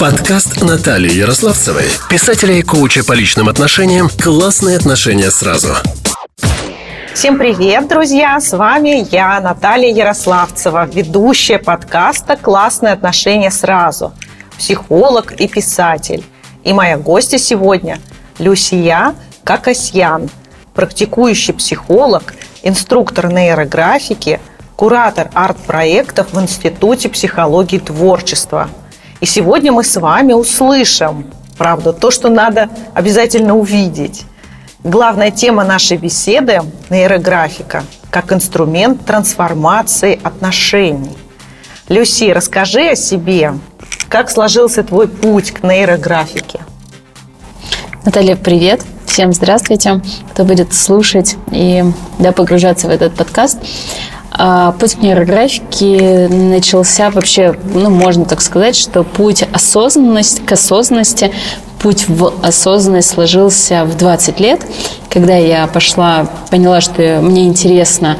Подкаст 0.00 0.62
Натальи 0.62 1.12
Ярославцевой, 1.12 1.84
писателя 2.08 2.54
и 2.54 2.62
коуча 2.62 3.04
по 3.04 3.12
личным 3.12 3.50
отношениям 3.50 4.08
«Классные 4.08 4.78
отношения 4.78 5.30
сразу». 5.30 5.74
Всем 7.12 7.36
привет, 7.36 7.86
друзья! 7.86 8.40
С 8.40 8.56
вами 8.56 9.06
я, 9.12 9.38
Наталья 9.40 9.94
Ярославцева, 9.94 10.86
ведущая 10.86 11.58
подкаста 11.58 12.38
«Классные 12.38 12.94
отношения 12.94 13.50
сразу», 13.50 14.14
психолог 14.56 15.32
и 15.32 15.46
писатель. 15.46 16.24
И 16.64 16.72
моя 16.72 16.96
гостья 16.96 17.36
сегодня– 17.36 17.98
Люсия 18.38 19.14
Какасьян, 19.44 20.30
практикующий 20.72 21.52
психолог, 21.52 22.32
инструктор 22.62 23.30
нейрографики, 23.30 24.40
куратор 24.76 25.28
арт-проектов 25.34 26.32
в 26.32 26.40
Институте 26.40 27.10
психологии 27.10 27.78
творчества– 27.78 28.70
и 29.20 29.26
сегодня 29.26 29.72
мы 29.72 29.84
с 29.84 29.96
вами 29.96 30.32
услышим, 30.32 31.26
правда, 31.58 31.92
то, 31.92 32.10
что 32.10 32.28
надо 32.28 32.70
обязательно 32.94 33.56
увидеть. 33.56 34.24
Главная 34.82 35.30
тема 35.30 35.64
нашей 35.64 35.98
беседы– 35.98 36.62
нейрографика 36.90 37.84
как 38.10 38.32
инструмент 38.32 39.04
трансформации 39.04 40.18
отношений. 40.22 41.16
Люси, 41.88 42.30
расскажи 42.32 42.90
о 42.90 42.96
себе. 42.96 43.54
Как 44.08 44.30
сложился 44.30 44.82
твой 44.82 45.08
путь 45.08 45.52
к 45.52 45.62
нейрографике? 45.62 46.60
Наталья, 48.04 48.36
привет. 48.36 48.82
Всем 49.06 49.32
здравствуйте, 49.32 50.00
кто 50.32 50.44
будет 50.44 50.72
слушать 50.72 51.36
и 51.50 51.84
да, 52.18 52.32
погружаться 52.32 52.86
в 52.86 52.90
этот 52.90 53.14
подкаст. 53.14 53.58
А 54.32 54.72
путь 54.72 54.94
к 54.94 54.98
нейрографике 54.98 56.28
начался 56.30 57.10
вообще, 57.10 57.56
ну, 57.74 57.90
можно 57.90 58.24
так 58.24 58.40
сказать, 58.40 58.76
что 58.76 59.02
путь 59.02 59.44
осознанности, 59.52 60.40
к 60.40 60.52
осознанности, 60.52 61.32
путь 61.80 62.08
в 62.08 62.32
осознанность 62.42 63.10
сложился 63.10 63.84
в 63.84 63.96
20 63.96 64.40
лет 64.40 64.60
когда 65.10 65.36
я 65.36 65.66
пошла, 65.66 66.28
поняла, 66.50 66.80
что 66.80 67.18
мне 67.20 67.46
интересно, 67.46 68.16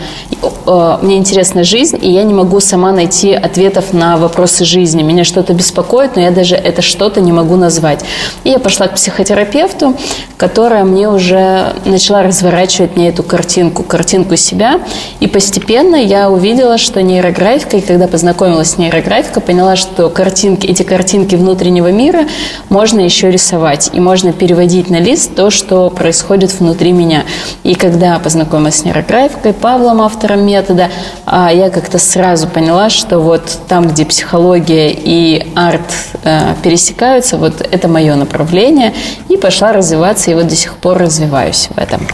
э, 0.66 0.98
мне 1.02 1.18
интересна 1.18 1.62
жизнь, 1.62 1.96
и 2.02 2.10
я 2.10 2.24
не 2.24 2.34
могу 2.34 2.58
сама 2.58 2.90
найти 2.90 3.32
ответов 3.32 3.92
на 3.92 4.16
вопросы 4.16 4.64
жизни. 4.64 5.02
Меня 5.02 5.22
что-то 5.22 5.54
беспокоит, 5.54 6.16
но 6.16 6.22
я 6.22 6.32
даже 6.32 6.56
это 6.56 6.82
что-то 6.82 7.20
не 7.20 7.32
могу 7.32 7.54
назвать. 7.54 8.04
И 8.42 8.50
я 8.50 8.58
пошла 8.58 8.88
к 8.88 8.96
психотерапевту, 8.96 9.96
которая 10.36 10.84
мне 10.84 11.08
уже 11.08 11.76
начала 11.84 12.24
разворачивать 12.24 12.96
мне 12.96 13.10
эту 13.10 13.22
картинку, 13.22 13.84
картинку 13.84 14.34
себя. 14.36 14.80
И 15.20 15.28
постепенно 15.28 15.94
я 15.94 16.28
увидела, 16.28 16.76
что 16.76 17.02
нейрографика, 17.02 17.76
и 17.76 17.80
когда 17.80 18.08
познакомилась 18.08 18.70
с 18.70 18.78
нейрографикой, 18.78 19.42
поняла, 19.42 19.76
что 19.76 20.10
картинки, 20.10 20.66
эти 20.66 20.82
картинки 20.82 21.36
внутреннего 21.36 21.92
мира 21.92 22.26
можно 22.68 22.98
еще 22.98 23.30
рисовать. 23.30 23.49
И 23.92 24.00
можно 24.00 24.32
переводить 24.32 24.90
на 24.90 25.00
лист 25.00 25.34
то, 25.34 25.50
что 25.50 25.90
происходит 25.90 26.52
внутри 26.52 26.92
меня. 26.92 27.24
И 27.62 27.74
когда 27.74 28.18
познакомилась 28.18 28.76
с 28.76 28.84
нейрографикой, 28.84 29.52
Павлом, 29.52 30.00
автором 30.00 30.46
метода, 30.46 30.90
а, 31.26 31.52
я 31.52 31.70
как-то 31.70 31.98
сразу 31.98 32.48
поняла, 32.48 32.90
что 32.90 33.18
вот 33.18 33.58
там, 33.68 33.88
где 33.88 34.04
психология 34.04 34.90
и 34.92 35.46
арт 35.56 35.80
э, 36.24 36.54
пересекаются, 36.62 37.36
вот 37.38 37.60
это 37.60 37.88
мое 37.88 38.14
направление, 38.14 38.94
и 39.28 39.36
пошла 39.36 39.72
развиваться, 39.72 40.30
и 40.30 40.34
вот 40.34 40.46
до 40.46 40.56
сих 40.56 40.76
пор 40.76 40.98
развиваюсь 40.98 41.68
в 41.74 41.78
этом. 41.78 42.06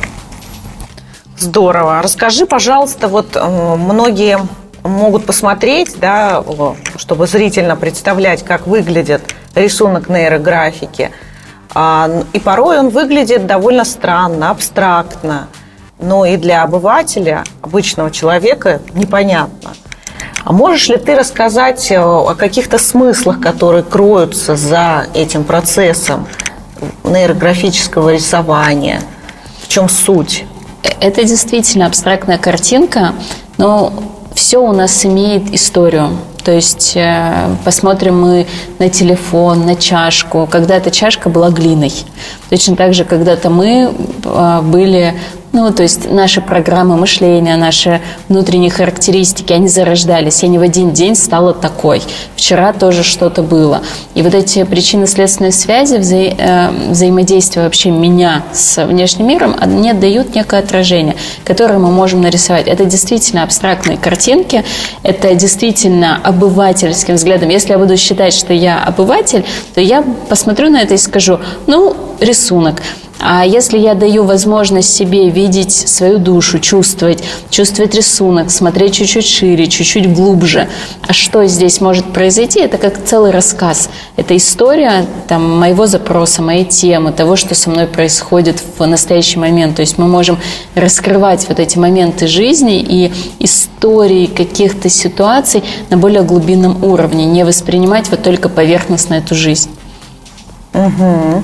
Здорово. 1.38 2.00
Расскажи, 2.02 2.46
пожалуйста, 2.46 3.08
вот 3.08 3.36
э, 3.36 3.76
многие 3.76 4.38
могут 4.82 5.26
посмотреть, 5.26 5.98
да, 6.00 6.42
чтобы 6.96 7.26
зрительно 7.26 7.76
представлять, 7.76 8.42
как 8.42 8.66
выглядит 8.66 9.22
рисунок 9.54 10.08
нейрографики– 10.08 11.10
и 11.74 12.40
порой 12.40 12.78
он 12.78 12.88
выглядит 12.88 13.46
довольно 13.46 13.84
странно, 13.84 14.50
абстрактно. 14.50 15.48
Но 15.98 16.26
и 16.26 16.36
для 16.36 16.62
обывателя, 16.62 17.44
обычного 17.62 18.10
человека, 18.10 18.80
непонятно. 18.94 19.72
А 20.44 20.52
можешь 20.52 20.88
ли 20.88 20.96
ты 20.96 21.16
рассказать 21.16 21.90
э, 21.90 21.98
о 21.98 22.34
каких-то 22.36 22.78
смыслах, 22.78 23.40
которые 23.40 23.82
кроются 23.82 24.54
за 24.54 25.06
этим 25.12 25.42
процессом 25.42 26.28
нейрографического 27.02 28.12
рисования? 28.12 29.02
В 29.60 29.68
чем 29.68 29.88
суть? 29.88 30.44
Это 31.00 31.24
действительно 31.24 31.86
абстрактная 31.86 32.38
картинка, 32.38 33.12
но 33.58 33.92
все 34.36 34.58
у 34.58 34.72
нас 34.72 35.04
имеет 35.04 35.52
историю. 35.52 36.16
То 36.46 36.52
есть 36.52 36.92
э, 36.94 37.56
посмотрим 37.64 38.20
мы 38.20 38.46
на 38.78 38.88
телефон, 38.88 39.66
на 39.66 39.74
чашку. 39.74 40.46
Когда-то 40.46 40.92
чашка 40.92 41.28
была 41.28 41.50
глиной. 41.50 41.92
Точно 42.50 42.76
так 42.76 42.94
же 42.94 43.04
когда-то 43.04 43.50
мы 43.50 43.92
э, 44.24 44.60
были 44.62 45.14
ну, 45.52 45.72
то 45.72 45.82
есть 45.82 46.10
наши 46.10 46.40
программы 46.40 46.96
мышления, 46.96 47.56
наши 47.56 48.00
внутренние 48.28 48.70
характеристики, 48.70 49.52
они 49.52 49.68
зарождались. 49.68 50.42
Я 50.42 50.48
не 50.48 50.58
в 50.58 50.62
один 50.62 50.92
день 50.92 51.14
стала 51.14 51.54
такой. 51.54 52.02
Вчера 52.36 52.72
тоже 52.72 53.02
что-то 53.02 53.42
было. 53.42 53.82
И 54.14 54.22
вот 54.22 54.34
эти 54.34 54.64
причинно-следственные 54.64 55.52
связи, 55.52 55.96
вза 55.96 56.16
э, 56.16 56.90
взаимодействия 56.90 57.62
вообще 57.62 57.90
меня 57.90 58.42
с 58.52 58.84
внешним 58.84 59.28
миром, 59.28 59.56
они 59.58 59.92
дают 59.94 60.34
некое 60.34 60.60
отражение, 60.60 61.16
которое 61.44 61.78
мы 61.78 61.90
можем 61.90 62.20
нарисовать. 62.20 62.66
Это 62.66 62.84
действительно 62.84 63.42
абстрактные 63.42 63.96
картинки, 63.96 64.64
это 65.02 65.34
действительно 65.34 66.20
обывательским 66.22 67.14
взглядом. 67.14 67.48
Если 67.48 67.70
я 67.70 67.78
буду 67.78 67.96
считать, 67.96 68.34
что 68.34 68.52
я 68.52 68.82
обыватель, 68.82 69.44
то 69.74 69.80
я 69.80 70.04
посмотрю 70.28 70.70
на 70.70 70.82
это 70.82 70.94
и 70.94 70.98
скажу, 70.98 71.40
ну, 71.66 71.96
рисунок. 72.20 72.82
А 73.18 73.46
если 73.46 73.78
я 73.78 73.94
даю 73.94 74.24
возможность 74.24 74.94
себе 74.94 75.30
видеть 75.30 75.72
свою 75.72 76.18
душу, 76.18 76.58
чувствовать, 76.58 77.22
чувствовать 77.50 77.94
рисунок, 77.94 78.50
смотреть 78.50 78.94
чуть-чуть 78.94 79.26
шире, 79.26 79.66
чуть-чуть 79.66 80.12
глубже, 80.12 80.68
а 81.06 81.12
что 81.12 81.44
здесь 81.46 81.80
может 81.80 82.12
произойти, 82.12 82.60
это 82.60 82.76
как 82.76 83.02
целый 83.04 83.30
рассказ. 83.30 83.88
Это 84.16 84.36
история 84.36 85.06
там, 85.28 85.58
моего 85.58 85.86
запроса, 85.86 86.42
моей 86.42 86.64
темы, 86.64 87.12
того, 87.12 87.36
что 87.36 87.54
со 87.54 87.70
мной 87.70 87.86
происходит 87.86 88.62
в 88.78 88.84
настоящий 88.84 89.38
момент. 89.38 89.76
То 89.76 89.80
есть 89.80 89.96
мы 89.98 90.06
можем 90.06 90.38
раскрывать 90.74 91.48
вот 91.48 91.58
эти 91.58 91.78
моменты 91.78 92.26
жизни 92.26 92.80
и 92.80 93.12
истории 93.38 94.26
каких-то 94.26 94.88
ситуаций 94.90 95.64
на 95.88 95.96
более 95.96 96.22
глубинном 96.22 96.84
уровне, 96.84 97.24
не 97.24 97.44
воспринимать 97.44 98.10
вот 98.10 98.22
только 98.22 98.48
поверхностно 98.48 99.14
эту 99.14 99.34
жизнь. 99.34 99.70
Угу. 100.74 101.42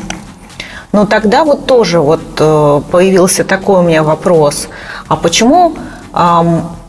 Но 0.93 1.07
тогда 1.07 1.45
вот 1.45 1.67
тоже 1.67 2.01
вот 2.01 2.21
э, 2.39 2.81
появился 2.91 3.45
такой 3.45 3.81
у 3.81 3.83
меня 3.83 4.03
вопрос. 4.03 4.69
А 5.09 5.17
почему 5.17 5.75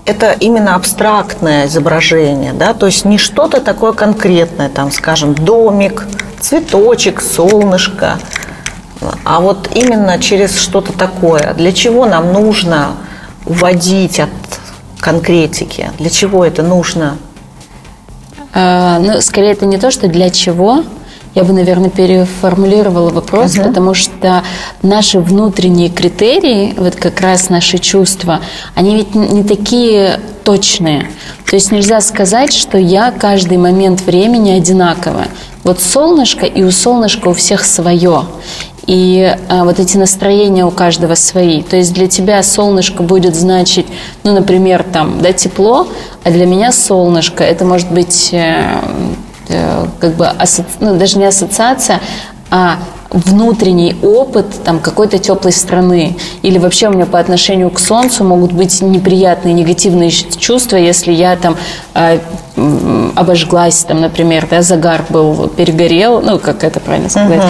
это 0.05 0.33
именно 0.33 0.75
абстрактное 0.75 1.67
изображение, 1.67 2.51
да, 2.51 2.73
то 2.73 2.87
есть 2.87 3.05
не 3.05 3.17
что-то 3.17 3.61
такое 3.61 3.93
конкретное, 3.93 4.67
там, 4.67 4.91
скажем, 4.91 5.33
домик, 5.33 6.05
цветочек, 6.41 7.21
солнышко, 7.21 8.19
а 9.23 9.39
вот 9.39 9.69
именно 9.73 10.19
через 10.19 10.59
что-то 10.59 10.93
такое. 10.93 11.53
Для 11.53 11.71
чего 11.71 12.05
нам 12.05 12.33
нужно 12.33 12.91
уводить 13.45 14.19
от 14.19 14.29
конкретики? 14.99 15.91
Для 15.97 16.09
чего 16.09 16.45
это 16.45 16.63
нужно? 16.63 17.17
А, 18.53 18.99
ну, 18.99 19.21
скорее, 19.21 19.51
это 19.53 19.65
не 19.65 19.77
то, 19.77 19.91
что 19.91 20.07
для 20.07 20.29
чего, 20.29 20.83
я 21.35 21.43
бы, 21.43 21.53
наверное, 21.53 21.89
переформулировала 21.89 23.09
вопрос, 23.09 23.55
uh-huh. 23.55 23.67
потому 23.67 23.93
что 23.93 24.43
наши 24.81 25.19
внутренние 25.19 25.89
критерии, 25.89 26.73
вот 26.77 26.95
как 26.95 27.21
раз 27.21 27.49
наши 27.49 27.79
чувства, 27.79 28.39
они 28.75 28.95
ведь 28.95 29.15
не 29.15 29.43
такие 29.43 30.19
точные. 30.43 31.07
То 31.49 31.55
есть 31.55 31.71
нельзя 31.71 32.01
сказать, 32.01 32.53
что 32.53 32.77
я 32.77 33.11
каждый 33.11 33.57
момент 33.57 34.01
времени 34.01 34.51
одинаково. 34.51 35.25
Вот 35.63 35.81
солнышко, 35.81 36.45
и 36.45 36.63
у 36.63 36.71
солнышка 36.71 37.29
у 37.29 37.33
всех 37.33 37.65
свое. 37.65 38.25
И 38.85 39.37
а, 39.47 39.63
вот 39.63 39.79
эти 39.79 39.95
настроения 39.95 40.65
у 40.65 40.71
каждого 40.71 41.15
свои. 41.15 41.63
То 41.63 41.77
есть 41.77 41.93
для 41.93 42.07
тебя 42.07 42.43
солнышко 42.43 43.01
будет 43.01 43.33
значить, 43.33 43.87
ну, 44.23 44.33
например, 44.33 44.83
там, 44.83 45.21
да, 45.21 45.31
тепло, 45.31 45.87
а 46.23 46.31
для 46.31 46.45
меня 46.45 46.73
солнышко 46.73 47.45
это 47.45 47.63
может 47.63 47.89
быть 47.91 48.29
э, 48.33 48.81
как 49.99 50.15
бы 50.15 50.29
ну, 50.79 50.95
даже 50.95 51.17
не 51.17 51.25
ассоциация, 51.25 51.99
а 52.49 52.77
внутренний 53.13 53.95
опыт 54.01 54.45
там 54.63 54.79
какой-то 54.79 55.19
теплой 55.19 55.51
страны. 55.51 56.17
Или 56.41 56.57
вообще 56.57 56.89
у 56.89 56.91
меня 56.91 57.05
по 57.05 57.19
отношению 57.19 57.69
к 57.69 57.79
солнцу 57.79 58.23
могут 58.23 58.51
быть 58.51 58.81
неприятные 58.81 59.53
негативные 59.53 60.09
чувства 60.11 60.77
если 60.77 61.11
я 61.11 61.35
там 61.35 61.55
э, 61.93 62.19
обожглась, 62.55 63.83
там, 63.83 64.01
например, 64.01 64.47
да, 64.49 64.61
загар 64.61 65.05
был, 65.09 65.47
перегорел, 65.47 66.21
ну, 66.21 66.37
как 66.37 66.63
это 66.63 66.79
правильно 66.79 67.09
сказать. 67.09 67.41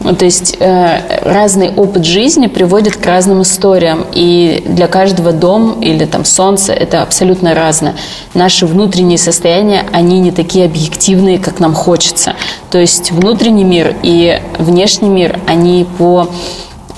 Uh-huh. 0.00 0.14
То 0.14 0.24
есть 0.24 0.56
э, 0.60 1.20
разный 1.22 1.72
опыт 1.74 2.04
жизни 2.04 2.46
приводит 2.46 2.96
к 2.96 3.04
разным 3.04 3.42
историям, 3.42 4.04
и 4.12 4.62
для 4.66 4.86
каждого 4.86 5.32
дом 5.32 5.80
или 5.80 6.04
там 6.04 6.24
солнце 6.24 6.72
это 6.72 7.02
абсолютно 7.02 7.54
разное. 7.54 7.96
Наши 8.34 8.66
внутренние 8.66 9.18
состояния, 9.18 9.84
они 9.92 10.20
не 10.20 10.30
такие 10.30 10.66
объективные, 10.66 11.38
как 11.38 11.58
нам 11.58 11.74
хочется. 11.74 12.34
То 12.70 12.78
есть 12.78 13.10
внутренний 13.10 13.64
мир 13.64 13.96
и 14.02 14.40
внешний 14.58 15.08
мир, 15.08 15.40
они 15.46 15.86
по... 15.98 16.28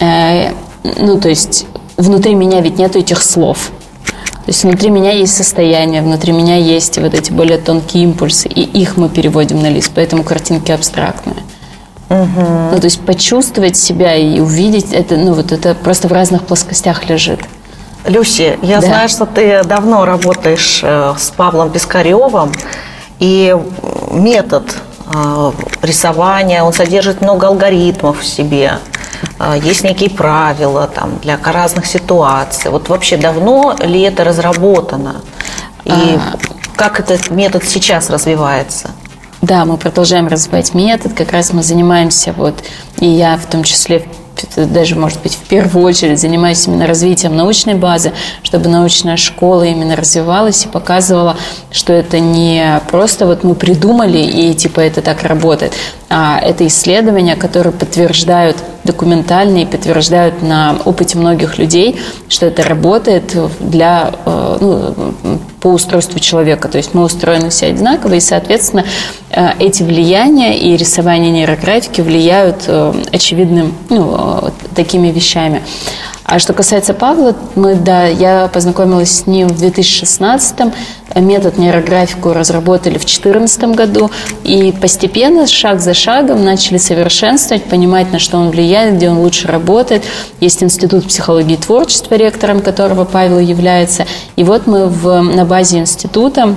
Э, 0.01 0.51
ну, 0.83 1.19
то 1.19 1.31
есть 1.31 1.67
внутри 1.97 2.35
меня 2.35 2.61
ведь 2.61 2.79
нету 2.79 2.99
этих 2.99 3.23
слов. 3.23 3.71
То 4.45 4.51
есть 4.51 4.63
внутри 4.63 4.91
меня 4.91 5.11
есть 5.13 5.35
состояние, 5.35 6.03
внутри 6.03 6.33
меня 6.33 6.57
есть 6.57 6.99
вот 6.99 7.15
эти 7.15 7.33
более 7.33 7.57
тонкие 7.57 8.05
импульсы, 8.05 8.47
и 8.47 8.61
их 8.61 8.99
мы 8.99 9.09
переводим 9.09 9.63
на 9.63 9.71
лист, 9.71 9.93
поэтому 9.95 10.23
картинки 10.23 10.71
абстрактные. 10.71 11.37
Угу. 12.11 12.71
Ну, 12.73 12.79
то 12.79 12.85
есть 12.85 13.01
почувствовать 13.01 13.77
себя 13.77 14.15
и 14.15 14.41
увидеть 14.41 14.93
это, 14.93 15.17
ну, 15.17 15.33
вот 15.33 15.51
это 15.51 15.75
просто 15.75 16.09
в 16.09 16.13
разных 16.13 16.45
плоскостях 16.45 17.09
лежит. 17.09 17.41
Люси, 18.07 18.59
я 18.61 18.81
да. 18.81 18.87
знаю, 18.87 19.09
что 19.09 19.25
ты 19.25 19.65
давно 19.65 20.05
работаешь 20.05 20.81
э, 20.83 21.15
с 21.17 21.31
Павлом 21.31 21.71
Пискаревым, 21.71 22.53
и 23.19 23.57
метод 24.11 24.77
э, 25.07 25.53
рисования, 25.81 26.63
он 26.63 26.75
содержит 26.75 27.23
много 27.23 27.47
алгоритмов 27.47 28.21
в 28.21 28.27
себе. 28.27 28.79
А, 29.39 29.57
есть 29.57 29.85
некие 29.85 30.11
правила 30.11 30.87
там, 30.87 31.19
для 31.23 31.39
разных 31.43 31.87
ситуаций. 31.87 32.71
Вот 32.71 32.89
вообще 32.89 33.17
давно 33.17 33.77
ли 33.81 34.03
это 34.03 34.25
разработано? 34.25 35.17
И 35.85 35.91
а... 35.91 36.37
как 36.77 37.01
этот 37.01 37.31
метод 37.31 37.65
сейчас 37.65 38.11
развивается? 38.11 38.91
Да, 39.43 39.65
мы 39.67 39.77
продолжаем 39.77 40.27
развивать 40.29 40.73
метод. 40.73 41.13
Как 41.13 41.33
раз 41.33 41.53
мы 41.53 41.63
занимаемся, 41.63 42.33
вот, 42.33 42.65
и 42.99 43.07
я 43.07 43.37
в 43.37 43.45
том 43.45 43.63
числе 43.63 44.07
даже, 44.57 44.97
может 44.97 45.21
быть, 45.23 45.35
в 45.35 45.47
первую 45.49 45.85
очередь 45.85 46.21
занимаюсь 46.21 46.67
именно 46.67 46.87
развитием 46.87 47.37
научной 47.37 47.75
базы, 47.75 48.13
чтобы 48.43 48.69
научная 48.69 49.17
школа 49.17 49.65
именно 49.65 49.97
развивалась 49.97 50.65
и 50.65 50.69
показывала, 50.69 51.37
что 51.71 51.93
это 51.93 52.21
не 52.21 52.81
просто 52.91 53.27
вот 53.27 53.45
мы 53.45 53.55
придумали 53.55 54.19
и 54.19 54.55
типа 54.55 54.81
это 54.81 55.03
так 55.03 55.23
работает, 55.23 55.73
а 56.09 56.39
это 56.41 56.67
исследования, 56.67 57.37
которые 57.37 57.73
подтверждают 57.73 58.57
документально 58.85 59.63
и 59.63 59.67
подтверждают 59.67 60.43
на 60.43 60.77
опыте 60.85 61.19
многих 61.19 61.59
людей, 61.59 61.99
что 62.29 62.47
это 62.47 62.63
работает 62.63 63.37
для, 63.61 64.13
э, 64.25 64.57
ну, 64.61 65.39
по 65.61 65.69
устройству 65.69 66.21
человека. 66.21 66.69
То 66.69 66.79
есть 66.79 66.95
мы 66.95 67.05
устроены 67.05 67.49
все 67.49 67.67
одинаково, 67.67 68.15
и, 68.15 68.21
соответственно, 68.21 68.85
э, 69.31 69.53
эти 69.59 69.83
влияния 69.83 70.59
и 70.59 70.77
рисование 70.77 71.31
нейрографики 71.31 72.01
влияют 72.03 72.65
э, 72.67 72.95
очевидным, 73.13 73.75
ну, 73.89 74.51
такими 74.75 75.09
вещами. 75.09 75.63
А 76.25 76.39
что 76.39 76.55
касается 76.55 76.95
Павла, 76.95 77.37
мы, 77.55 77.75
да, 77.75 78.07
я 78.07 78.49
познакомилась 78.49 79.11
с 79.11 79.27
ним 79.27 79.49
в 79.49 79.59
2016 79.59 80.73
метод 81.17 81.59
нейрографику 81.59 82.33
разработали 82.33 82.95
в 82.95 83.05
2014 83.05 83.65
году 83.77 84.11
и 84.43 84.73
постепенно, 84.73 85.47
шаг 85.47 85.81
за 85.81 85.93
шагом, 85.93 86.43
начали 86.43 86.79
совершенствовать, 86.79 87.65
понимать, 87.65 88.11
на 88.11 88.19
что 88.19 88.39
он 88.39 88.51
влияет, 88.51 88.97
где 88.97 89.11
он 89.11 89.19
лучше 89.19 89.49
работает. 89.49 90.03
Есть 90.41 90.63
Институт 90.63 91.07
психологии 91.07 91.55
и 91.55 91.59
творчества, 91.59 92.15
ректором 92.15 92.63
которого 92.63 93.05
Павел 93.05 93.39
является. 93.39 94.07
И 94.37 94.45
вот 94.45 94.67
мы 94.67 94.87
в, 94.87 95.21
на 95.21 95.45
базе 95.45 95.79
института 95.79 96.55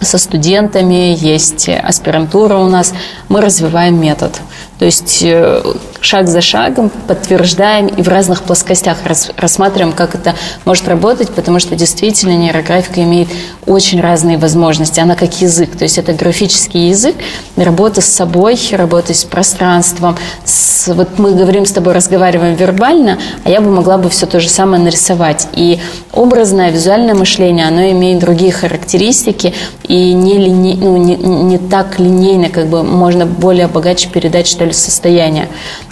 со 0.00 0.18
студентами, 0.18 1.16
есть 1.18 1.68
аспирантура 1.68 2.56
у 2.56 2.68
нас, 2.68 2.92
мы 3.28 3.40
развиваем 3.40 4.00
метод. 4.00 4.40
То 4.82 4.86
есть 4.86 5.20
э, 5.22 5.62
шаг 6.00 6.26
за 6.26 6.40
шагом 6.40 6.90
подтверждаем 7.06 7.86
и 7.86 8.02
в 8.02 8.08
разных 8.08 8.42
плоскостях 8.42 8.98
рассматриваем, 9.36 9.92
как 9.92 10.16
это 10.16 10.34
может 10.64 10.88
работать, 10.88 11.30
потому 11.30 11.60
что 11.60 11.76
действительно 11.76 12.36
нейрографика 12.36 13.00
имеет 13.02 13.28
очень 13.64 14.00
разные 14.00 14.38
возможности. 14.38 14.98
Она 14.98 15.14
как 15.14 15.40
язык, 15.40 15.76
то 15.76 15.84
есть 15.84 15.98
это 15.98 16.12
графический 16.12 16.88
язык, 16.88 17.14
работа 17.56 18.00
с 18.00 18.06
собой, 18.06 18.58
работа 18.72 19.14
с 19.14 19.24
пространством. 19.24 20.16
С, 20.44 20.92
вот 20.92 21.18
мы 21.18 21.32
говорим 21.32 21.64
с 21.64 21.70
тобой, 21.70 21.92
разговариваем 21.92 22.56
вербально, 22.56 23.18
а 23.44 23.50
я 23.50 23.60
бы 23.60 23.70
могла 23.70 23.98
бы 23.98 24.10
все 24.10 24.26
то 24.26 24.40
же 24.40 24.48
самое 24.48 24.82
нарисовать. 24.82 25.46
И 25.52 25.78
образное, 26.12 26.70
визуальное 26.70 27.14
мышление, 27.14 27.68
оно 27.68 27.88
имеет 27.92 28.18
другие 28.18 28.50
характеристики 28.50 29.54
и 29.84 30.12
не, 30.12 30.38
лине, 30.38 30.76
ну, 30.80 30.96
не, 30.96 31.14
не 31.14 31.58
так 31.58 32.00
линейно, 32.00 32.48
как 32.48 32.66
бы 32.66 32.82
можно 32.82 33.26
более 33.26 33.68
богаче 33.68 34.08
передать, 34.08 34.48
что 34.48 34.64
ли, 34.64 34.71
состояния, 34.72 35.48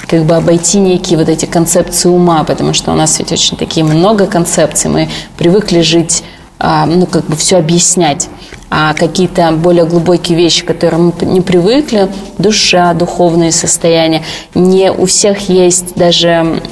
как 0.06 0.24
бы 0.24 0.34
обойти 0.34 0.78
некие 0.78 1.18
вот 1.18 1.28
эти 1.28 1.46
концепции 1.46 2.08
ума, 2.08 2.44
потому 2.44 2.72
что 2.72 2.92
у 2.92 2.94
нас 2.94 3.18
ведь 3.18 3.32
очень 3.32 3.56
такие 3.56 3.84
много 3.84 4.26
концепций, 4.26 4.90
мы 4.90 5.08
привыкли 5.36 5.80
жить, 5.80 6.24
а, 6.58 6.86
ну, 6.86 7.06
как 7.06 7.24
бы 7.26 7.36
все 7.36 7.58
объяснять 7.58 8.28
а 8.70 8.94
какие-то 8.94 9.50
более 9.50 9.84
глубокие 9.84 10.38
вещи, 10.38 10.62
к 10.62 10.68
которым 10.68 11.12
мы 11.20 11.26
не 11.26 11.40
привыкли, 11.40 12.08
душа, 12.38 12.94
духовные 12.94 13.50
состояния. 13.50 14.22
Не 14.54 14.92
у 14.92 15.06
всех 15.06 15.48
есть 15.48 15.96
даже 15.96 16.62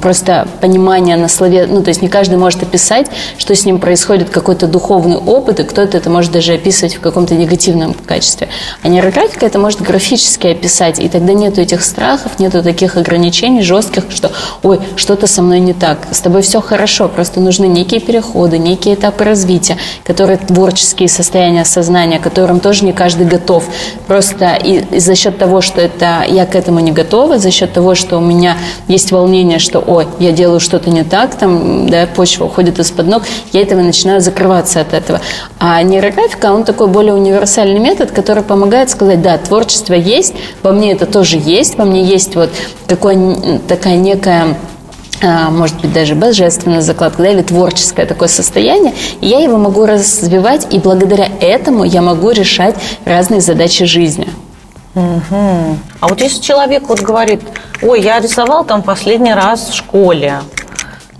просто 0.00 0.48
понимание 0.62 1.16
на 1.16 1.28
слове, 1.28 1.66
ну, 1.68 1.82
то 1.82 1.88
есть 1.88 2.00
не 2.00 2.08
каждый 2.08 2.38
может 2.38 2.62
описать, 2.62 3.08
что 3.36 3.54
с 3.54 3.66
ним 3.66 3.78
происходит 3.78 4.30
какой-то 4.30 4.66
духовный 4.66 5.16
опыт, 5.16 5.60
и 5.60 5.64
кто-то 5.64 5.98
это 5.98 6.08
может 6.08 6.32
даже 6.32 6.54
описывать 6.54 6.94
в 6.94 7.00
каком-то 7.00 7.34
негативном 7.34 7.92
качестве. 7.92 8.48
А 8.82 8.88
нейрографика 8.88 9.44
это 9.44 9.58
может 9.58 9.82
графически 9.82 10.46
описать, 10.46 10.98
и 10.98 11.08
тогда 11.10 11.34
нету 11.34 11.60
этих 11.60 11.84
страхов, 11.84 12.38
нету 12.38 12.62
таких 12.62 12.96
ограничений 12.96 13.60
жестких, 13.60 14.04
что, 14.08 14.32
ой, 14.62 14.80
что-то 14.96 15.26
со 15.26 15.42
мной 15.42 15.60
не 15.60 15.74
так, 15.74 15.98
с 16.10 16.20
тобой 16.20 16.40
все 16.40 16.62
хорошо, 16.62 17.08
просто 17.08 17.40
нужны 17.40 17.66
некие 17.66 18.00
переходы, 18.00 18.56
некие 18.56 18.94
этапы 18.94 19.24
развития, 19.24 19.76
которые 20.04 20.38
творческие 20.38 21.10
состояния 21.10 21.41
состояние 21.42 21.64
сознания, 21.64 22.20
которым 22.20 22.60
тоже 22.60 22.84
не 22.84 22.92
каждый 22.92 23.26
готов. 23.26 23.64
Просто 24.06 24.54
и, 24.54 24.84
и 24.92 25.00
за 25.00 25.16
счет 25.16 25.38
того, 25.38 25.60
что 25.60 25.80
это 25.80 26.24
я 26.28 26.46
к 26.46 26.54
этому 26.54 26.78
не 26.78 26.92
готова, 26.92 27.38
за 27.38 27.50
счет 27.50 27.72
того, 27.72 27.96
что 27.96 28.18
у 28.18 28.20
меня 28.20 28.56
есть 28.86 29.10
волнение, 29.10 29.58
что, 29.58 29.80
ой, 29.80 30.06
я 30.20 30.30
делаю 30.30 30.60
что-то 30.60 30.90
не 30.90 31.02
так, 31.02 31.34
там, 31.34 31.88
да, 31.88 32.06
почва 32.06 32.44
уходит 32.44 32.78
из-под 32.78 33.08
ног, 33.08 33.22
я 33.52 33.62
этого 33.62 33.80
начинаю 33.80 34.20
закрываться 34.20 34.80
от 34.80 34.94
этого. 34.94 35.20
А 35.58 35.82
нейрографика, 35.82 36.52
он 36.52 36.62
такой 36.62 36.86
более 36.86 37.14
универсальный 37.14 37.80
метод, 37.80 38.12
который 38.12 38.44
помогает 38.44 38.90
сказать, 38.90 39.20
да, 39.20 39.36
творчество 39.38 39.94
есть, 39.94 40.34
во 40.62 40.70
мне 40.70 40.92
это 40.92 41.06
тоже 41.06 41.38
есть, 41.38 41.76
во 41.76 41.84
мне 41.84 42.04
есть 42.04 42.36
вот 42.36 42.50
такое, 42.86 43.60
такая 43.66 43.96
некая 43.96 44.56
может 45.22 45.80
быть, 45.80 45.92
даже 45.92 46.14
божественная 46.14 46.80
закладка, 46.80 47.22
да, 47.22 47.30
или 47.30 47.42
творческое 47.42 48.06
такое 48.06 48.28
состояние, 48.28 48.92
и 49.20 49.28
я 49.28 49.40
его 49.40 49.56
могу 49.56 49.86
развивать, 49.86 50.66
и 50.72 50.78
благодаря 50.78 51.28
этому 51.40 51.84
я 51.84 52.02
могу 52.02 52.30
решать 52.30 52.74
разные 53.04 53.40
задачи 53.40 53.84
жизни. 53.84 54.28
Угу. 54.94 55.78
А 56.00 56.08
вот 56.08 56.20
если 56.20 56.40
человек 56.40 56.88
вот 56.88 57.00
говорит, 57.00 57.40
ой, 57.80 58.02
я 58.02 58.20
рисовал 58.20 58.64
там 58.64 58.82
последний 58.82 59.32
раз 59.32 59.70
в 59.70 59.74
школе, 59.74 60.40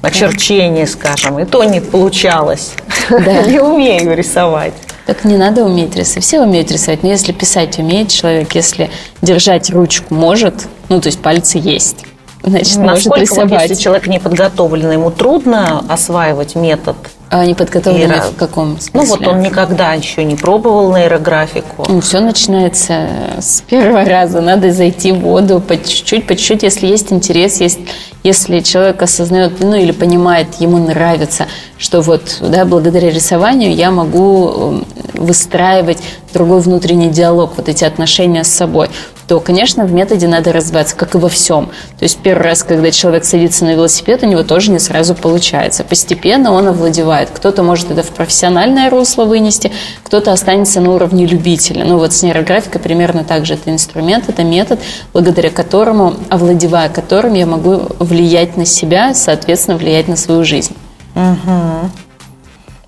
очерчение, 0.03 0.87
скажем, 0.87 1.39
и 1.39 1.45
то 1.45 1.65
не 1.65 1.81
получалось. 1.81 2.73
Да. 3.09 3.43
Не 3.47 3.61
умею 3.61 4.17
рисовать. 4.17 4.75
Так 5.07 5.25
не 5.25 5.37
надо 5.37 5.65
уметь 5.65 5.97
рисовать. 5.97 6.25
Все 6.25 6.41
умеют 6.41 6.71
рисовать, 6.71 7.03
но 7.03 7.09
если 7.09 7.33
писать 7.33 7.79
умеет 7.79 8.09
человек, 8.09 8.55
если 8.55 8.91
держать 9.21 9.71
ручку 9.71 10.15
может, 10.15 10.55
ну, 10.89 11.01
то 11.01 11.09
есть 11.09 11.21
пальцы 11.21 11.59
есть, 11.59 12.05
значит, 12.43 12.79
Насколько 12.79 13.09
может 13.09 13.19
рисовать. 13.19 13.51
Вот, 13.51 13.63
если 13.63 13.75
человек 13.75 14.07
не 14.07 14.19
подготовленный, 14.19 14.95
ему 14.95 15.11
трудно 15.11 15.85
осваивать 15.89 16.55
метод 16.55 16.97
а 17.33 17.47
не 17.47 17.55
подготовленный 17.55 18.17
Нейро... 18.17 18.25
в 18.25 18.37
каком 18.37 18.79
смысле? 18.79 19.01
Ну 19.01 19.07
вот 19.07 19.27
он 19.27 19.41
никогда 19.41 19.95
еще 19.95 20.23
не 20.23 20.37
пробовал 20.37 20.95
нейрографику. 20.95 21.87
Ну, 21.89 22.03
все 22.03 22.21
начинается 22.21 23.09
с 23.41 23.63
первого 23.63 24.05
раза. 24.05 24.43
Надо 24.43 24.71
зайти 24.71 25.13
в 25.13 25.21
воду 25.21 25.59
по 25.59 25.79
чуть-чуть, 25.79 26.27
по 26.27 26.37
чуть-чуть, 26.37 26.63
если 26.63 26.87
есть 26.87 27.11
интерес, 27.11 27.59
есть, 27.63 27.79
если 28.23 28.61
человек 28.61 29.01
осознает, 29.01 29.61
ну 29.61 29.75
или 29.75 29.93
понимает, 29.93 30.49
ему 30.59 30.77
нравится, 30.77 31.47
что 31.79 32.03
вот, 32.03 32.37
да, 32.43 32.67
благодаря 32.67 33.11
рисованию 33.11 33.75
я 33.75 33.91
могу 33.91 34.83
выстраивать 35.15 36.03
другой 36.35 36.61
внутренний 36.61 37.09
диалог, 37.09 37.53
вот 37.57 37.67
эти 37.67 37.85
отношения 37.85 38.45
с 38.45 38.49
собой 38.49 38.91
то, 39.33 39.41
конечно, 39.41 39.87
в 39.87 39.93
методе 39.95 40.29
надо 40.29 40.53
развиваться, 40.53 40.95
как 40.95 41.15
и 41.15 41.19
во 41.19 41.31
всем. 41.31 41.71
То 41.99 42.03
есть 42.03 42.19
первый 42.19 42.43
раз, 42.43 42.65
когда 42.65 42.91
человек 42.91 43.25
садится 43.25 43.65
на 43.65 43.71
велосипед, 43.71 44.23
у 44.23 44.27
него 44.27 44.43
тоже 44.43 44.71
не 44.71 44.79
сразу 44.79 45.15
получается. 45.15 45.85
Постепенно 45.85 46.53
он 46.53 46.69
овладевает. 46.69 47.31
Кто-то 47.31 47.63
может 47.63 47.91
это 47.91 48.03
в 48.03 48.09
профессиональное 48.09 48.91
русло 48.91 49.25
вынести, 49.25 49.73
кто-то 50.03 50.33
останется 50.33 50.83
на 50.83 50.91
уровне 50.91 51.25
любителя. 51.25 51.87
Ну 51.87 51.97
вот 51.97 52.13
с 52.13 52.23
нейрографикой 52.23 52.79
примерно 52.79 53.25
так 53.25 53.47
же. 53.47 53.55
Это 53.55 53.71
инструмент, 53.71 54.29
это 54.29 54.45
метод, 54.45 54.81
благодаря 55.15 55.49
которому, 55.49 56.13
овладевая 56.29 56.91
которым, 56.91 57.33
я 57.33 57.47
могу 57.47 57.85
влиять 58.01 58.59
на 58.59 58.67
себя, 58.67 59.15
соответственно, 59.15 59.79
влиять 59.79 60.09
на 60.09 60.17
свою 60.17 60.45
жизнь. 60.45 60.77
Угу. 61.15 61.91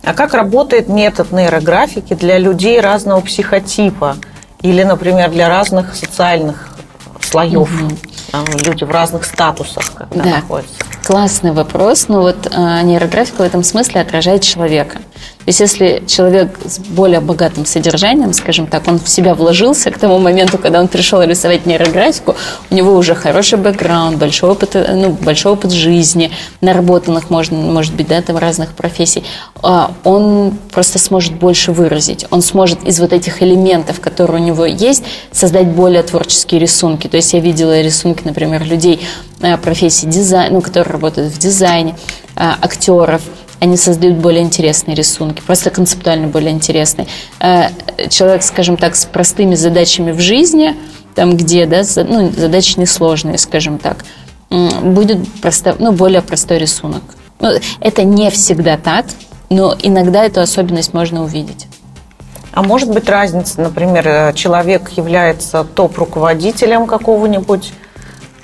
А 0.03 0.13
как 0.15 0.35
работает 0.35 0.91
метод 0.91 1.33
нейрографики 1.33 2.13
для 2.13 2.37
людей 2.37 2.79
разного 2.81 3.23
психотипа 3.23 4.19
или, 4.65 4.83
например, 4.83 5.31
для 5.31 5.49
разных 5.49 5.95
социальных 5.95 6.71
слоев? 7.21 7.71
Угу. 7.71 7.97
Там 8.33 8.45
люди 8.65 8.85
в 8.85 8.91
разных 8.91 9.25
статусах 9.25 9.93
когда 9.95 10.25
да. 10.25 10.31
находятся. 10.31 10.75
Классный 11.05 11.53
вопрос. 11.53 12.09
Ну 12.09 12.23
вот 12.23 12.49
э, 12.51 12.81
нейрографика 12.83 13.43
в 13.43 13.45
этом 13.45 13.63
смысле 13.63 14.01
отражает 14.01 14.43
человека. 14.43 14.99
То 15.45 15.51
есть 15.51 15.61
если 15.61 16.03
человек 16.07 16.59
с 16.65 16.79
более 16.79 17.21
богатым 17.21 17.67
содержанием, 17.67 18.33
скажем 18.33 18.67
так, 18.67 18.89
он 18.89 18.99
в 18.99 19.09
себя 19.09 19.35
вложился 19.35 19.91
к 19.91 19.99
тому 19.99 20.19
моменту, 20.19 20.57
когда 20.57 20.81
он 20.81 20.89
пришел 20.89 21.23
рисовать 21.23 21.67
нейрографику, 21.67 22.35
у 22.71 22.75
него 22.75 22.95
уже 22.95 23.15
хороший 23.15 23.59
бэкграунд, 23.59 24.17
большой 24.17 24.51
опыт, 24.51 24.75
ну, 24.75 25.11
большой 25.11 25.53
опыт 25.53 25.71
жизни, 25.71 26.31
наработанных, 26.63 27.29
можно, 27.29 27.59
может 27.59 27.95
быть, 27.95 28.09
да, 28.09 28.23
там 28.23 28.39
разных 28.39 28.73
профессий, 28.73 29.23
а, 29.63 29.93
он 30.03 30.57
просто 30.73 30.99
сможет 30.99 31.35
больше 31.35 31.73
выразить. 31.73 32.25
Он 32.31 32.41
сможет 32.41 32.83
из 32.83 32.99
вот 32.99 33.13
этих 33.13 33.43
элементов, 33.43 34.01
которые 34.01 34.41
у 34.41 34.45
него 34.45 34.65
есть, 34.65 35.05
создать 35.31 35.67
более 35.67 36.03
творческие 36.03 36.59
рисунки. 36.59 37.07
То 37.07 37.19
есть 37.19 37.35
я 37.35 37.41
видела 37.41 37.83
рисунки, 37.83 38.23
например, 38.25 38.65
людей 38.65 39.07
э, 39.43 39.59
профессии 39.59 40.07
дизайн, 40.07 40.55
ну, 40.55 40.63
которые 40.63 40.91
работают 40.91 41.35
в 41.35 41.39
дизайне, 41.39 41.97
э, 42.37 42.53
актеров, 42.63 43.21
они 43.61 43.77
создают 43.77 44.17
более 44.17 44.43
интересные 44.43 44.95
рисунки, 44.95 45.43
просто 45.47 45.71
концептуально 45.71 46.29
более 46.29 46.51
интересные. 46.51 47.07
Э, 47.41 47.69
человек, 48.09 48.43
скажем 48.43 48.77
так, 48.77 48.97
с 48.97 49.05
простыми 49.05 49.55
задачами 49.55 50.13
в 50.13 50.21
жизни, 50.21 50.77
там 51.15 51.37
где, 51.37 51.67
да, 51.67 51.83
ну, 51.97 52.31
задачи 52.31 52.79
несложные, 52.79 53.39
скажем 53.39 53.79
так, 53.79 54.05
будет 54.51 55.19
просто, 55.41 55.77
ну, 55.79 55.93
более 55.93 56.23
простой 56.23 56.59
рисунок. 56.59 57.03
Ну, 57.41 57.51
это 57.81 58.05
не 58.05 58.31
всегда 58.31 58.77
так, 58.77 59.07
но 59.51 59.77
иногда 59.81 60.25
эту 60.25 60.41
особенность 60.41 60.95
можно 60.95 61.23
увидеть. 61.23 61.67
А 62.53 62.63
может 62.63 62.91
быть 62.91 63.09
разница, 63.09 63.61
например, 63.61 64.07
э, 64.07 64.33
человек 64.35 64.91
является 64.91 65.65
топ-руководителем 65.65 66.87
какого-нибудь, 66.87 67.73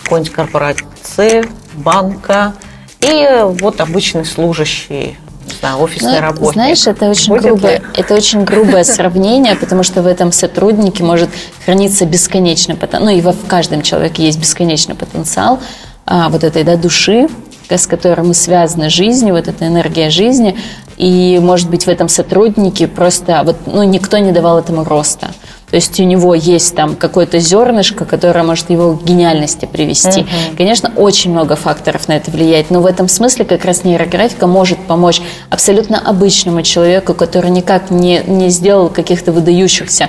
какой-нибудь 0.02 0.32
корпорации, 0.32 1.44
банка, 1.74 2.54
и 3.00 3.42
вот 3.60 3.80
обычный 3.80 4.24
служащий 4.24 5.16
не 5.46 5.58
знаю, 5.58 5.78
офисный 5.80 6.14
ну, 6.14 6.20
работник. 6.20 6.52
Знаешь, 6.52 6.86
это 6.86 7.10
очень, 7.10 7.36
грубое, 7.36 7.82
это 7.94 8.14
очень 8.14 8.44
грубое 8.44 8.84
сравнение, 8.84 9.56
потому 9.56 9.82
что 9.82 10.02
в 10.02 10.06
этом 10.06 10.32
сотруднике 10.32 11.02
может 11.02 11.30
храниться 11.64 12.06
бесконечный 12.06 12.76
потенциал. 12.76 13.04
Ну, 13.04 13.10
и 13.10 13.20
в 13.20 13.46
каждом 13.46 13.82
человеке 13.82 14.24
есть 14.24 14.38
бесконечный 14.38 14.94
потенциал 14.94 15.60
а, 16.06 16.28
вот 16.28 16.44
этой 16.44 16.62
да, 16.62 16.76
души, 16.76 17.28
с 17.68 17.86
которой 17.86 18.22
мы 18.22 18.34
связаны 18.34 18.90
жизнью, 18.90 19.34
вот 19.34 19.48
эта 19.48 19.66
энергия 19.66 20.10
жизни. 20.10 20.56
И, 20.96 21.38
может 21.40 21.70
быть, 21.70 21.84
в 21.84 21.88
этом 21.88 22.08
сотруднике 22.08 22.86
просто 22.86 23.42
вот, 23.44 23.56
ну, 23.66 23.82
никто 23.82 24.18
не 24.18 24.32
давал 24.32 24.58
этому 24.58 24.84
роста. 24.84 25.30
То 25.70 25.76
есть 25.76 25.98
у 26.00 26.04
него 26.04 26.34
есть 26.34 26.74
там 26.74 26.96
какое-то 26.96 27.38
зернышко, 27.38 28.04
которое 28.04 28.42
может 28.42 28.70
его 28.70 28.96
к 28.96 29.04
гениальности 29.04 29.66
привести. 29.66 30.20
Uh-huh. 30.20 30.56
Конечно, 30.56 30.92
очень 30.96 31.30
много 31.30 31.56
факторов 31.56 32.08
на 32.08 32.16
это 32.16 32.30
влияет, 32.30 32.70
но 32.70 32.80
в 32.80 32.86
этом 32.86 33.08
смысле 33.08 33.44
как 33.44 33.64
раз 33.64 33.84
нейрографика 33.84 34.46
может 34.46 34.78
помочь 34.78 35.22
абсолютно 35.48 35.98
обычному 35.98 36.62
человеку, 36.62 37.14
который 37.14 37.50
никак 37.50 37.90
не, 37.90 38.22
не 38.26 38.48
сделал 38.50 38.88
каких-то 38.88 39.32
выдающихся 39.32 40.08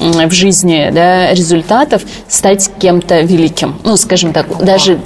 в 0.00 0.30
жизни 0.32 0.90
да, 0.92 1.32
результатов 1.32 2.02
стать 2.28 2.70
кем-то 2.78 3.20
великим. 3.20 3.78
Ну, 3.84 3.96
скажем 3.96 4.32
так, 4.32 4.46
даже 4.64 4.98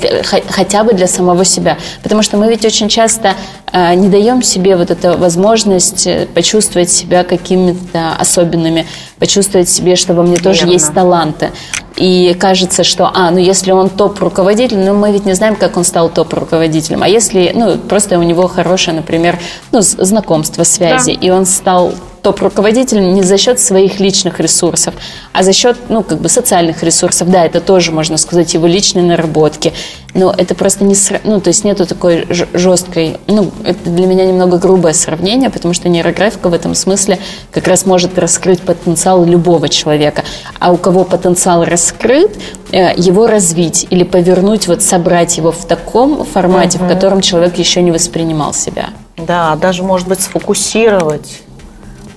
хотя 0.49 0.85
бы 0.85 0.93
для 0.93 1.07
самого 1.07 1.45
себя. 1.45 1.77
Потому 2.03 2.23
что 2.23 2.37
мы 2.37 2.49
ведь 2.49 2.65
очень 2.65 2.89
часто 2.89 3.35
э, 3.73 3.95
не 3.95 4.09
даем 4.09 4.43
себе 4.43 4.77
вот 4.77 4.91
эту 4.91 5.19
возможность 5.19 6.07
э, 6.07 6.27
почувствовать 6.33 6.91
себя 6.91 7.25
какими-то 7.25 8.15
особенными, 8.19 8.87
почувствовать 9.19 9.69
себе, 9.69 9.97
что 9.97 10.15
во 10.15 10.23
мне 10.23 10.37
Верно. 10.37 10.45
тоже 10.45 10.67
есть 10.67 10.95
таланты. 10.95 11.51
И 11.97 12.37
кажется, 12.39 12.83
что, 12.83 13.11
а, 13.13 13.31
ну 13.31 13.39
если 13.39 13.71
он 13.71 13.89
топ-руководитель, 13.89 14.79
ну 14.79 14.95
мы 14.95 15.13
ведь 15.13 15.27
не 15.27 15.35
знаем, 15.35 15.57
как 15.57 15.77
он 15.77 15.85
стал 15.85 16.09
топ-руководителем. 16.09 17.03
А 17.03 17.09
если, 17.09 17.53
ну 17.55 17.79
просто 17.79 18.19
у 18.19 18.23
него 18.23 18.49
хорошее, 18.49 18.97
например, 18.97 19.39
ну, 19.71 19.81
знакомство, 19.81 20.65
связи, 20.65 21.15
да. 21.15 21.27
и 21.27 21.31
он 21.31 21.47
стал 21.47 21.95
топ-руководителем 22.25 23.13
не 23.13 23.23
за 23.23 23.37
счет 23.37 23.61
своих 23.61 24.01
личных 24.01 24.41
ресурсов, 24.41 24.95
а 25.35 25.43
за 25.43 25.53
счет, 25.53 25.77
ну, 25.91 26.03
как 26.03 26.21
бы 26.21 26.31
социальных 26.31 26.83
ресурсов. 26.83 27.31
Да, 27.31 27.45
это 27.45 27.61
тоже, 27.61 27.93
можно 27.93 28.17
сказать, 28.17 28.55
его 28.55 28.67
личные 28.67 29.05
наработки. 29.05 29.75
Но 30.15 30.35
это 30.37 30.55
просто 30.55 30.85
не, 30.85 30.97
ну, 31.25 31.41
то 31.41 31.49
есть 31.49 31.65
нету 31.65 31.87
такой 31.87 32.27
жесткой, 32.55 33.19
ну, 33.27 33.51
это 33.63 33.91
для 33.91 34.07
меня 34.07 34.25
немного 34.25 34.57
грубое 34.57 34.95
сравнение, 34.95 35.51
потому 35.51 35.75
что 35.75 35.91
нейрографика 35.91 36.49
в 36.49 36.55
этом 36.55 36.75
смысле 36.75 37.19
как 37.51 37.69
раз 37.69 37.85
может 37.85 38.19
раскрыть 38.19 38.63
потенциал 38.63 39.23
любого 39.27 39.69
человека. 39.69 40.25
А 40.59 40.73
у 40.73 40.79
кого 40.79 41.05
потенциал 41.05 41.65
раскрыт, 41.65 42.39
э, 42.73 42.95
его 42.97 43.27
развить 43.27 43.87
или 43.91 44.03
повернуть, 44.05 44.67
вот 44.67 44.83
собрать 44.83 45.37
его 45.37 45.53
в 45.53 45.67
таком 45.67 46.25
формате, 46.25 46.79
угу. 46.79 46.87
в 46.87 46.89
котором 46.89 47.21
человек 47.21 47.59
еще 47.59 47.83
не 47.83 47.93
воспринимал 47.93 48.55
себя. 48.55 48.91
Да, 49.19 49.57
даже, 49.57 49.83
может 49.83 50.09
быть, 50.09 50.21
сфокусировать 50.21 51.44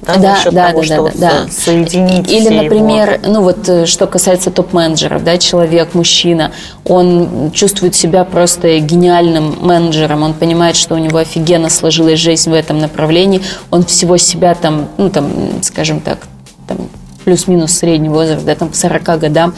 да, 0.07 0.17
да, 0.17 0.35
за 0.35 0.41
счет 0.41 0.53
да, 0.53 0.67
того, 0.69 0.79
да, 0.79 0.85
что 0.85 1.03
да, 1.03 1.11
да. 1.15 1.47
соединить 1.51 2.31
Или, 2.31 2.49
например, 2.49 3.19
его. 3.21 3.33
ну 3.33 3.41
вот 3.41 3.67
э, 3.69 3.85
что 3.85 4.07
касается 4.07 4.51
топ-менеджеров, 4.51 5.23
да, 5.23 5.37
человек, 5.37 5.93
мужчина, 5.93 6.51
он 6.85 7.51
чувствует 7.53 7.95
себя 7.95 8.23
просто 8.23 8.79
гениальным 8.79 9.57
менеджером, 9.61 10.23
он 10.23 10.33
понимает, 10.33 10.75
что 10.75 10.95
у 10.95 10.97
него 10.97 11.17
офигенно 11.17 11.69
сложилась 11.69 12.19
жизнь 12.19 12.49
в 12.49 12.53
этом 12.53 12.79
направлении, 12.79 13.41
он 13.71 13.83
всего 13.83 14.17
себя 14.17 14.55
там, 14.55 14.87
ну 14.97 15.09
там, 15.09 15.29
скажем 15.61 15.99
так, 15.99 16.19
там 16.67 16.77
плюс-минус 17.25 17.73
средний 17.73 18.09
возраст, 18.09 18.45
да, 18.45 18.55
там 18.55 18.69
к 18.69 18.75
40 18.75 19.19
годам, 19.19 19.53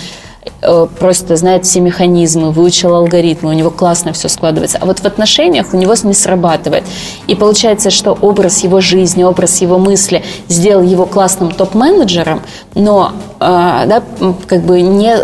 просто 1.00 1.36
знает 1.36 1.65
все 1.65 1.79
механизмы, 1.79 2.51
выучил 2.51 2.93
алгоритмы, 2.96 3.50
у 3.50 3.53
него 3.53 3.72
классно 3.72 4.13
все 4.13 4.29
складывается. 4.29 4.77
А 4.81 4.86
вот 4.86 5.00
в 5.00 5.05
отношениях 5.05 5.67
у 5.74 5.77
него 5.77 5.93
не 6.03 6.13
срабатывает. 6.13 6.84
И 7.27 7.36
получается, 7.36 7.89
что 7.89 8.17
образ 8.19 8.63
его 8.63 8.81
жизни, 8.81 9.24
образ 9.24 9.62
его 9.62 9.77
мысли 9.77 10.24
сделал 10.48 10.84
его 10.84 11.05
классным 11.05 11.51
топ-менеджером, 11.51 12.41
но 12.75 13.13
э, 13.39 13.39
да, 13.39 14.03
как 14.48 14.62
бы 14.63 14.81
не 14.81 15.15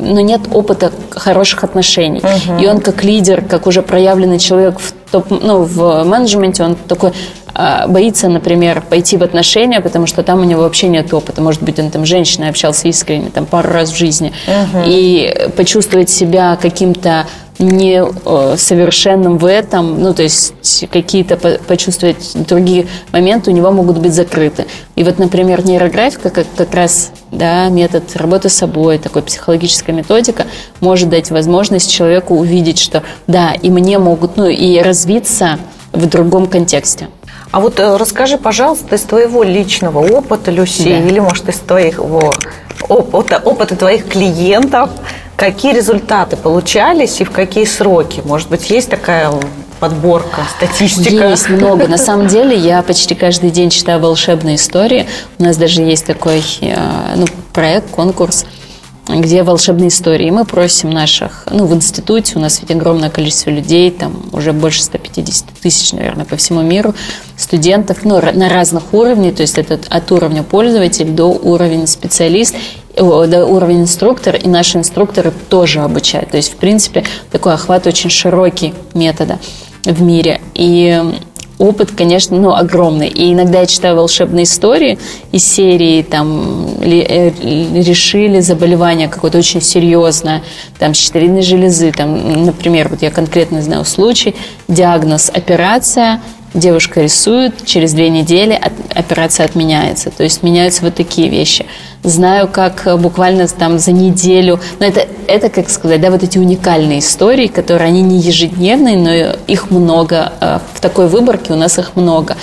но 0.00 0.20
нет 0.20 0.42
опыта 0.52 0.92
хороших 1.10 1.64
отношений. 1.64 2.20
Uh-huh. 2.20 2.62
И 2.62 2.68
он 2.68 2.80
как 2.80 3.02
лидер, 3.02 3.42
как 3.42 3.66
уже 3.66 3.82
проявленный 3.82 4.38
человек 4.38 4.78
в 4.78 4.92
топ, 5.10 5.30
ну, 5.30 5.64
в 5.64 6.04
менеджменте, 6.04 6.62
он 6.62 6.76
такой 6.76 7.12
боится, 7.88 8.28
например, 8.28 8.82
пойти 8.88 9.16
в 9.16 9.22
отношения, 9.22 9.80
потому 9.80 10.06
что 10.06 10.22
там 10.22 10.40
у 10.40 10.44
него 10.44 10.62
вообще 10.62 10.88
нет 10.88 11.12
опыта. 11.12 11.42
Может 11.42 11.62
быть, 11.62 11.78
он 11.78 11.90
там 11.90 12.04
с 12.04 12.08
женщиной 12.08 12.50
общался 12.50 12.88
искренне, 12.88 13.30
там 13.30 13.46
пару 13.46 13.70
раз 13.70 13.90
в 13.90 13.96
жизни. 13.96 14.32
Uh-huh. 14.46 14.84
И 14.86 15.50
почувствовать 15.56 16.10
себя 16.10 16.56
каким-то 16.60 17.26
несовершенным 17.58 19.38
в 19.38 19.44
этом, 19.44 20.00
ну, 20.00 20.14
то 20.14 20.22
есть 20.22 20.86
какие-то 20.92 21.36
почувствовать 21.66 22.32
другие 22.34 22.86
моменты 23.12 23.50
у 23.50 23.54
него 23.54 23.70
могут 23.72 23.98
быть 23.98 24.14
закрыты. 24.14 24.66
И 24.94 25.02
вот, 25.02 25.18
например, 25.18 25.66
нейрографика, 25.66 26.30
как, 26.30 26.46
как 26.56 26.72
раз 26.74 27.10
да, 27.32 27.68
метод 27.68 28.04
работы 28.14 28.48
с 28.48 28.54
собой, 28.54 28.98
такой 28.98 29.22
психологическая 29.22 29.94
методика, 29.94 30.46
может 30.80 31.08
дать 31.08 31.30
возможность 31.30 31.90
человеку 31.90 32.36
увидеть, 32.36 32.78
что 32.78 33.02
да, 33.26 33.52
и 33.52 33.70
мне 33.70 33.98
могут, 33.98 34.36
ну, 34.36 34.46
и 34.46 34.78
развиться 34.78 35.58
в 35.92 36.06
другом 36.06 36.46
контексте. 36.46 37.08
А 37.50 37.60
вот 37.60 37.80
э, 37.80 37.96
расскажи, 37.96 38.36
пожалуйста, 38.36 38.96
из 38.96 39.02
твоего 39.02 39.42
личного 39.42 40.00
опыта, 40.00 40.50
Люси, 40.50 40.84
да. 40.84 40.98
или, 40.98 41.18
может, 41.18 41.48
из 41.48 41.58
твоего 41.58 42.32
опыта, 42.88 43.40
опыта 43.42 43.74
твоих 43.74 44.08
клиентов, 44.08 44.90
какие 45.36 45.74
результаты 45.74 46.36
получались 46.36 47.20
и 47.20 47.24
в 47.24 47.30
какие 47.30 47.64
сроки? 47.64 48.22
Может 48.24 48.50
быть, 48.50 48.68
есть 48.68 48.90
такая 48.90 49.32
подборка, 49.80 50.42
статистика? 50.56 51.28
Есть 51.28 51.48
много. 51.48 51.88
На 51.88 51.98
самом 51.98 52.26
деле 52.26 52.54
я 52.56 52.82
почти 52.82 53.14
каждый 53.14 53.50
день 53.50 53.70
читаю 53.70 54.00
волшебные 54.00 54.56
истории. 54.56 55.08
У 55.38 55.44
нас 55.44 55.56
даже 55.56 55.80
есть 55.82 56.04
такой 56.04 56.42
э, 56.60 56.76
ну, 57.16 57.26
проект, 57.52 57.90
конкурс– 57.90 58.44
где 59.08 59.42
волшебные 59.42 59.88
истории. 59.88 60.30
мы 60.30 60.44
просим 60.44 60.90
наших, 60.90 61.44
ну, 61.50 61.66
в 61.66 61.74
институте 61.74 62.34
у 62.36 62.40
нас 62.40 62.60
ведь 62.60 62.70
огромное 62.70 63.10
количество 63.10 63.50
людей, 63.50 63.90
там 63.90 64.22
уже 64.32 64.52
больше 64.52 64.82
150 64.82 65.46
тысяч, 65.60 65.92
наверное, 65.92 66.24
по 66.24 66.36
всему 66.36 66.62
миру, 66.62 66.94
студентов, 67.36 67.98
ну, 68.04 68.20
на 68.20 68.48
разных 68.48 68.92
уровнях, 68.92 69.36
то 69.36 69.42
есть 69.42 69.56
это 69.56 69.80
от 69.88 70.12
уровня 70.12 70.42
пользователь 70.42 71.08
до 71.08 71.26
уровня 71.26 71.86
специалист, 71.86 72.54
до 72.96 73.46
уровня 73.46 73.82
инструктор, 73.82 74.36
и 74.36 74.48
наши 74.48 74.78
инструкторы 74.78 75.32
тоже 75.48 75.80
обучают. 75.80 76.30
То 76.30 76.36
есть, 76.36 76.52
в 76.52 76.56
принципе, 76.56 77.04
такой 77.30 77.54
охват 77.54 77.86
очень 77.86 78.10
широкий 78.10 78.74
метода 78.92 79.38
в 79.84 80.02
мире. 80.02 80.40
И 80.54 81.02
опыт, 81.58 81.90
конечно, 81.96 82.36
ну, 82.36 82.54
огромный. 82.54 83.08
И 83.08 83.32
иногда 83.32 83.60
я 83.60 83.66
читаю 83.66 83.96
волшебные 83.96 84.44
истории 84.44 84.98
из 85.32 85.44
серии, 85.44 86.02
там, 86.02 86.68
э, 86.80 87.30
решили 87.82 88.40
заболевание 88.40 89.08
какое-то 89.08 89.38
очень 89.38 89.60
серьезное, 89.60 90.42
там, 90.78 90.94
щитовидной 90.94 91.42
железы, 91.42 91.92
там, 91.92 92.44
например, 92.46 92.88
вот 92.88 93.02
я 93.02 93.10
конкретно 93.10 93.62
знаю 93.62 93.84
случай, 93.84 94.34
диагноз 94.68 95.30
операция, 95.34 96.20
девушка 96.54 97.02
рисует, 97.02 97.64
через 97.64 97.92
две 97.92 98.08
недели 98.08 98.60
операция 98.94 99.46
отменяется. 99.46 100.10
То 100.10 100.24
есть 100.24 100.42
меняются 100.42 100.82
вот 100.82 100.94
такие 100.94 101.28
вещи. 101.28 101.66
Знаю, 102.02 102.48
как 102.48 102.88
буквально 103.00 103.46
там 103.48 103.78
за 103.78 103.92
неделю, 103.92 104.60
но 104.78 104.86
это, 104.86 105.06
это 105.26 105.48
как 105.48 105.68
сказать, 105.68 106.00
да, 106.00 106.10
вот 106.10 106.22
эти 106.22 106.38
уникальные 106.38 107.00
истории, 107.00 107.48
которые, 107.48 107.88
они 107.88 108.02
не 108.02 108.18
ежедневные, 108.18 108.96
но 108.96 109.36
их 109.46 109.70
много. 109.70 110.32
Э, 110.40 110.58
в 110.74 110.80
такой 110.80 111.08
выборке 111.08 111.52
у 111.52 111.56
нас 111.56 111.78
их 111.78 111.96
много 111.96 112.36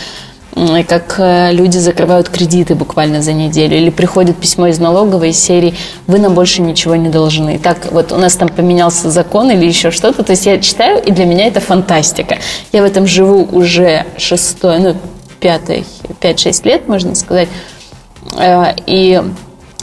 как 0.87 1.15
э, 1.17 1.51
люди 1.51 1.77
закрывают 1.77 2.29
кредиты 2.29 2.75
буквально 2.75 3.21
за 3.21 3.33
неделю, 3.33 3.75
или 3.75 3.89
приходит 3.89 4.37
письмо 4.37 4.67
из 4.67 4.79
налоговой 4.79 5.29
из 5.29 5.39
серии 5.39 5.75
«Вы 6.07 6.19
нам 6.19 6.33
больше 6.33 6.61
ничего 6.61 6.95
не 6.95 7.09
должны». 7.09 7.59
Так, 7.59 7.91
вот 7.91 8.13
у 8.13 8.17
нас 8.17 8.35
там 8.35 8.47
поменялся 8.47 9.11
закон 9.11 9.51
или 9.51 9.65
еще 9.65 9.91
что-то, 9.91 10.23
то 10.23 10.31
есть 10.31 10.45
я 10.45 10.59
читаю, 10.59 11.03
и 11.03 11.11
для 11.11 11.25
меня 11.25 11.47
это 11.47 11.59
фантастика. 11.59 12.37
Я 12.71 12.83
в 12.83 12.85
этом 12.85 13.05
живу 13.05 13.43
уже 13.51 14.05
шестой, 14.17 14.79
ну, 14.79 14.95
пятый, 15.41 15.85
пять-шесть 16.21 16.65
лет, 16.65 16.87
можно 16.87 17.15
сказать, 17.15 17.49
э, 18.37 18.75
и 18.85 19.21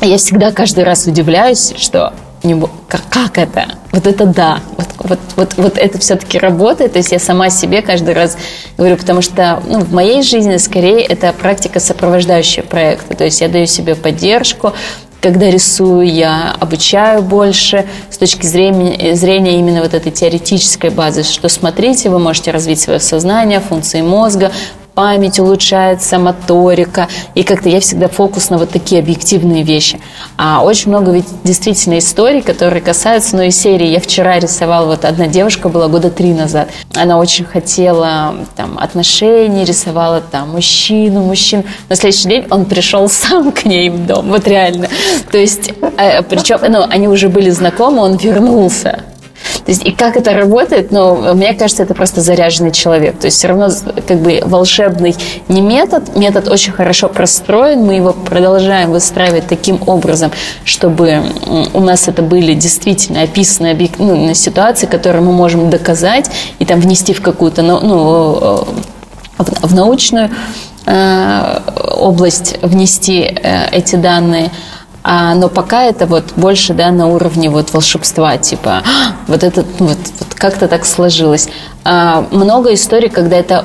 я 0.01 0.17
всегда 0.17 0.53
каждый 0.53 0.85
раз 0.85 1.07
удивляюсь, 1.07 1.75
что 1.77 2.15
не, 2.43 2.61
как, 2.89 3.03
как 3.09 3.39
это? 3.39 3.67
Вот 3.93 4.07
это 4.07 4.27
да. 4.27 4.61
Вот, 4.77 4.89
вот, 4.99 5.19
вот, 5.37 5.55
вот 5.57 5.79
это 5.79 5.99
все-таки 5.99 6.39
работает. 6.39 6.93
То 6.93 6.99
есть 6.99 7.13
я 7.13 7.19
сама 7.19 7.51
себе 7.51 7.83
каждый 7.83 8.15
раз 8.15 8.37
говорю, 8.77 8.97
потому 8.97 9.23
что 9.23 9.63
ну, 9.67 9.81
в 9.81 9.93
моей 9.93 10.23
жизни 10.23 10.57
скорее 10.57 11.03
это 11.03 11.33
практика 11.33 11.81
сопровождающая 11.81 12.63
проекта. 12.63 13.15
То 13.17 13.25
есть 13.25 13.41
я 13.41 13.49
даю 13.49 13.67
себе 13.67 13.95
поддержку, 13.95 14.73
когда 15.21 15.49
рисую, 15.49 16.13
я 16.13 16.57
обучаю 16.59 17.23
больше 17.23 17.87
с 18.11 18.19
точки 18.19 18.45
зрения, 18.45 19.15
зрения 19.15 19.59
именно 19.59 19.81
вот 19.81 19.95
этой 19.95 20.11
теоретической 20.11 20.91
базы, 20.91 21.23
что 21.23 21.49
смотрите, 21.49 22.11
вы 22.11 22.19
можете 22.19 22.51
развить 22.51 22.81
свое 22.81 22.99
сознание, 22.99 23.61
функции 23.61 24.03
мозга, 24.03 24.51
память 24.95 25.39
улучшается, 25.39 26.19
моторика. 26.19 27.09
И 27.35 27.43
как-то 27.43 27.69
я 27.69 27.81
всегда 27.81 28.09
фокус 28.09 28.51
на 28.51 28.59
вот 28.59 28.71
такие 28.71 29.01
объективные 29.01 29.63
вещи. 29.63 30.01
А 30.37 30.63
очень 30.63 30.91
много 30.91 31.13
ведь 31.13 31.27
действительно 31.45 31.99
историй, 31.99 32.43
которые 32.43 32.83
касаются, 32.83 33.37
ну, 33.37 33.43
и 33.43 33.51
серии. 33.51 33.87
Я 33.89 34.01
вчера 34.01 34.39
рисовала, 34.39 34.87
вот 34.87 35.05
одна 35.05 35.27
девушка 35.27 35.69
была 35.69 35.89
года 35.89 36.11
три 36.11 36.33
назад. 36.33 36.71
Она 36.95 37.19
очень 37.19 37.45
хотела 37.45 38.35
там 38.57 38.79
отношений, 38.79 39.65
рисовала 39.65 40.21
там 40.21 40.51
мужчину, 40.51 41.23
мужчин. 41.23 41.65
На 41.89 41.97
следующий 41.97 42.29
день 42.29 42.47
он 42.51 42.65
пришел 42.65 43.09
сам 43.09 43.53
к 43.53 43.65
ней 43.65 43.91
в 43.91 44.07
дом, 44.07 44.29
вот 44.29 44.47
реально. 44.47 44.89
То 45.31 45.39
есть, 45.39 45.73
э, 45.99 46.23
причем, 46.23 46.59
ну, 46.69 46.85
они 46.89 47.09
уже 47.09 47.29
были 47.29 47.51
знакомы, 47.51 48.01
он 48.01 48.17
вернулся. 48.17 49.05
То 49.65 49.71
есть, 49.71 49.85
и 49.85 49.93
как 49.93 50.17
это 50.17 50.33
работает, 50.33 50.91
ну, 50.91 51.35
мне 51.35 51.55
кажется, 51.55 51.83
это 51.83 51.95
просто 51.95 52.21
заряженный 52.21 52.73
человек. 52.73 53.19
То 53.19 53.27
есть, 53.27 53.39
все 53.39 53.49
равно 53.49 53.69
как 54.07 54.19
бы 54.19 54.41
волшебный 54.45 55.15
не 55.49 55.61
метод, 55.61 56.17
метод 56.17 56.49
очень 56.49 56.73
хорошо 56.73 57.09
простроен, 57.09 57.85
мы 57.85 57.95
его 57.95 58.13
продолжаем 58.13 58.91
выстраивать 58.91 59.47
таким 59.47 59.81
образом, 59.87 60.33
чтобы 60.65 61.23
у 61.73 61.81
нас 61.81 62.09
это 62.09 62.23
были 62.23 62.55
действительно 62.55 63.23
описанные 63.23 63.91
ну, 63.99 64.35
ситуации, 64.35 64.87
которые 64.87 65.23
мы 65.23 65.33
можем 65.33 65.71
доказать 65.71 66.31
и 66.59 66.65
там 66.65 66.81
внести 66.81 67.13
в 67.13 67.23
какую-то, 67.23 67.63
ну, 67.63 67.81
ну 67.81 68.67
в, 69.39 69.69
в 69.69 69.75
научную 69.75 70.31
э, 70.87 71.61
область 71.97 72.59
внести 72.63 73.21
э, 73.21 73.69
эти 73.71 73.97
данные. 73.97 74.51
А, 75.05 75.35
но 75.35 75.49
пока 75.49 75.85
это 75.85 76.07
вот 76.07 76.25
больше 76.37 76.75
да, 76.75 76.91
на 76.91 77.09
уровне 77.09 77.51
вот 77.51 77.73
волшебства, 77.73 78.37
типа 78.39 78.83
«А, 78.85 79.17
вот 79.27 79.43
это 79.43 79.65
вот, 79.79 79.99
вот 80.21 80.35
как-то 80.35 80.69
так 80.69 80.85
сложилось. 80.85 81.49
А, 81.85 82.25
много 82.31 82.73
историй, 82.75 83.09
когда 83.09 83.37
это 83.37 83.65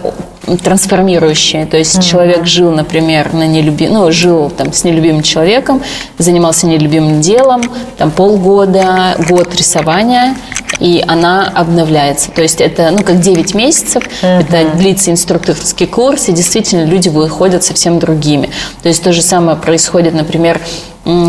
трансформирующее. 0.55 1.65
То 1.65 1.77
есть 1.77 1.97
mm-hmm. 1.97 2.03
человек 2.03 2.45
жил, 2.45 2.71
например, 2.71 3.33
на 3.33 3.45
нелюбим, 3.45 3.93
ну, 3.93 4.11
жил 4.11 4.49
там 4.49 4.71
с 4.71 4.83
нелюбимым 4.83 5.23
человеком, 5.23 5.81
занимался 6.17 6.67
нелюбимым 6.67 7.19
делом, 7.19 7.61
там 7.97 8.11
полгода, 8.11 9.17
год 9.27 9.53
рисования, 9.55 10.35
и 10.79 11.03
она 11.05 11.47
обновляется. 11.47 12.31
То 12.31 12.41
есть 12.41 12.61
это, 12.61 12.91
ну, 12.91 13.03
как 13.03 13.19
9 13.19 13.53
месяцев, 13.55 14.03
mm-hmm. 14.03 14.39
это 14.39 14.77
длится 14.77 15.11
инструкторский 15.11 15.87
курс, 15.87 16.29
и 16.29 16.31
действительно 16.31 16.85
люди 16.85 17.09
выходят 17.09 17.63
совсем 17.63 17.99
другими. 17.99 18.49
То 18.81 18.87
есть 18.87 19.03
то 19.03 19.11
же 19.11 19.21
самое 19.21 19.57
происходит, 19.57 20.13
например, 20.13 20.61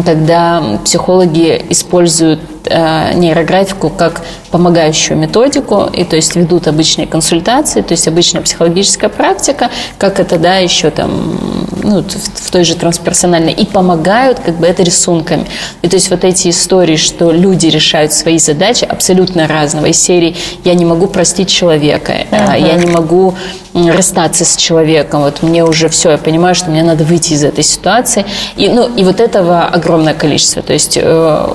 когда 0.05 0.81
психологи 0.85 1.65
используют 1.71 2.41
нейрографику 2.69 3.91
как 3.91 4.23
помогающую 4.51 5.17
методику, 5.19 5.89
и 5.93 6.05
то 6.05 6.17
есть 6.17 6.37
ведут 6.37 6.69
обычные 6.69 7.07
консультации, 7.07 7.83
то 7.83 7.93
есть 7.93 8.09
обычная 8.09 8.41
психологическая 8.41 9.11
практика, 9.11 9.71
как 9.99 10.21
это, 10.21 10.39
да, 10.39 10.57
еще 10.57 10.91
там, 10.91 11.39
ну, 11.83 12.03
в, 12.03 12.47
в 12.47 12.51
той 12.51 12.65
же 12.65 12.75
трансперсональной, 12.75 13.53
и 13.53 13.67
помогают 13.67 14.41
как 14.41 14.57
бы 14.57 14.67
это 14.67 14.83
рисунками. 14.83 15.47
И 15.83 15.89
то 15.89 15.97
есть 15.97 16.11
вот 16.11 16.25
эти 16.25 16.49
истории, 16.49 16.97
что 16.97 17.31
люди 17.31 17.67
решают 17.67 18.13
свои 18.13 18.39
задачи 18.39 18.85
абсолютно 18.85 19.47
разного, 19.47 19.87
из 19.87 20.01
серии 20.03 20.37
«я 20.65 20.75
не 20.75 20.85
могу 20.85 21.07
простить 21.07 21.49
человека», 21.49 22.13
uh-huh. 22.31 22.61
«я 22.61 22.75
не 22.75 22.87
могу 22.87 23.35
расстаться 23.75 24.45
с 24.45 24.57
человеком, 24.57 25.23
вот 25.23 25.43
мне 25.43 25.65
уже 25.65 25.89
все, 25.89 26.13
я 26.13 26.19
понимаю, 26.19 26.55
что 26.55 26.71
мне 26.71 26.83
надо 26.83 27.05
выйти 27.05 27.35
из 27.35 27.45
этой 27.45 27.65
ситуации». 27.65 28.25
И, 28.57 28.69
ну, 28.69 28.89
и 28.97 29.05
вот 29.05 29.21
этого 29.21 29.65
огромное 29.65 30.15
количество. 30.15 30.63
То 30.63 30.73
есть, 30.73 30.99
э, 31.01 31.49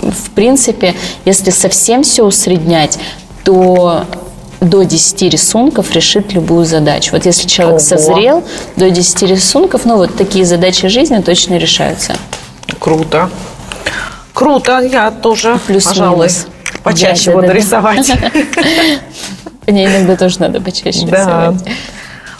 в 0.00 0.30
принципе, 0.30 0.94
если 1.24 1.50
совсем 1.50 2.02
все 2.02 2.24
усреднять, 2.24 2.98
то 3.44 4.04
до 4.60 4.82
10 4.82 5.22
рисунков 5.32 5.90
решит 5.92 6.32
любую 6.32 6.66
задачу. 6.66 7.10
Вот 7.12 7.24
если 7.24 7.48
человек 7.48 7.76
Ого. 7.76 7.84
созрел, 7.84 8.44
до 8.76 8.90
10 8.90 9.22
рисунков, 9.22 9.84
ну 9.84 9.96
вот 9.96 10.16
такие 10.16 10.44
задачи 10.44 10.88
жизни 10.88 11.18
точно 11.20 11.56
решаются. 11.56 12.14
Круто. 12.78 13.30
Круто, 14.34 14.80
я 14.80 15.10
тоже, 15.10 15.58
Плюс 15.66 15.84
пожалуй, 15.84 16.28
минус. 16.28 16.46
почаще 16.82 17.26
да, 17.26 17.32
буду 17.32 17.46
да, 17.48 17.52
рисовать. 17.52 18.12
Мне 19.66 19.86
иногда 19.86 20.16
тоже 20.16 20.40
надо 20.40 20.60
почаще 20.60 21.06
рисовать. 21.06 21.62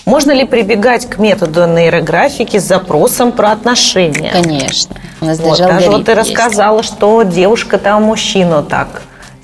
Можно 0.05 0.33
ли 0.33 0.45
прибегать 0.45 1.09
к 1.09 1.19
методу 1.19 1.67
нейрографики 1.67 2.59
с 2.59 2.65
запросом 2.65 3.33
про 3.33 3.53
отношения? 3.53 4.31
Конечно. 4.33 4.97
У 5.21 5.27
нас 5.27 5.39
вот, 5.39 5.59
даже, 5.59 5.65
даже 5.65 5.91
вот 5.91 6.05
ты 6.07 6.15
рассказала, 6.15 6.83
что 6.83 7.23
девушка 7.23 7.79
там 7.79 8.05
мужчину 8.05 8.63
так 8.63 9.03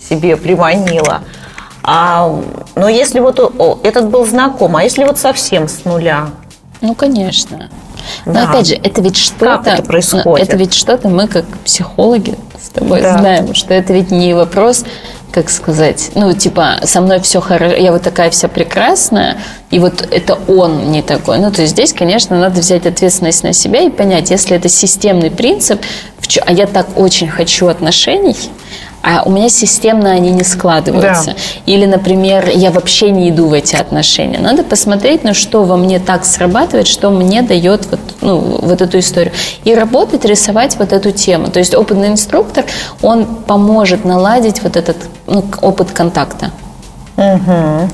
себе 0.09 0.37
приманила. 0.37 1.23
А, 1.83 2.43
но 2.75 2.89
если 2.89 3.21
вот 3.21 3.39
о, 3.39 3.79
этот 3.83 4.09
был 4.09 4.27
знаком, 4.27 4.77
а 4.77 4.83
если 4.83 5.05
вот 5.05 5.19
совсем 5.19 5.69
с 5.69 5.85
нуля? 5.85 6.31
Ну, 6.81 6.95
конечно. 6.95 7.71
Но 8.25 8.33
да. 8.33 8.51
опять 8.51 8.69
же, 8.69 8.75
это 8.75 9.01
ведь 9.01 9.17
что-то... 9.17 9.63
Как 9.63 9.67
это 9.67 9.83
происходит? 9.83 10.49
Это 10.49 10.57
ведь 10.57 10.75
что-то 10.75 11.09
мы, 11.09 11.29
как 11.29 11.47
психологи, 11.65 12.37
с 12.61 12.71
тобой 12.71 13.03
да. 13.03 13.19
знаем, 13.19 13.55
что 13.55 13.75
это 13.75 13.93
ведь 13.93 14.11
не 14.11 14.35
вопрос 14.35 14.85
как 15.37 15.51
сказать, 15.51 16.13
ну, 16.15 16.33
типа, 16.33 16.81
со 16.85 17.03
мной 17.03 17.21
все 17.21 17.43
хорошо, 17.43 17.77
я 17.77 17.93
вот 17.93 18.01
такая 18.01 18.31
вся 18.31 18.49
прекрасная, 18.49 19.37
и 19.71 19.79
вот 19.79 20.09
это 20.11 20.39
он 20.49 20.91
не 20.91 21.03
такой. 21.03 21.39
Ну, 21.41 21.51
то 21.51 21.61
есть 21.61 21.75
здесь, 21.75 21.93
конечно, 21.93 22.41
надо 22.41 22.61
взять 22.61 22.87
ответственность 22.87 23.45
на 23.45 23.53
себя 23.53 23.83
и 23.83 23.91
понять, 23.91 24.31
если 24.31 24.57
это 24.57 24.71
системный 24.71 25.31
принцип, 25.31 25.79
а 26.41 26.53
я 26.55 26.67
так 26.67 26.87
очень 26.97 27.29
хочу 27.29 27.67
отношений, 27.67 28.35
а 29.07 29.23
у 29.25 29.31
меня 29.31 29.49
системно 29.49 30.11
они 30.11 30.33
не 30.33 30.43
складываются. 30.43 31.27
Да. 31.27 31.37
Или, 31.67 31.87
например, 31.87 32.51
я 32.53 32.73
вообще 32.73 33.11
не 33.11 33.31
иду 33.31 33.47
в 33.47 33.53
эти 33.53 33.77
отношения. 33.77 34.41
Надо 34.41 34.65
посмотреть, 34.65 35.23
ну, 35.23 35.33
что 35.33 35.63
во 35.63 35.77
мне 35.77 36.01
так 36.01 36.25
срабатывает, 36.25 36.89
что 36.89 37.11
мне 37.11 37.43
дает 37.43 37.87
вот, 37.89 38.01
ну, 38.21 38.39
вот 38.39 38.83
эту 38.83 38.99
историю. 38.99 39.33
И 39.63 39.77
работать, 39.77 40.25
рисовать 40.25 40.77
вот 40.77 40.93
эту 40.93 41.13
тему. 41.13 41.53
То 41.53 41.61
есть 41.61 41.73
опытный 41.77 42.09
инструктор, 42.09 42.65
он 43.01 43.27
поможет 43.27 44.05
наладить 44.05 44.61
вот 44.65 44.77
этот 44.77 44.97
ну, 45.29 45.45
опыт 45.63 45.93
контакта. 45.93 46.51
Угу 47.17 47.89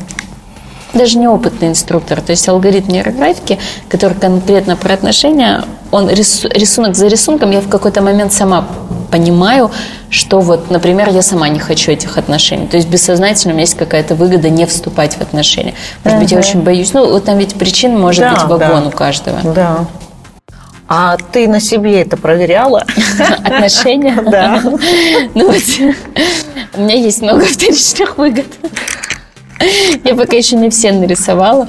даже 0.94 1.18
не 1.18 1.28
опытный 1.28 1.68
инструктор, 1.68 2.20
то 2.20 2.30
есть 2.30 2.48
алгоритм 2.48 2.92
нейрографики, 2.92 3.58
который 3.88 4.16
конкретно 4.16 4.76
про 4.76 4.94
отношения, 4.94 5.64
он 5.90 6.08
рисунок 6.08 6.96
за 6.96 7.06
рисунком, 7.06 7.50
я 7.50 7.60
в 7.60 7.68
какой-то 7.68 8.02
момент 8.02 8.32
сама 8.32 8.66
понимаю, 9.10 9.70
что 10.08 10.40
вот, 10.40 10.70
например, 10.70 11.10
я 11.10 11.22
сама 11.22 11.48
не 11.48 11.60
хочу 11.60 11.92
этих 11.92 12.16
отношений. 12.16 12.66
То 12.66 12.78
есть 12.78 12.88
бессознательно 12.88 13.52
у 13.52 13.54
меня 13.54 13.62
есть 13.62 13.76
какая-то 13.76 14.14
выгода 14.14 14.48
не 14.48 14.64
вступать 14.66 15.16
в 15.16 15.20
отношения. 15.20 15.74
Может 16.02 16.18
быть, 16.18 16.32
я 16.32 16.38
очень 16.38 16.62
боюсь. 16.62 16.94
Ну, 16.94 17.10
вот 17.10 17.24
там 17.24 17.36
ведь 17.38 17.54
причин 17.54 17.98
может 17.98 18.20
да, 18.20 18.32
быть 18.32 18.42
вагон 18.44 18.84
да. 18.84 18.88
у 18.88 18.90
каждого. 18.90 19.52
Да. 19.54 19.84
А 20.88 21.16
ты 21.32 21.46
на 21.46 21.60
себе 21.60 22.02
это 22.02 22.16
проверяла? 22.16 22.84
Отношения? 23.44 24.18
Да. 24.22 24.60
Ну 25.34 25.46
вот, 25.46 25.62
у 26.74 26.80
меня 26.80 26.94
есть 26.94 27.22
много 27.22 27.44
вторичных 27.44 28.18
выгод. 28.18 28.46
Я 30.04 30.14
пока 30.14 30.36
еще 30.36 30.56
не 30.56 30.70
все 30.70 30.92
нарисовала. 30.92 31.68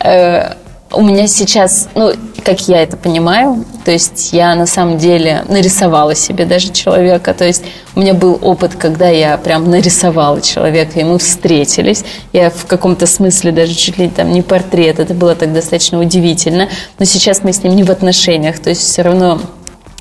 Э, 0.00 0.54
у 0.92 1.02
меня 1.02 1.26
сейчас, 1.26 1.88
ну, 1.94 2.12
как 2.44 2.60
я 2.68 2.82
это 2.82 2.96
понимаю. 2.96 3.64
То 3.84 3.90
есть 3.90 4.32
я 4.32 4.54
на 4.54 4.66
самом 4.66 4.98
деле 4.98 5.44
нарисовала 5.48 6.14
себе 6.14 6.44
даже 6.44 6.70
человека. 6.70 7.34
То 7.34 7.44
есть 7.44 7.62
у 7.94 8.00
меня 8.00 8.14
был 8.14 8.38
опыт, 8.40 8.74
когда 8.76 9.08
я 9.08 9.36
прям 9.38 9.70
нарисовала 9.70 10.40
человека, 10.40 11.00
и 11.00 11.04
мы 11.04 11.18
встретились. 11.18 12.04
Я 12.32 12.50
в 12.50 12.66
каком-то 12.66 13.06
смысле 13.06 13.52
даже 13.52 13.74
чуть 13.74 13.98
ли 13.98 14.08
там 14.08 14.32
не 14.32 14.42
портрет. 14.42 15.00
Это 15.00 15.14
было 15.14 15.34
так 15.34 15.52
достаточно 15.52 15.98
удивительно. 16.00 16.68
Но 16.98 17.04
сейчас 17.04 17.42
мы 17.42 17.52
с 17.52 17.62
ним 17.62 17.74
не 17.74 17.84
в 17.84 17.90
отношениях. 17.90 18.58
То 18.58 18.70
есть 18.70 18.82
все 18.82 19.02
равно 19.02 19.40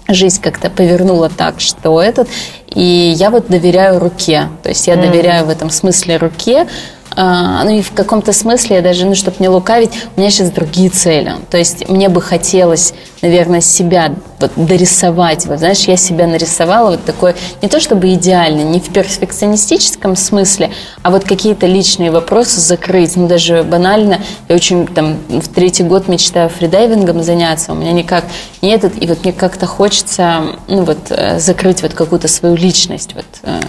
жизнь 0.07 0.41
как-то 0.41 0.69
повернула 0.69 1.29
так, 1.29 1.59
что 1.59 2.01
этот. 2.01 2.27
И 2.67 3.13
я 3.15 3.29
вот 3.29 3.47
доверяю 3.47 3.99
руке. 3.99 4.49
То 4.63 4.69
есть 4.69 4.87
я 4.87 4.95
доверяю 4.95 5.45
в 5.45 5.49
этом 5.49 5.69
смысле 5.69 6.17
руке. 6.17 6.67
А, 7.15 7.63
ну 7.63 7.71
и 7.71 7.81
в 7.81 7.91
каком-то 7.91 8.31
смысле 8.31 8.77
я 8.77 8.81
даже, 8.81 9.05
ну, 9.05 9.15
чтобы 9.15 9.37
не 9.39 9.49
лукавить, 9.49 9.91
у 10.15 10.19
меня 10.19 10.31
сейчас 10.31 10.49
другие 10.49 10.89
цели. 10.89 11.33
То 11.49 11.57
есть 11.57 11.89
мне 11.89 12.07
бы 12.07 12.21
хотелось, 12.21 12.93
наверное, 13.21 13.61
себя 13.61 14.15
вот 14.39 14.51
дорисовать. 14.55 15.45
Вот, 15.45 15.59
знаешь, 15.59 15.81
я 15.81 15.97
себя 15.97 16.25
нарисовала 16.25 16.91
вот 16.91 17.03
такой, 17.03 17.35
не 17.61 17.67
то 17.67 17.79
чтобы 17.79 18.13
идеально, 18.13 18.61
не 18.61 18.79
в 18.79 18.89
перфекционистическом 18.89 20.15
смысле, 20.15 20.71
а 21.01 21.11
вот 21.11 21.25
какие-то 21.25 21.67
личные 21.67 22.11
вопросы 22.11 22.61
закрыть. 22.61 23.15
Ну, 23.17 23.27
даже 23.27 23.63
банально, 23.63 24.19
я 24.47 24.55
очень 24.55 24.87
там 24.87 25.17
в 25.27 25.47
третий 25.49 25.83
год 25.83 26.07
мечтаю 26.07 26.49
фридайвингом 26.49 27.23
заняться, 27.23 27.73
у 27.73 27.75
меня 27.75 27.91
никак 27.91 28.23
не 28.61 28.69
этот, 28.69 29.01
и 29.01 29.05
вот 29.05 29.23
мне 29.23 29.33
как-то 29.33 29.65
хочется, 29.65 30.43
ну, 30.67 30.83
вот, 30.83 30.99
э, 31.09 31.39
закрыть 31.39 31.81
вот 31.81 31.93
какую-то 31.93 32.27
свою 32.27 32.55
личность, 32.55 33.13
вот, 33.15 33.25
э, 33.43 33.59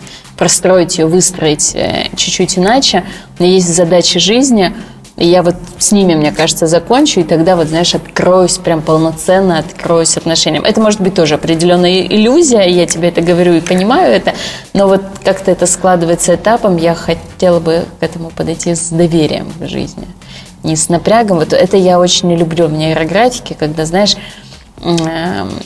простроить 0.42 0.98
ее, 0.98 1.06
выстроить 1.06 1.70
э, 1.76 2.08
чуть-чуть 2.16 2.58
иначе. 2.58 3.04
У 3.38 3.44
меня 3.44 3.52
есть 3.52 3.72
задачи 3.72 4.18
жизни, 4.18 4.74
и 5.16 5.24
я 5.24 5.44
вот 5.44 5.54
с 5.78 5.92
ними, 5.92 6.16
мне 6.16 6.32
кажется, 6.32 6.66
закончу, 6.66 7.20
и 7.20 7.22
тогда 7.22 7.54
вот, 7.54 7.68
знаешь, 7.68 7.94
откроюсь 7.94 8.58
прям 8.58 8.82
полноценно, 8.82 9.58
откроюсь 9.58 10.16
отношениям. 10.16 10.64
Это 10.64 10.80
может 10.80 11.00
быть 11.00 11.14
тоже 11.14 11.34
определенная 11.34 12.00
иллюзия, 12.00 12.62
я 12.62 12.86
тебе 12.88 13.10
это 13.10 13.20
говорю 13.20 13.52
и 13.52 13.60
понимаю 13.60 14.12
это, 14.12 14.34
но 14.72 14.88
вот 14.88 15.02
как-то 15.22 15.52
это 15.52 15.66
складывается 15.66 16.34
этапом, 16.34 16.76
я 16.76 16.96
хотела 16.96 17.60
бы 17.60 17.84
к 18.00 18.02
этому 18.02 18.30
подойти 18.30 18.74
с 18.74 18.88
доверием 18.88 19.46
в 19.60 19.68
жизни, 19.68 20.08
не 20.64 20.74
с 20.74 20.88
напрягом. 20.88 21.38
Вот 21.38 21.52
это 21.52 21.76
я 21.76 22.00
очень 22.00 22.34
люблю 22.34 22.66
в 22.66 22.72
нейрографике, 22.72 23.54
когда, 23.54 23.84
знаешь, 23.84 24.16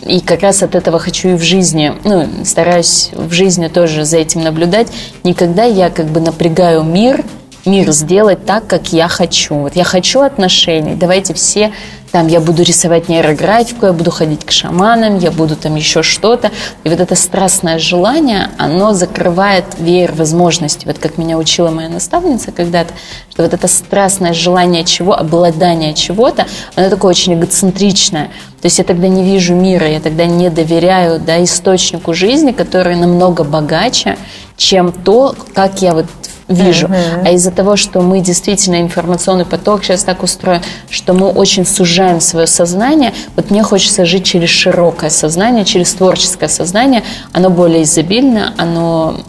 и 0.06 0.20
как 0.20 0.42
раз 0.42 0.62
от 0.62 0.74
этого 0.74 0.98
хочу 0.98 1.30
и 1.30 1.34
в 1.34 1.42
жизни, 1.42 1.94
ну, 2.04 2.28
стараюсь 2.44 3.10
в 3.12 3.32
жизни 3.32 3.68
тоже 3.68 4.04
за 4.04 4.18
этим 4.18 4.42
наблюдать. 4.42 4.88
Никогда 5.24 5.64
я 5.64 5.88
как 5.88 6.06
бы 6.06 6.20
напрягаю 6.20 6.82
мир, 6.82 7.24
мир 7.66 7.90
сделать 7.92 8.44
так, 8.46 8.66
как 8.66 8.92
я 8.92 9.08
хочу. 9.08 9.56
Вот 9.56 9.76
я 9.76 9.84
хочу 9.84 10.20
отношений, 10.20 10.94
давайте 10.94 11.34
все 11.34 11.72
там 12.16 12.28
я 12.28 12.40
буду 12.40 12.62
рисовать 12.62 13.10
нейрографику, 13.10 13.84
я 13.84 13.92
буду 13.92 14.10
ходить 14.10 14.42
к 14.44 14.50
шаманам, 14.50 15.18
я 15.18 15.30
буду 15.30 15.54
там 15.54 15.74
еще 15.74 16.02
что-то. 16.02 16.50
И 16.82 16.88
вот 16.88 16.98
это 16.98 17.14
страстное 17.14 17.78
желание, 17.78 18.48
оно 18.56 18.94
закрывает 18.94 19.66
веер 19.78 20.12
возможностей. 20.12 20.86
Вот 20.86 20.98
как 20.98 21.18
меня 21.18 21.36
учила 21.36 21.70
моя 21.70 21.90
наставница 21.90 22.52
когда-то, 22.52 22.94
что 23.30 23.42
вот 23.42 23.52
это 23.52 23.68
страстное 23.68 24.32
желание 24.32 24.84
чего, 24.84 25.14
обладание 25.14 25.92
чего-то, 25.92 26.46
оно 26.74 26.88
такое 26.88 27.10
очень 27.10 27.34
эгоцентричное. 27.34 28.28
То 28.62 28.66
есть 28.66 28.78
я 28.78 28.84
тогда 28.84 29.08
не 29.08 29.22
вижу 29.22 29.54
мира, 29.54 29.86
я 29.86 30.00
тогда 30.00 30.24
не 30.24 30.48
доверяю 30.48 31.20
да, 31.20 31.44
источнику 31.44 32.14
жизни, 32.14 32.52
который 32.52 32.96
намного 32.96 33.44
богаче, 33.44 34.16
чем 34.56 34.90
то, 34.90 35.34
как 35.52 35.82
я 35.82 35.92
вот 35.92 36.06
вижу. 36.48 36.86
Uh-huh. 36.86 37.22
А 37.24 37.30
из-за 37.32 37.50
того, 37.50 37.76
что 37.76 38.00
мы 38.00 38.20
действительно 38.20 38.80
информационный 38.80 39.44
поток 39.44 39.84
сейчас 39.84 40.04
так 40.04 40.22
устроен, 40.22 40.62
что 40.90 41.12
мы 41.12 41.28
очень 41.28 41.66
сужаем 41.66 42.20
свое 42.20 42.46
сознание, 42.46 43.12
вот 43.34 43.50
мне 43.50 43.62
хочется 43.62 44.04
жить 44.04 44.24
через 44.24 44.50
широкое 44.50 45.10
сознание, 45.10 45.64
через 45.64 45.92
творческое 45.94 46.48
сознание. 46.48 47.02
Оно 47.32 47.50
более 47.50 47.82
изобильно, 47.82 48.54
оно 48.56 49.20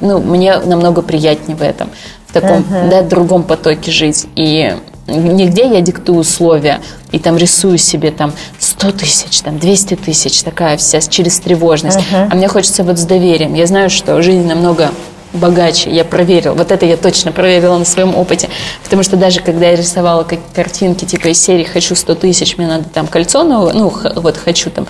ну, 0.00 0.20
мне 0.20 0.58
намного 0.58 1.02
приятнее 1.02 1.56
в 1.56 1.62
этом, 1.62 1.90
в 2.26 2.32
таком 2.32 2.60
uh-huh. 2.60 2.90
да, 2.90 3.02
другом 3.02 3.42
потоке 3.42 3.90
жить. 3.90 4.26
И 4.36 4.74
нигде 5.06 5.66
я 5.66 5.80
диктую 5.80 6.18
условия 6.18 6.80
и 7.10 7.18
там 7.18 7.36
рисую 7.36 7.78
себе 7.78 8.10
там 8.10 8.32
100 8.58 8.92
тысяч, 8.92 9.40
там 9.40 9.58
200 9.58 9.96
тысяч, 9.96 10.42
такая 10.42 10.76
вся 10.76 11.00
через 11.00 11.40
тревожность. 11.40 11.98
Uh-huh. 11.98 12.28
А 12.30 12.34
мне 12.34 12.48
хочется 12.48 12.84
вот 12.84 12.98
с 12.98 13.04
доверием. 13.04 13.54
Я 13.54 13.66
знаю, 13.66 13.90
что 13.90 14.20
жизнь 14.22 14.46
намного 14.46 14.90
богаче. 15.32 15.90
Я 15.90 16.04
проверила. 16.04 16.54
Вот 16.54 16.72
это 16.72 16.86
я 16.86 16.96
точно 16.96 17.32
проверила 17.32 17.78
на 17.78 17.84
своем 17.84 18.14
опыте. 18.14 18.48
Потому 18.82 19.02
что 19.02 19.16
даже 19.16 19.40
когда 19.40 19.68
я 19.68 19.76
рисовала 19.76 20.26
картинки 20.54 21.04
типа 21.04 21.28
из 21.28 21.40
серии 21.40 21.64
«Хочу 21.64 21.94
100 21.94 22.14
тысяч, 22.16 22.56
мне 22.56 22.66
надо 22.66 22.84
там 22.88 23.06
кольцо 23.06 23.42
новое», 23.42 23.72
ну, 23.72 23.92
вот 24.16 24.36
«Хочу 24.36 24.70
там 24.70 24.86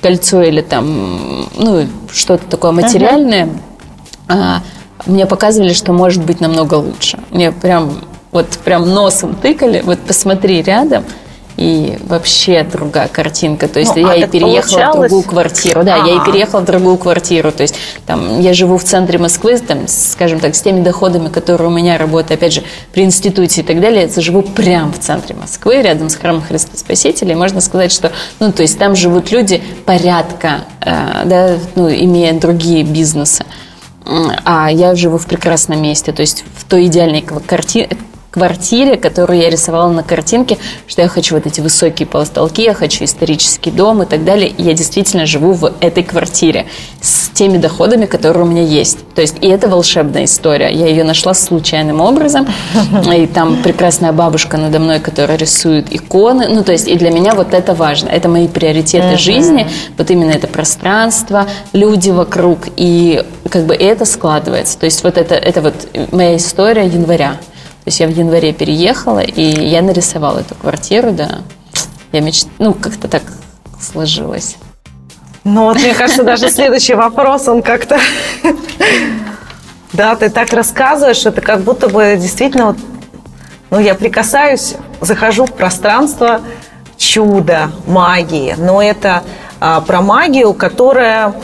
кольцо» 0.00 0.42
или 0.42 0.60
там, 0.60 1.48
ну, 1.56 1.86
что-то 2.12 2.46
такое 2.46 2.72
материальное, 2.72 3.48
uh-huh. 4.28 4.58
мне 5.06 5.26
показывали, 5.26 5.72
что 5.72 5.92
может 5.92 6.24
быть 6.24 6.40
намного 6.40 6.74
лучше. 6.74 7.18
Мне 7.30 7.52
прям, 7.52 8.00
вот 8.32 8.48
прям 8.64 8.88
носом 8.88 9.34
тыкали, 9.34 9.80
вот 9.84 10.00
посмотри 10.00 10.62
рядом– 10.62 11.04
и 11.56 11.98
вообще 12.06 12.64
другая 12.64 13.08
картинка. 13.08 13.68
То 13.68 13.78
есть 13.78 13.94
ну, 13.94 14.02
я 14.02 14.10
а 14.10 14.16
и 14.16 14.26
переехала 14.26 14.60
получалось? 14.60 14.96
в 14.96 15.00
другую 15.00 15.22
квартиру. 15.22 15.84
Да, 15.84 15.96
А-а-а. 15.96 16.06
я 16.06 16.22
и 16.22 16.24
переехала 16.24 16.60
в 16.60 16.64
другую 16.64 16.96
квартиру. 16.98 17.52
То 17.52 17.62
есть 17.62 17.76
там 18.06 18.40
я 18.40 18.54
живу 18.54 18.76
в 18.76 18.84
центре 18.84 19.18
Москвы, 19.18 19.58
там, 19.58 19.86
скажем 19.86 20.40
так, 20.40 20.54
с 20.54 20.62
теми 20.62 20.82
доходами, 20.82 21.28
которые 21.28 21.68
у 21.68 21.70
меня 21.70 21.96
работают, 21.98 22.38
опять 22.38 22.54
же, 22.54 22.62
при 22.92 23.04
институте 23.04 23.60
и 23.60 23.64
так 23.64 23.80
далее, 23.80 24.10
я 24.14 24.22
живу 24.22 24.42
прямо 24.42 24.92
в 24.92 24.98
центре 24.98 25.36
Москвы, 25.36 25.82
рядом 25.82 26.10
с 26.10 26.16
храмом 26.16 26.42
Христа 26.42 26.76
Спасителя. 26.76 27.32
И 27.32 27.36
можно 27.36 27.60
сказать, 27.60 27.92
что, 27.92 28.12
ну, 28.40 28.52
то 28.52 28.62
есть 28.62 28.78
там 28.78 28.96
живут 28.96 29.30
люди 29.30 29.62
порядка, 29.84 30.64
э, 30.80 31.22
да, 31.24 31.56
ну, 31.74 31.88
имея 31.88 32.32
другие 32.32 32.82
бизнесы. 32.82 33.44
А 34.44 34.70
я 34.70 34.94
живу 34.94 35.16
в 35.16 35.26
прекрасном 35.26 35.80
месте, 35.80 36.12
то 36.12 36.20
есть 36.20 36.44
в 36.56 36.64
той 36.64 36.86
идеальной 36.86 37.22
квартире, 37.22 37.88
квартире, 38.34 38.96
которую 38.96 39.38
я 39.38 39.48
рисовала 39.48 39.92
на 39.92 40.02
картинке, 40.02 40.58
что 40.88 41.02
я 41.02 41.08
хочу 41.08 41.36
вот 41.36 41.46
эти 41.46 41.60
высокие 41.60 42.04
полостолки, 42.04 42.62
я 42.62 42.74
хочу 42.74 43.04
исторический 43.04 43.70
дом 43.70 44.02
и 44.02 44.06
так 44.06 44.24
далее. 44.24 44.48
И 44.48 44.62
я 44.64 44.72
действительно 44.72 45.24
живу 45.24 45.52
в 45.52 45.72
этой 45.78 46.02
квартире 46.02 46.66
с 47.00 47.28
теми 47.28 47.58
доходами, 47.58 48.06
которые 48.06 48.42
у 48.44 48.48
меня 48.48 48.62
есть. 48.62 48.98
То 49.14 49.20
есть, 49.20 49.36
и 49.40 49.46
это 49.46 49.68
волшебная 49.68 50.24
история. 50.24 50.68
Я 50.72 50.88
ее 50.88 51.04
нашла 51.04 51.32
случайным 51.32 52.00
образом. 52.00 52.48
И 53.14 53.26
там 53.28 53.62
прекрасная 53.62 54.12
бабушка 54.12 54.56
надо 54.56 54.80
мной, 54.80 54.98
которая 54.98 55.38
рисует 55.38 55.94
иконы. 55.94 56.48
Ну, 56.48 56.64
то 56.64 56.72
есть, 56.72 56.88
и 56.88 56.96
для 56.96 57.10
меня 57.10 57.34
вот 57.34 57.54
это 57.54 57.74
важно. 57.74 58.08
Это 58.08 58.28
мои 58.28 58.48
приоритеты 58.48 59.16
жизни. 59.16 59.68
Вот 59.96 60.10
именно 60.10 60.32
это 60.32 60.48
пространство, 60.48 61.46
люди 61.72 62.10
вокруг. 62.10 62.58
И 62.76 63.22
как 63.48 63.66
бы 63.66 63.74
это 63.74 64.04
складывается. 64.04 64.76
То 64.78 64.86
есть, 64.86 65.04
вот 65.04 65.18
это, 65.18 65.36
это 65.36 65.60
вот 65.60 65.74
моя 66.10 66.36
история 66.36 66.86
января. 66.86 67.36
То 67.84 67.88
есть 67.88 68.00
я 68.00 68.06
в 68.06 68.10
январе 68.10 68.54
переехала, 68.54 69.18
и 69.18 69.42
я 69.42 69.82
нарисовала 69.82 70.38
эту 70.38 70.54
квартиру, 70.54 71.12
да. 71.12 71.40
Я 72.12 72.20
меч... 72.20 72.44
Ну, 72.58 72.72
как-то 72.72 73.08
так 73.08 73.22
сложилось. 73.78 74.56
Ну 75.44 75.64
вот, 75.64 75.76
мне 75.76 75.92
кажется, 75.92 76.22
даже 76.24 76.48
следующий 76.48 76.94
вопрос, 76.94 77.46
он 77.46 77.62
как-то... 77.62 77.98
Да, 79.92 80.16
ты 80.16 80.28
так 80.28 80.52
рассказываешь, 80.52 81.24
это 81.24 81.40
как 81.40 81.60
будто 81.60 81.88
бы 81.88 82.16
действительно 82.18 82.66
вот, 82.68 82.76
ну, 83.70 83.78
я 83.78 83.94
прикасаюсь, 83.94 84.74
захожу 85.00 85.44
в 85.44 85.52
пространство 85.52 86.40
чуда, 86.96 87.70
магии. 87.86 88.54
Но 88.58 88.82
это 88.82 89.22
а, 89.60 89.80
про 89.82 90.00
магию, 90.00 90.52
которая 90.54 91.34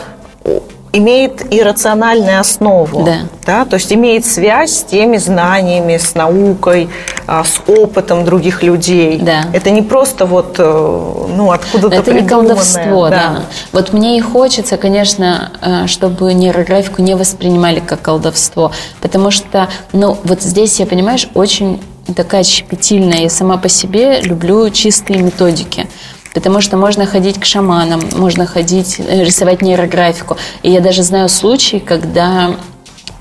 имеет 0.93 1.53
иррациональную 1.53 2.41
основу, 2.41 3.05
да. 3.05 3.19
Да? 3.47 3.65
то 3.65 3.75
есть 3.75 3.93
имеет 3.93 4.27
связь 4.27 4.79
с 4.79 4.83
теми 4.83 5.19
знаниями, 5.19 5.97
с 5.97 6.15
наукой, 6.15 6.89
а, 7.27 7.45
с 7.45 7.61
опытом 7.67 8.25
других 8.25 8.63
людей. 8.63 9.19
Да. 9.19 9.45
Это 9.53 9.71
не 9.71 9.83
просто 9.83 10.27
вот, 10.27 10.57
э, 10.59 10.63
ну, 10.65 11.53
откуда-то 11.53 11.95
Это 11.95 12.13
не 12.13 12.27
колдовство, 12.27 13.09
да. 13.09 13.11
да. 13.11 13.43
Вот 13.73 13.93
мне 13.93 14.19
и 14.19 14.21
хочется, 14.21 14.77
конечно, 14.77 15.53
э, 15.61 15.87
чтобы 15.87 16.35
нейрографику 16.35 17.03
не 17.03 17.15
воспринимали 17.15 17.81
как 17.81 18.03
колдовство, 18.03 18.73
потому 19.01 19.31
что, 19.31 19.69
ну, 19.93 20.17
вот 20.25 20.43
здесь, 20.43 20.81
я, 20.81 20.87
понимаешь, 20.87 21.29
очень 21.35 21.81
такая 22.15 22.43
щепетильная. 22.43 23.23
Я 23.23 23.31
сама 23.31 23.57
по 23.57 23.69
себе 23.69 24.21
люблю 24.23 24.69
чистые 24.71 25.23
методики. 25.23 25.87
Потому 26.33 26.61
что 26.61 26.77
можно 26.77 27.07
ходить 27.07 27.41
к 27.41 27.45
шаманам, 27.45 28.01
можно 28.15 28.47
ходить, 28.47 29.01
э, 29.01 29.25
рисовать 29.25 29.63
нейрографику. 29.63 30.37
И 30.63 30.71
я 30.71 30.81
даже 30.81 31.03
знаю 31.03 31.29
случаи, 31.29 31.79
когда 31.79 32.57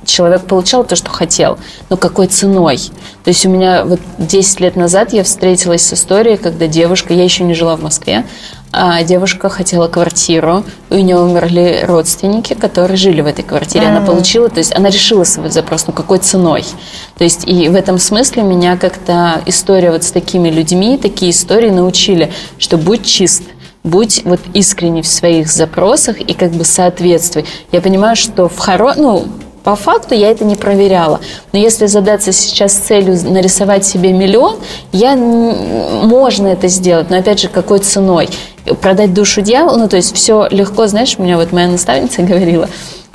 человек 0.10 0.44
получал 0.44 0.84
то, 0.84 0.96
что 0.96 1.10
хотел, 1.10 1.58
но 1.90 1.98
какой 1.98 2.28
ценой. 2.28 2.78
То 3.24 3.30
есть 3.30 3.46
у 3.46 3.50
меня 3.50 3.86
вот 3.86 4.00
10 4.18 4.60
лет 4.60 4.76
назад 4.76 5.14
я 5.14 5.24
встретилась 5.24 5.86
с 5.86 5.94
историей, 5.94 6.38
когда 6.38 6.68
девушка, 6.68 7.14
я 7.14 7.24
еще 7.24 7.44
не 7.44 7.54
жила 7.54 7.76
в 7.76 7.84
Москве, 7.84 8.26
а 8.72 9.02
девушка 9.04 9.50
хотела 9.50 9.88
квартиру, 9.88 10.64
у 10.90 10.96
нее 10.96 11.18
умерли 11.18 11.82
родственники, 11.84 12.54
которые 12.54 12.98
жили 12.98 13.22
в 13.22 13.26
этой 13.26 13.44
квартире. 13.44 13.86
Mm-hmm. 13.86 13.98
Она 13.98 14.06
получила, 14.06 14.50
то 14.50 14.60
есть 14.60 14.76
она 14.76 14.90
решила 14.90 15.24
свой 15.24 15.50
запрос, 15.50 15.88
ну 15.88 15.94
какой 15.94 16.20
ценой. 16.20 16.64
То 17.18 17.24
есть 17.24 17.48
и 17.48 17.68
в 17.68 17.76
этом 17.76 17.98
смысле 17.98 18.44
меня 18.44 18.78
как-то 18.78 19.42
история 19.48 19.92
вот 19.92 20.04
с 20.04 20.12
такими 20.12 20.50
людьми, 20.50 21.00
такие 21.02 21.32
истории 21.32 21.72
научили, 21.72 22.32
что 22.60 22.78
будь 22.78 23.06
чист, 23.06 23.44
будь 23.84 24.22
вот 24.26 24.40
искренне 24.54 25.02
в 25.02 25.08
своих 25.08 25.50
запросах 25.50 26.20
и 26.20 26.34
как 26.34 26.52
бы 26.52 26.64
соответствуй. 26.64 27.46
Я 27.72 27.82
понимаю, 27.82 28.16
что 28.16 28.50
в 28.50 28.58
хоро... 28.58 28.94
ну, 28.96 29.28
по 29.64 29.76
факту 29.76 30.16
я 30.16 30.32
это 30.32 30.46
не 30.46 30.56
проверяла. 30.56 31.20
Но 31.52 31.60
если 31.60 31.86
задаться 31.86 32.32
сейчас 32.32 32.74
целью 32.74 33.18
нарисовать 33.30 33.86
себе 33.86 34.12
миллион, 34.14 34.58
я, 34.92 35.16
можно 35.16 36.48
это 36.48 36.68
сделать, 36.68 37.10
но 37.10 37.18
опять 37.18 37.40
же, 37.42 37.48
какой 37.50 37.80
ценой? 37.80 38.30
Продать 38.82 39.14
душу 39.14 39.42
дьяволу, 39.42 39.78
ну 39.78 39.90
то 39.90 39.96
есть 39.96 40.16
все 40.16 40.48
легко, 40.52 40.88
знаешь, 40.88 41.18
меня 41.18 41.38
вот 41.38 41.52
моя 41.52 41.68
наставница 41.68 42.22
говорила, 42.24 42.70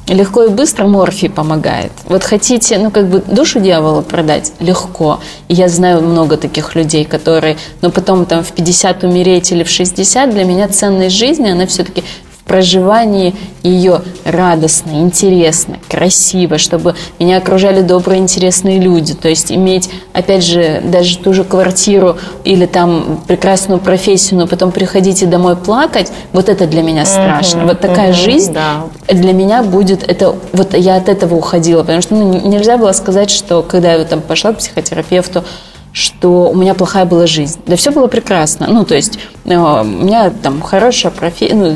легко 0.08 0.44
и 0.44 0.48
быстро 0.48 0.86
морфий 0.86 1.30
помогает. 1.30 1.92
Вот 2.08 2.22
хотите, 2.24 2.78
ну, 2.78 2.90
как 2.90 3.08
бы 3.08 3.22
душу 3.26 3.60
дьявола 3.60 4.02
продать? 4.02 4.52
Легко. 4.60 5.20
И 5.48 5.54
я 5.54 5.68
знаю 5.68 6.02
много 6.02 6.36
таких 6.36 6.74
людей, 6.74 7.04
которые, 7.04 7.54
но 7.80 7.88
ну, 7.88 7.90
потом 7.90 8.26
там 8.26 8.44
в 8.44 8.52
50 8.52 9.04
умереть 9.04 9.52
или 9.52 9.64
в 9.64 9.70
60, 9.70 10.30
для 10.30 10.44
меня 10.44 10.68
ценность 10.68 11.16
жизни, 11.16 11.48
она 11.48 11.66
все-таки 11.66 12.04
проживании 12.44 13.34
ее 13.62 14.02
радостно, 14.24 14.90
интересно, 15.00 15.78
красиво, 15.88 16.58
чтобы 16.58 16.94
меня 17.18 17.38
окружали 17.38 17.80
добрые, 17.80 18.20
интересные 18.20 18.78
люди. 18.78 19.14
То 19.14 19.28
есть 19.28 19.50
иметь, 19.50 19.90
опять 20.12 20.44
же, 20.44 20.82
даже 20.84 21.18
ту 21.18 21.32
же 21.32 21.44
квартиру 21.44 22.16
или 22.44 22.66
там 22.66 23.20
прекрасную 23.26 23.80
профессию, 23.80 24.40
но 24.40 24.46
потом 24.46 24.72
приходите 24.72 25.26
домой 25.26 25.56
плакать, 25.56 26.12
вот 26.32 26.48
это 26.48 26.66
для 26.66 26.82
меня 26.82 27.06
страшно. 27.06 27.60
Угу, 27.60 27.68
вот 27.68 27.80
такая 27.80 28.10
угу, 28.10 28.18
жизнь 28.18 28.52
да. 28.52 28.84
для 29.08 29.32
меня 29.32 29.62
будет, 29.62 30.02
это 30.08 30.36
вот 30.52 30.74
я 30.74 30.96
от 30.96 31.08
этого 31.08 31.34
уходила, 31.34 31.80
потому 31.80 32.02
что 32.02 32.14
ну, 32.14 32.46
нельзя 32.46 32.76
было 32.76 32.92
сказать, 32.92 33.30
что 33.30 33.62
когда 33.62 33.94
я 33.94 34.04
там 34.04 34.20
пошла 34.20 34.52
к 34.52 34.58
психотерапевту, 34.58 35.44
что 35.92 36.50
у 36.50 36.56
меня 36.56 36.74
плохая 36.74 37.04
была 37.04 37.26
жизнь. 37.26 37.60
Да 37.66 37.76
все 37.76 37.92
было 37.92 38.08
прекрасно. 38.08 38.66
Ну, 38.68 38.84
то 38.84 38.96
есть 38.96 39.18
э, 39.44 39.56
у 39.56 39.84
меня 39.84 40.30
там 40.30 40.60
хорошая 40.60 41.12
профессия, 41.12 41.54
ну, 41.54 41.72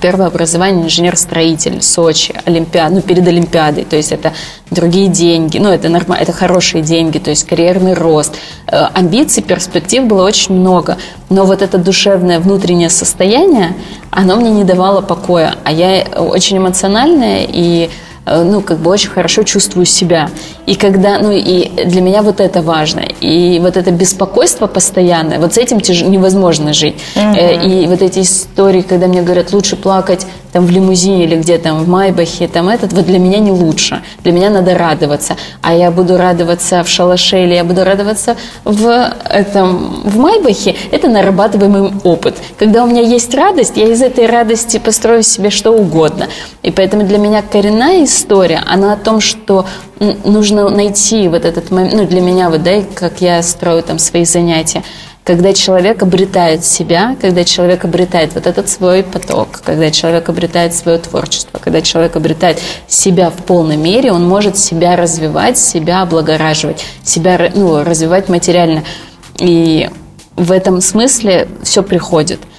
Первое 0.00 0.26
образование 0.26 0.86
инженер-строитель, 0.86 1.80
Сочи, 1.80 2.34
Олимпиад, 2.44 2.92
ну, 2.92 3.00
перед 3.00 3.26
Олимпиадой, 3.28 3.84
то 3.84 3.94
есть 3.96 4.10
это 4.10 4.32
другие 4.70 5.08
деньги, 5.08 5.58
ну, 5.58 5.68
это 5.68 5.88
нормально, 5.88 6.22
это 6.22 6.32
хорошие 6.32 6.82
деньги, 6.82 7.18
то 7.18 7.30
есть 7.30 7.46
карьерный 7.46 7.94
рост. 7.94 8.34
Э, 8.66 8.86
амбиций, 8.92 9.42
перспектив 9.42 10.04
было 10.04 10.24
очень 10.24 10.54
много, 10.54 10.96
но 11.30 11.44
вот 11.44 11.62
это 11.62 11.78
душевное 11.78 12.40
внутреннее 12.40 12.90
состояние, 12.90 13.74
оно 14.10 14.36
мне 14.36 14.50
не 14.50 14.64
давало 14.64 15.00
покоя, 15.00 15.54
а 15.64 15.70
я 15.70 16.04
очень 16.16 16.58
эмоциональная 16.58 17.46
и 17.48 17.88
Э, 17.88 18.03
ну, 18.26 18.60
как 18.60 18.78
бы 18.78 18.90
очень 18.90 19.10
хорошо 19.10 19.42
чувствую 19.42 19.86
себя. 19.86 20.30
И 20.66 20.74
когда, 20.74 21.18
ну, 21.18 21.30
и 21.30 21.70
для 21.84 22.00
меня 22.00 22.22
вот 22.22 22.40
это 22.40 22.62
важно. 22.62 23.02
И 23.20 23.58
вот 23.60 23.76
это 23.76 23.90
беспокойство 23.90 24.66
постоянное, 24.66 25.38
вот 25.38 25.54
с 25.54 25.58
этим 25.58 25.80
тяж... 25.80 26.02
невозможно 26.02 26.72
жить. 26.72 26.96
Угу. 27.16 27.36
И 27.66 27.86
вот 27.86 28.02
эти 28.02 28.20
истории, 28.20 28.82
когда 28.82 29.06
мне 29.06 29.22
говорят, 29.22 29.52
лучше 29.52 29.76
плакать 29.76 30.26
там 30.54 30.66
в 30.66 30.70
лимузине 30.70 31.24
или 31.24 31.34
где 31.34 31.58
там 31.58 31.82
в 31.82 31.88
Майбахе, 31.88 32.46
там 32.46 32.68
этот, 32.68 32.92
вот 32.92 33.06
для 33.06 33.18
меня 33.18 33.40
не 33.40 33.50
лучше. 33.50 34.02
Для 34.22 34.32
меня 34.32 34.50
надо 34.50 34.78
радоваться. 34.78 35.36
А 35.62 35.74
я 35.74 35.90
буду 35.90 36.16
радоваться 36.16 36.84
в 36.84 36.88
шалаше 36.88 37.42
или 37.42 37.54
я 37.54 37.64
буду 37.64 37.82
радоваться 37.82 38.36
в, 38.62 39.12
этом, 39.28 40.02
в 40.04 40.16
Майбахе, 40.16 40.76
это 40.92 41.08
нарабатываемый 41.08 41.90
опыт. 42.04 42.36
Когда 42.56 42.84
у 42.84 42.86
меня 42.86 43.00
есть 43.00 43.34
радость, 43.34 43.76
я 43.76 43.88
из 43.88 44.00
этой 44.00 44.26
радости 44.26 44.78
построю 44.78 45.24
себе 45.24 45.50
что 45.50 45.72
угодно. 45.72 46.28
И 46.62 46.70
поэтому 46.70 47.04
для 47.04 47.18
меня 47.18 47.42
коренная 47.42 48.04
история, 48.04 48.13
она 48.66 48.92
о 48.92 48.96
том, 48.96 49.20
что 49.20 49.66
нужно 50.24 50.68
найти 50.68 51.28
вот 51.28 51.44
этот 51.44 51.70
момент, 51.70 51.94
ну, 51.94 52.06
для 52.06 52.20
меня 52.20 52.50
вот, 52.50 52.62
да, 52.62 52.82
как 52.94 53.20
я 53.20 53.42
строю 53.42 53.82
там 53.82 53.98
свои 53.98 54.24
занятия, 54.24 54.82
когда 55.24 55.54
человек 55.54 56.02
обретает 56.02 56.64
себя, 56.64 57.16
когда 57.20 57.44
человек 57.44 57.84
обретает 57.84 58.34
вот 58.34 58.46
этот 58.46 58.68
свой 58.68 59.02
поток, 59.02 59.62
когда 59.64 59.90
человек 59.90 60.28
обретает 60.28 60.74
свое 60.74 60.98
творчество, 60.98 61.58
когда 61.58 61.80
человек 61.80 62.16
обретает 62.16 62.60
себя 62.86 63.30
в 63.30 63.44
полной 63.44 63.76
мере, 63.76 64.12
он 64.12 64.28
может 64.28 64.58
себя 64.58 64.96
развивать, 64.96 65.58
себя 65.58 66.02
облагораживать, 66.02 66.84
себя 67.02 67.50
ну, 67.54 67.82
развивать 67.82 68.28
материально. 68.28 68.84
И 69.38 69.88
в 70.36 70.52
этом 70.52 70.80
смысле 70.80 71.48
все 71.62 71.82
приходит– 71.82 72.40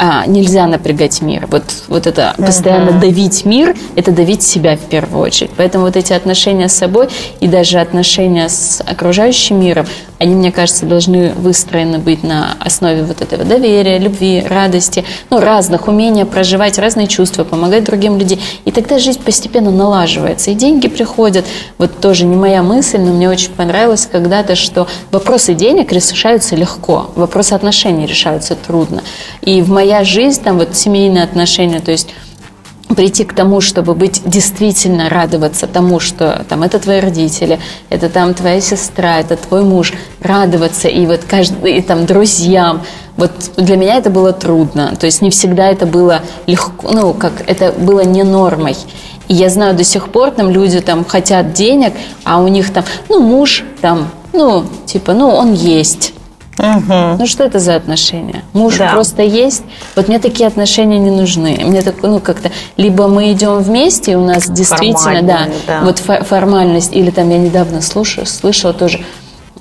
а, 0.00 0.24
нельзя 0.26 0.68
напрягать 0.68 1.20
мир. 1.22 1.48
Вот, 1.50 1.64
вот 1.88 2.06
это 2.06 2.34
uh-huh. 2.36 2.46
постоянно 2.46 2.92
давить 3.00 3.44
мир, 3.44 3.76
это 3.96 4.12
давить 4.12 4.44
себя 4.44 4.76
в 4.76 4.80
первую 4.82 5.20
очередь. 5.20 5.50
Поэтому 5.56 5.86
вот 5.86 5.96
эти 5.96 6.12
отношения 6.12 6.68
с 6.68 6.74
собой 6.74 7.08
и 7.40 7.48
даже 7.48 7.80
отношения 7.80 8.48
с 8.48 8.80
окружающим 8.86 9.58
миром, 9.60 9.86
они, 10.20 10.36
мне 10.36 10.52
кажется, 10.52 10.86
должны 10.86 11.32
выстроены 11.32 11.98
быть 11.98 12.22
на 12.22 12.56
основе 12.60 13.02
вот 13.02 13.20
этого 13.22 13.44
доверия, 13.44 13.98
любви, 13.98 14.44
радости, 14.48 15.04
ну, 15.30 15.40
разных, 15.40 15.88
умения 15.88 16.24
проживать 16.26 16.78
разные 16.78 17.08
чувства, 17.08 17.42
помогать 17.42 17.82
другим 17.82 18.18
людям. 18.18 18.38
И 18.64 18.70
тогда 18.70 19.00
жизнь 19.00 19.20
постепенно 19.20 19.72
налаживается, 19.72 20.52
и 20.52 20.54
деньги 20.54 20.86
приходят. 20.86 21.44
Вот 21.76 22.00
тоже 22.00 22.24
не 22.24 22.36
моя 22.36 22.62
мысль, 22.62 22.98
но 22.98 23.12
мне 23.12 23.28
очень 23.28 23.50
понравилось 23.50 24.08
когда-то, 24.10 24.54
что 24.54 24.86
вопросы 25.10 25.54
денег 25.54 25.90
решаются 25.92 26.54
легко, 26.54 27.10
вопросы 27.16 27.54
отношений 27.54 28.06
решаются 28.06 28.54
трудно. 28.54 29.02
И 29.42 29.60
в 29.60 29.70
моей 29.70 29.87
моя 29.88 30.04
жизнь, 30.04 30.42
там 30.42 30.58
вот 30.58 30.76
семейные 30.76 31.24
отношения, 31.24 31.80
то 31.80 31.90
есть 31.90 32.08
прийти 32.94 33.24
к 33.24 33.34
тому, 33.34 33.62
чтобы 33.62 33.94
быть 33.94 34.20
действительно 34.26 35.08
радоваться 35.08 35.66
тому, 35.66 35.98
что 35.98 36.44
там 36.46 36.62
это 36.62 36.78
твои 36.78 37.00
родители, 37.00 37.58
это 37.88 38.10
там 38.10 38.34
твоя 38.34 38.60
сестра, 38.60 39.18
это 39.18 39.36
твой 39.36 39.62
муж, 39.62 39.94
радоваться 40.20 40.88
и 40.88 41.06
вот 41.06 41.20
каждый 41.26 41.78
и 41.78 41.80
там 41.80 42.04
друзьям. 42.04 42.82
Вот 43.16 43.32
для 43.56 43.76
меня 43.76 43.94
это 43.94 44.10
было 44.10 44.34
трудно, 44.34 44.94
то 44.94 45.06
есть 45.06 45.22
не 45.22 45.30
всегда 45.30 45.68
это 45.70 45.86
было 45.86 46.20
легко, 46.46 46.90
ну 46.90 47.14
как 47.14 47.32
это 47.46 47.72
было 47.72 48.00
не 48.00 48.24
нормой. 48.24 48.76
И 49.28 49.34
я 49.34 49.48
знаю 49.48 49.74
до 49.74 49.84
сих 49.84 50.10
пор 50.10 50.32
там 50.32 50.50
люди 50.50 50.80
там 50.80 51.02
хотят 51.06 51.54
денег, 51.54 51.94
а 52.24 52.42
у 52.42 52.48
них 52.48 52.74
там, 52.74 52.84
ну 53.08 53.20
муж 53.20 53.64
там, 53.80 54.10
ну 54.34 54.66
типа, 54.84 55.14
ну 55.14 55.30
он 55.30 55.54
есть 55.54 56.12
Угу. 56.58 57.16
Ну 57.18 57.26
что 57.26 57.44
это 57.44 57.58
за 57.58 57.76
отношения? 57.76 58.42
Муж 58.52 58.78
да. 58.78 58.90
просто 58.90 59.22
есть. 59.22 59.62
Вот 59.96 60.08
мне 60.08 60.18
такие 60.18 60.46
отношения 60.46 60.98
не 60.98 61.10
нужны. 61.10 61.60
Мне 61.64 61.82
так, 61.82 62.02
ну 62.02 62.18
как-то 62.20 62.50
либо 62.76 63.06
мы 63.06 63.32
идем 63.32 63.58
вместе, 63.58 64.12
и 64.12 64.14
у 64.16 64.24
нас 64.24 64.48
действительно, 64.48 65.22
да, 65.22 65.48
да, 65.66 65.80
вот 65.82 65.98
формальность. 65.98 66.94
Или 66.94 67.10
там 67.10 67.30
я 67.30 67.38
недавно 67.38 67.80
слушала, 67.80 68.24
слышала 68.24 68.72
тоже 68.72 69.00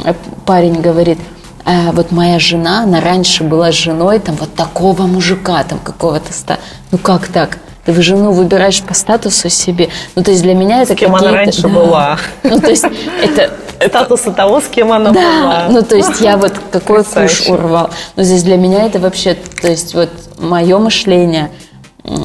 э, 0.04 0.14
парень 0.46 0.82
говорит, 0.82 1.20
а 1.66 1.92
вот 1.92 2.12
моя 2.12 2.40
жена, 2.40 2.84
она 2.84 3.02
раньше 3.02 3.44
была 3.44 3.72
женой 3.72 4.20
там 4.20 4.36
вот 4.36 4.56
такого 4.56 5.04
мужика, 5.04 5.64
там 5.64 5.80
какого-то 5.80 6.34
ста. 6.34 6.58
Ну 6.92 6.98
как 6.98 7.28
так? 7.28 7.60
Ты 7.86 8.02
жену 8.02 8.32
выбираешь 8.32 8.82
по 8.82 8.94
статусу 8.94 9.48
себе. 9.50 9.90
Ну, 10.16 10.24
то 10.24 10.32
есть 10.32 10.44
для 10.44 10.54
меня 10.54 10.82
это 10.82 10.94
С 10.94 10.98
кем 10.98 11.16
она 11.16 11.32
раньше 11.32 11.62
да. 11.62 11.70
была. 11.70 12.18
Ну, 12.44 12.60
то 12.60 12.70
есть 12.70 12.84
это 13.24 13.52
статуса 13.88 14.32
того, 14.32 14.60
с 14.60 14.66
кем 14.66 14.92
она 14.92 15.12
да. 15.12 15.22
была. 15.22 15.68
Ну, 15.70 15.82
то 15.82 15.96
есть 15.96 16.22
я 16.22 16.38
вот 16.38 16.54
какой 16.72 17.04
куш 17.04 17.48
урвал. 17.48 17.90
Но 18.16 18.24
здесь 18.24 18.44
для 18.44 18.58
меня 18.58 18.86
это 18.86 19.00
вообще, 19.00 19.36
то 19.62 19.68
есть 19.68 19.94
вот 19.94 20.10
мое 20.40 20.78
мышление, 20.78 21.52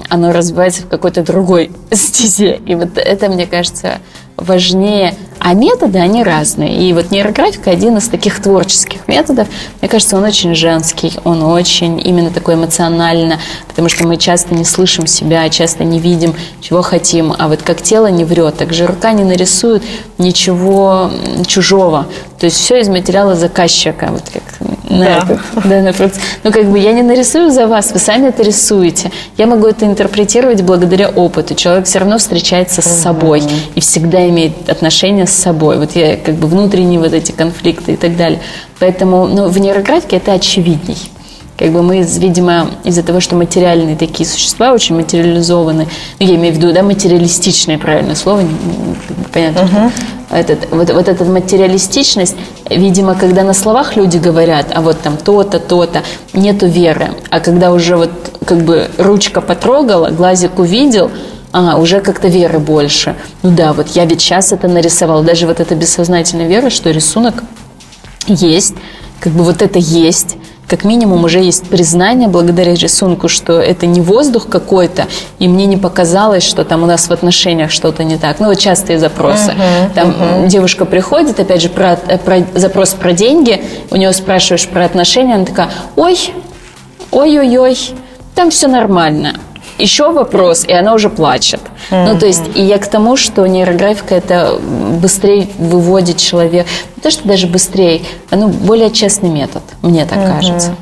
оно 0.08 0.32
развивается 0.32 0.82
в 0.82 0.88
какой-то 0.88 1.22
другой 1.22 1.72
стезе. 1.90 2.60
И 2.66 2.74
вот 2.74 2.96
это, 2.96 3.28
мне 3.28 3.46
кажется, 3.46 3.98
важнее. 4.36 5.14
А 5.38 5.54
методы, 5.54 5.98
они 5.98 6.22
разные. 6.22 6.88
И 6.88 6.92
вот 6.92 7.10
нейрографика 7.10 7.70
один 7.70 7.96
из 7.96 8.08
таких 8.08 8.40
творческих 8.40 9.08
методов. 9.08 9.48
Мне 9.80 9.88
кажется, 9.88 10.16
он 10.16 10.24
очень 10.24 10.54
женский, 10.54 11.12
он 11.24 11.42
очень 11.42 12.00
именно 12.00 12.30
такой 12.30 12.54
эмоционально, 12.54 13.38
потому 13.66 13.88
что 13.88 14.06
мы 14.06 14.18
часто 14.18 14.54
не 14.54 14.64
слышим 14.64 15.06
себя, 15.06 15.48
часто 15.48 15.82
не 15.82 15.98
видим, 15.98 16.34
чего 16.60 16.82
хотим. 16.82 17.34
А 17.36 17.48
вот 17.48 17.62
как 17.62 17.82
тело 17.82 18.06
не 18.06 18.24
врет, 18.24 18.56
так 18.56 18.72
же 18.72 18.86
рука 18.86 19.12
не 19.12 19.24
нарисует 19.24 19.82
ничего 20.22 21.10
чужого. 21.46 22.06
То 22.38 22.46
есть 22.46 22.56
все 22.56 22.80
из 22.80 22.88
материала 22.88 23.34
заказчика. 23.34 24.08
Вот 24.10 24.22
как 24.32 24.42
на 24.88 25.04
да. 25.04 25.18
Этот, 25.18 25.40
да, 25.64 25.80
на 25.82 26.10
Ну, 26.44 26.52
как 26.52 26.66
бы 26.66 26.78
я 26.78 26.92
не 26.92 27.02
нарисую 27.02 27.50
за 27.50 27.66
вас, 27.66 27.92
вы 27.92 27.98
сами 27.98 28.28
это 28.28 28.42
рисуете. 28.42 29.10
Я 29.36 29.46
могу 29.46 29.66
это 29.66 29.84
интерпретировать 29.86 30.62
благодаря 30.62 31.08
опыту. 31.08 31.54
Человек 31.54 31.86
все 31.86 31.98
равно 31.98 32.18
встречается 32.18 32.82
с 32.82 32.86
собой 32.86 33.42
и 33.74 33.80
всегда 33.80 34.28
имеет 34.28 34.68
отношения 34.68 35.26
с 35.26 35.32
собой. 35.32 35.78
Вот 35.78 35.92
я 35.96 36.16
как 36.16 36.34
бы 36.34 36.46
внутренние 36.46 37.00
вот 37.00 37.12
эти 37.12 37.32
конфликты 37.32 37.92
и 37.92 37.96
так 37.96 38.16
далее. 38.16 38.40
Поэтому 38.78 39.26
ну, 39.26 39.48
в 39.48 39.58
нейрографике 39.58 40.16
это 40.16 40.32
очевидней. 40.32 41.11
Как 41.62 41.70
бы 41.70 41.80
мы, 41.80 42.00
видимо, 42.00 42.72
из-за 42.82 43.04
того, 43.04 43.20
что 43.20 43.36
материальные 43.36 43.94
такие 43.96 44.28
существа, 44.28 44.72
очень 44.72 44.96
материализованы, 44.96 45.86
ну, 46.18 46.26
я 46.26 46.34
имею 46.34 46.52
в 46.52 46.56
виду, 46.56 46.72
да, 46.72 46.82
материалистичное 46.82 47.78
правильное 47.78 48.16
слово, 48.16 48.42
понятно, 49.32 49.60
uh-huh. 49.60 49.92
этот, 50.32 50.72
вот, 50.72 50.90
вот 50.90 51.06
эта 51.06 51.24
материалистичность, 51.24 52.34
Видимо, 52.68 53.14
когда 53.14 53.44
на 53.44 53.54
словах 53.54 53.94
люди 53.94 54.16
говорят, 54.16 54.72
а 54.74 54.80
вот 54.80 55.00
там 55.02 55.16
то-то, 55.16 55.60
то-то, 55.60 56.02
нету 56.32 56.66
веры. 56.66 57.10
А 57.30 57.38
когда 57.38 57.70
уже 57.70 57.96
вот 57.96 58.10
как 58.44 58.64
бы 58.64 58.90
ручка 58.98 59.40
потрогала, 59.40 60.08
глазик 60.08 60.58
увидел, 60.58 61.12
а, 61.52 61.76
уже 61.76 62.00
как-то 62.00 62.26
веры 62.26 62.58
больше. 62.58 63.14
Ну 63.42 63.50
да, 63.50 63.72
вот 63.72 63.88
я 63.90 64.04
ведь 64.04 64.20
сейчас 64.20 64.52
это 64.52 64.66
нарисовал. 64.66 65.22
Даже 65.22 65.46
вот 65.46 65.60
эта 65.60 65.76
бессознательная 65.76 66.48
вера, 66.48 66.70
что 66.70 66.90
рисунок 66.90 67.44
есть, 68.26 68.74
как 69.20 69.32
бы 69.32 69.44
вот 69.44 69.62
это 69.62 69.78
есть, 69.78 70.36
как 70.72 70.84
минимум 70.84 71.24
уже 71.24 71.38
есть 71.38 71.64
признание 71.64 72.28
благодаря 72.28 72.74
рисунку, 72.74 73.28
что 73.28 73.60
это 73.60 73.84
не 73.84 74.00
воздух 74.00 74.48
какой-то, 74.48 75.06
и 75.38 75.46
мне 75.46 75.66
не 75.66 75.76
показалось, 75.76 76.44
что 76.44 76.64
там 76.64 76.82
у 76.82 76.86
нас 76.86 77.08
в 77.08 77.12
отношениях 77.12 77.70
что-то 77.70 78.04
не 78.04 78.16
так. 78.16 78.40
Ну, 78.40 78.46
вот 78.46 78.58
частые 78.58 78.98
запросы. 78.98 79.50
Uh-huh, 79.50 79.94
там 79.94 80.08
uh-huh. 80.08 80.48
девушка 80.48 80.86
приходит, 80.86 81.38
опять 81.38 81.60
же, 81.60 81.68
про, 81.68 81.96
про 81.96 82.38
запрос 82.54 82.94
про 82.94 83.12
деньги, 83.12 83.62
у 83.90 83.96
нее 83.96 84.14
спрашиваешь 84.14 84.66
про 84.66 84.86
отношения, 84.86 85.34
она 85.34 85.44
такая, 85.44 85.68
ой, 85.94 86.18
ой-ой-ой, 87.10 87.76
там 88.34 88.48
все 88.48 88.66
нормально 88.66 89.34
еще 89.82 90.12
вопрос, 90.12 90.64
и 90.64 90.72
она 90.72 90.94
уже 90.94 91.10
плачет. 91.10 91.60
Mm-hmm. 91.90 92.12
Ну, 92.12 92.18
то 92.18 92.26
есть, 92.26 92.42
и 92.54 92.62
я 92.62 92.78
к 92.78 92.86
тому, 92.86 93.16
что 93.16 93.46
нейрографика 93.46 94.14
это 94.14 94.58
быстрее 94.58 95.48
выводит 95.58 96.16
человека, 96.16 96.68
не 96.96 97.02
то, 97.02 97.10
что 97.10 97.26
даже 97.26 97.46
быстрее, 97.46 98.02
ну, 98.30 98.48
более 98.48 98.90
честный 98.90 99.28
метод, 99.28 99.62
мне 99.82 100.06
так 100.06 100.18
mm-hmm. 100.18 100.36
кажется. 100.36 100.76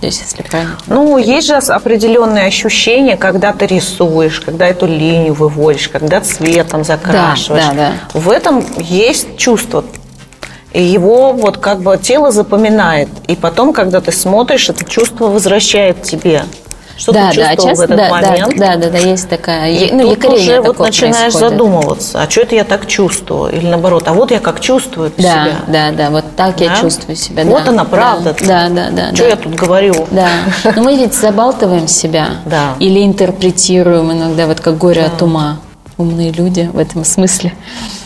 То 0.00 0.06
есть, 0.06 0.20
если 0.20 0.42
правильно. 0.42 0.76
Ну, 0.88 1.16
есть 1.16 1.46
же 1.46 1.54
определенные 1.54 2.46
ощущения, 2.46 3.16
когда 3.16 3.52
ты 3.52 3.66
рисуешь, 3.66 4.40
когда 4.40 4.66
эту 4.66 4.86
линию 4.86 5.32
выводишь, 5.32 5.88
когда 5.88 6.20
цветом 6.20 6.82
закрашиваешь. 6.82 7.64
Да, 7.66 7.72
да, 7.72 7.92
да. 8.12 8.18
В 8.18 8.28
этом 8.30 8.64
есть 8.78 9.36
чувство. 9.36 9.84
И 10.72 10.82
его 10.82 11.32
вот 11.32 11.58
как 11.58 11.82
бы 11.82 11.98
тело 12.02 12.32
запоминает. 12.32 13.08
И 13.28 13.36
потом, 13.36 13.72
когда 13.72 14.00
ты 14.00 14.10
смотришь, 14.10 14.70
это 14.70 14.84
чувство 14.84 15.26
возвращает 15.26 16.02
тебе. 16.02 16.44
Что 16.96 17.12
да, 17.12 17.30
ты 17.30 17.36
чувствовал 17.36 17.56
да, 17.56 17.62
часто, 17.62 17.74
в 17.74 17.80
этот 17.80 17.96
да, 17.96 18.08
момент? 18.08 18.58
Да, 18.58 18.76
да, 18.76 18.90
да, 18.90 18.98
есть 18.98 19.28
такая. 19.28 19.70
И 19.70 19.92
ну, 19.92 20.14
тут 20.14 20.24
уже 20.24 20.60
вот 20.60 20.78
начинаешь 20.78 21.32
происходит. 21.32 21.50
задумываться, 21.50 22.22
а 22.22 22.30
что 22.30 22.40
это 22.42 22.54
я 22.54 22.64
так 22.64 22.86
чувствую? 22.86 23.52
Или 23.52 23.66
наоборот, 23.66 24.04
а 24.06 24.12
вот 24.12 24.30
я 24.30 24.40
как 24.40 24.60
чувствую 24.60 25.12
да, 25.16 25.22
себя. 25.22 25.56
Да, 25.68 25.90
да, 25.92 26.10
вот 26.10 26.24
так 26.36 26.56
да? 26.56 26.64
я 26.64 26.76
чувствую 26.76 27.16
себя. 27.16 27.44
Вот 27.44 27.64
да, 27.64 27.70
она 27.70 27.84
правда. 27.84 28.34
Да, 28.40 28.68
да, 28.68 28.90
да. 28.90 29.14
Что 29.14 29.24
да. 29.24 29.30
я 29.30 29.36
тут 29.36 29.54
говорю? 29.54 30.06
Да. 30.10 30.28
Но 30.76 30.82
мы 30.82 30.96
ведь 30.96 31.14
забалтываем 31.14 31.88
себя. 31.88 32.28
Да. 32.46 32.74
Или 32.78 33.04
интерпретируем 33.04 34.12
иногда, 34.12 34.46
вот 34.46 34.60
как 34.60 34.78
горе 34.78 35.02
да. 35.02 35.08
от 35.08 35.22
ума. 35.22 35.58
Умные 35.98 36.32
люди 36.32 36.70
в 36.72 36.78
этом 36.78 37.04
смысле. 37.04 37.52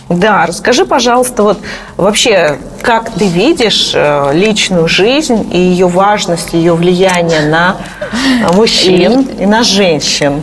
Да, 0.08 0.46
расскажи, 0.46 0.84
пожалуйста, 0.84 1.42
вот 1.42 1.58
вообще, 1.96 2.58
как 2.82 3.10
ты 3.10 3.26
видишь 3.26 3.90
э, 3.92 4.30
личную 4.34 4.86
жизнь 4.86 5.48
и 5.52 5.58
ее 5.58 5.88
важность, 5.88 6.52
ее 6.52 6.74
влияние 6.74 7.46
на 7.46 7.76
мужчин 8.52 9.22
и, 9.22 9.42
и 9.42 9.46
на 9.46 9.64
женщин? 9.64 10.42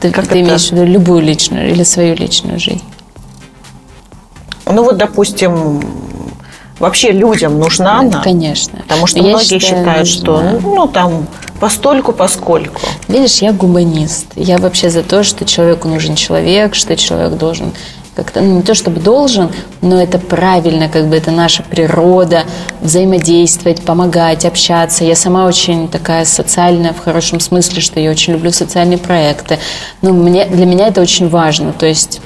Ты, 0.00 0.10
как 0.12 0.28
ты 0.28 0.40
имеешь 0.40 0.68
в 0.68 0.72
виду 0.72 0.84
любую 0.84 1.22
личную 1.22 1.70
или 1.70 1.82
свою 1.82 2.14
личную 2.14 2.60
жизнь? 2.60 2.84
Ну 4.66 4.84
вот, 4.84 4.96
допустим, 4.96 5.82
вообще 6.80 7.12
людям 7.12 7.58
нужна 7.58 8.00
она? 8.00 8.20
Конечно. 8.22 8.80
Потому 8.80 9.06
что 9.06 9.18
я 9.18 9.24
многие 9.24 9.58
считаю, 9.60 9.60
считают, 9.60 9.98
нужна. 9.98 10.04
что 10.04 10.40
ну, 10.40 10.74
ну 10.74 10.88
там 10.88 11.26
постольку, 11.60 12.12
поскольку. 12.12 12.80
Видишь, 13.06 13.42
я 13.42 13.52
гуманист. 13.52 14.26
Я 14.34 14.58
вообще 14.58 14.90
за 14.90 15.02
то, 15.02 15.22
что 15.22 15.44
человеку 15.44 15.86
нужен 15.86 16.16
человек, 16.16 16.74
что 16.74 16.96
человек 16.96 17.38
должен 17.38 17.72
как-то, 18.16 18.40
ну, 18.40 18.56
не 18.56 18.62
то 18.62 18.74
чтобы 18.74 19.00
должен, 19.00 19.50
но 19.80 20.02
это 20.02 20.18
правильно, 20.18 20.88
как 20.88 21.06
бы 21.08 21.16
это 21.16 21.30
наша 21.30 21.62
природа, 21.62 22.44
взаимодействовать, 22.80 23.82
помогать, 23.82 24.44
общаться. 24.44 25.04
Я 25.04 25.14
сама 25.14 25.46
очень 25.46 25.88
такая 25.88 26.24
социальная 26.24 26.92
в 26.92 26.98
хорошем 26.98 27.40
смысле, 27.40 27.80
что 27.80 28.00
я 28.00 28.10
очень 28.10 28.32
люблю 28.32 28.50
социальные 28.50 28.98
проекты. 28.98 29.58
Но 30.02 30.12
мне, 30.12 30.46
для 30.46 30.66
меня 30.66 30.88
это 30.88 31.00
очень 31.00 31.28
важно. 31.28 31.72
То 31.72 31.86
есть 31.86 32.20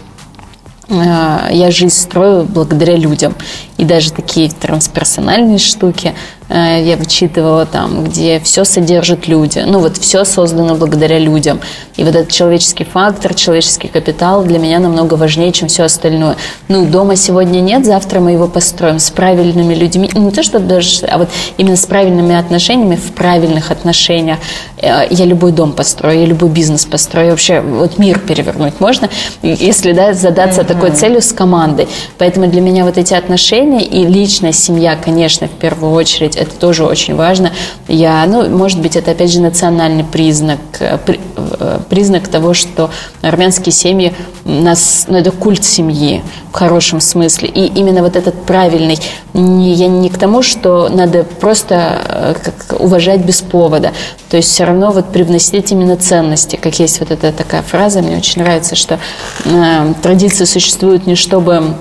я 0.89 1.71
жизнь 1.71 1.95
строю 1.95 2.45
благодаря 2.45 2.97
людям. 2.97 3.35
И 3.77 3.85
даже 3.85 4.13
такие 4.13 4.51
трансперсональные 4.51 5.59
штуки 5.59 6.15
я 6.55 6.97
вычитывала 6.97 7.67
там, 7.67 8.05
где 8.05 8.39
все 8.41 8.65
содержат 8.65 9.27
люди. 9.27 9.65
Ну 9.67 9.81
вот 9.81 9.97
все 9.97 10.25
создано 10.25 10.77
благодаря 10.77 11.19
людям. 11.19 11.61
И 11.97 12.05
вот 12.05 12.15
этот 12.15 12.33
человеческий 12.33 12.85
фактор, 12.85 13.35
человеческий 13.35 13.89
капитал 13.89 14.45
для 14.45 14.59
меня 14.59 14.79
намного 14.79 15.15
важнее, 15.15 15.53
чем 15.53 15.69
все 15.69 15.85
остальное. 15.85 16.37
Ну, 16.69 16.87
дома 16.87 17.17
сегодня 17.17 17.61
нет, 17.61 17.85
завтра 17.85 18.21
мы 18.21 18.33
его 18.33 18.49
построим 18.49 18.99
с 18.99 19.11
правильными 19.11 19.75
людьми. 19.75 20.11
Не 20.15 20.31
то, 20.31 20.43
что 20.43 20.59
даже, 20.59 21.07
а 21.07 21.19
вот 21.19 21.29
именно 21.57 21.77
с 21.77 21.87
правильными 21.87 22.35
отношениями, 22.35 22.97
в 22.97 23.13
правильных 23.13 23.71
отношениях. 23.71 24.39
Э, 24.79 25.07
я 25.09 25.25
любой 25.25 25.53
дом 25.53 25.73
построю, 25.73 26.21
я 26.21 26.27
любой 26.27 26.49
бизнес 26.49 26.85
построю. 26.85 27.31
Вообще 27.31 27.61
вот 27.61 27.99
мир 27.99 28.19
перевернуть 28.19 28.81
можно, 28.81 29.09
если 29.43 29.93
да, 29.93 30.13
задаться 30.13 30.63
mm-hmm. 30.63 30.67
такой 30.67 30.91
целью 30.91 31.23
с 31.23 31.33
командой. 31.33 31.89
Поэтому 32.19 32.49
для 32.49 32.61
меня 32.61 32.85
вот 32.85 32.99
эти 32.99 33.15
отношения 33.15 33.85
и 33.85 34.05
личная 34.05 34.53
семья, 34.53 34.97
конечно, 34.97 35.47
в 35.47 35.53
первую 35.53 35.93
очередь, 35.93 36.37
это 36.45 36.55
тоже 36.57 36.85
очень 36.85 37.15
важно. 37.15 37.53
Я, 37.89 38.25
ну, 38.27 38.49
может 38.49 38.81
быть, 38.81 38.97
это 38.97 39.11
опять 39.11 39.33
же 39.33 39.41
национальный 39.41 40.05
признак, 40.05 40.61
э, 40.81 40.99
э, 41.07 41.79
признак 41.89 42.29
того, 42.29 42.55
что 42.55 42.91
армянские 43.23 43.73
семьи, 43.73 44.15
нас, 44.45 45.07
ну, 45.09 45.19
это 45.19 45.31
культ 45.31 45.65
семьи 45.65 46.23
в 46.51 46.57
хорошем 46.57 47.01
смысле. 47.01 47.49
И 47.49 47.67
именно 47.67 48.03
вот 48.03 48.17
этот 48.17 48.45
правильный, 48.45 48.99
не, 49.33 49.75
я 49.75 49.89
не 49.89 50.09
к 50.09 50.19
тому, 50.19 50.43
что 50.43 50.89
надо 50.89 51.25
просто 51.25 52.03
э, 52.07 52.35
как, 52.43 52.81
уважать 52.81 53.25
без 53.25 53.41
повода. 53.43 53.93
То 54.31 54.37
есть 54.37 54.51
все 54.51 54.65
равно 54.65 54.93
вот 54.93 55.13
привносить 55.13 55.73
именно 55.73 55.97
ценности, 55.97 56.57
как 56.57 56.79
есть 56.79 57.01
вот 57.01 57.11
эта 57.11 57.33
такая 57.33 57.63
фраза, 57.63 58.03
мне 58.03 58.17
очень 58.17 58.43
нравится, 58.43 58.77
что 58.77 58.99
э, 59.45 59.95
традиции 60.03 60.45
существуют 60.45 61.07
не 61.07 61.15
чтобы 61.15 61.75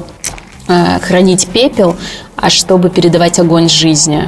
хранить 1.01 1.47
пепел, 1.47 1.97
а 2.43 2.49
чтобы 2.49 2.89
передавать 2.89 3.39
огонь 3.39 3.69
жизни. 3.69 4.27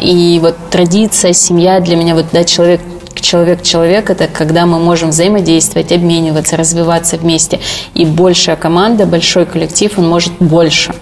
И 0.00 0.38
вот 0.40 0.56
традиция, 0.70 1.32
семья 1.32 1.80
для 1.80 1.96
меня, 1.96 2.14
вот 2.14 2.26
да, 2.32 2.44
человек 2.44 2.80
человек-человек– 3.22 4.10
это 4.10 4.26
когда 4.26 4.66
мы 4.66 4.78
можем 4.78 5.10
взаимодействовать, 5.10 5.92
обмениваться, 5.92 6.56
развиваться 6.56 7.16
вместе. 7.16 7.60
И 7.94 8.04
большая 8.04 8.56
команда, 8.56 9.06
большой 9.06 9.46
коллектив, 9.46 9.98
он 9.98 10.08
может 10.08 10.32
больше. 10.40 10.94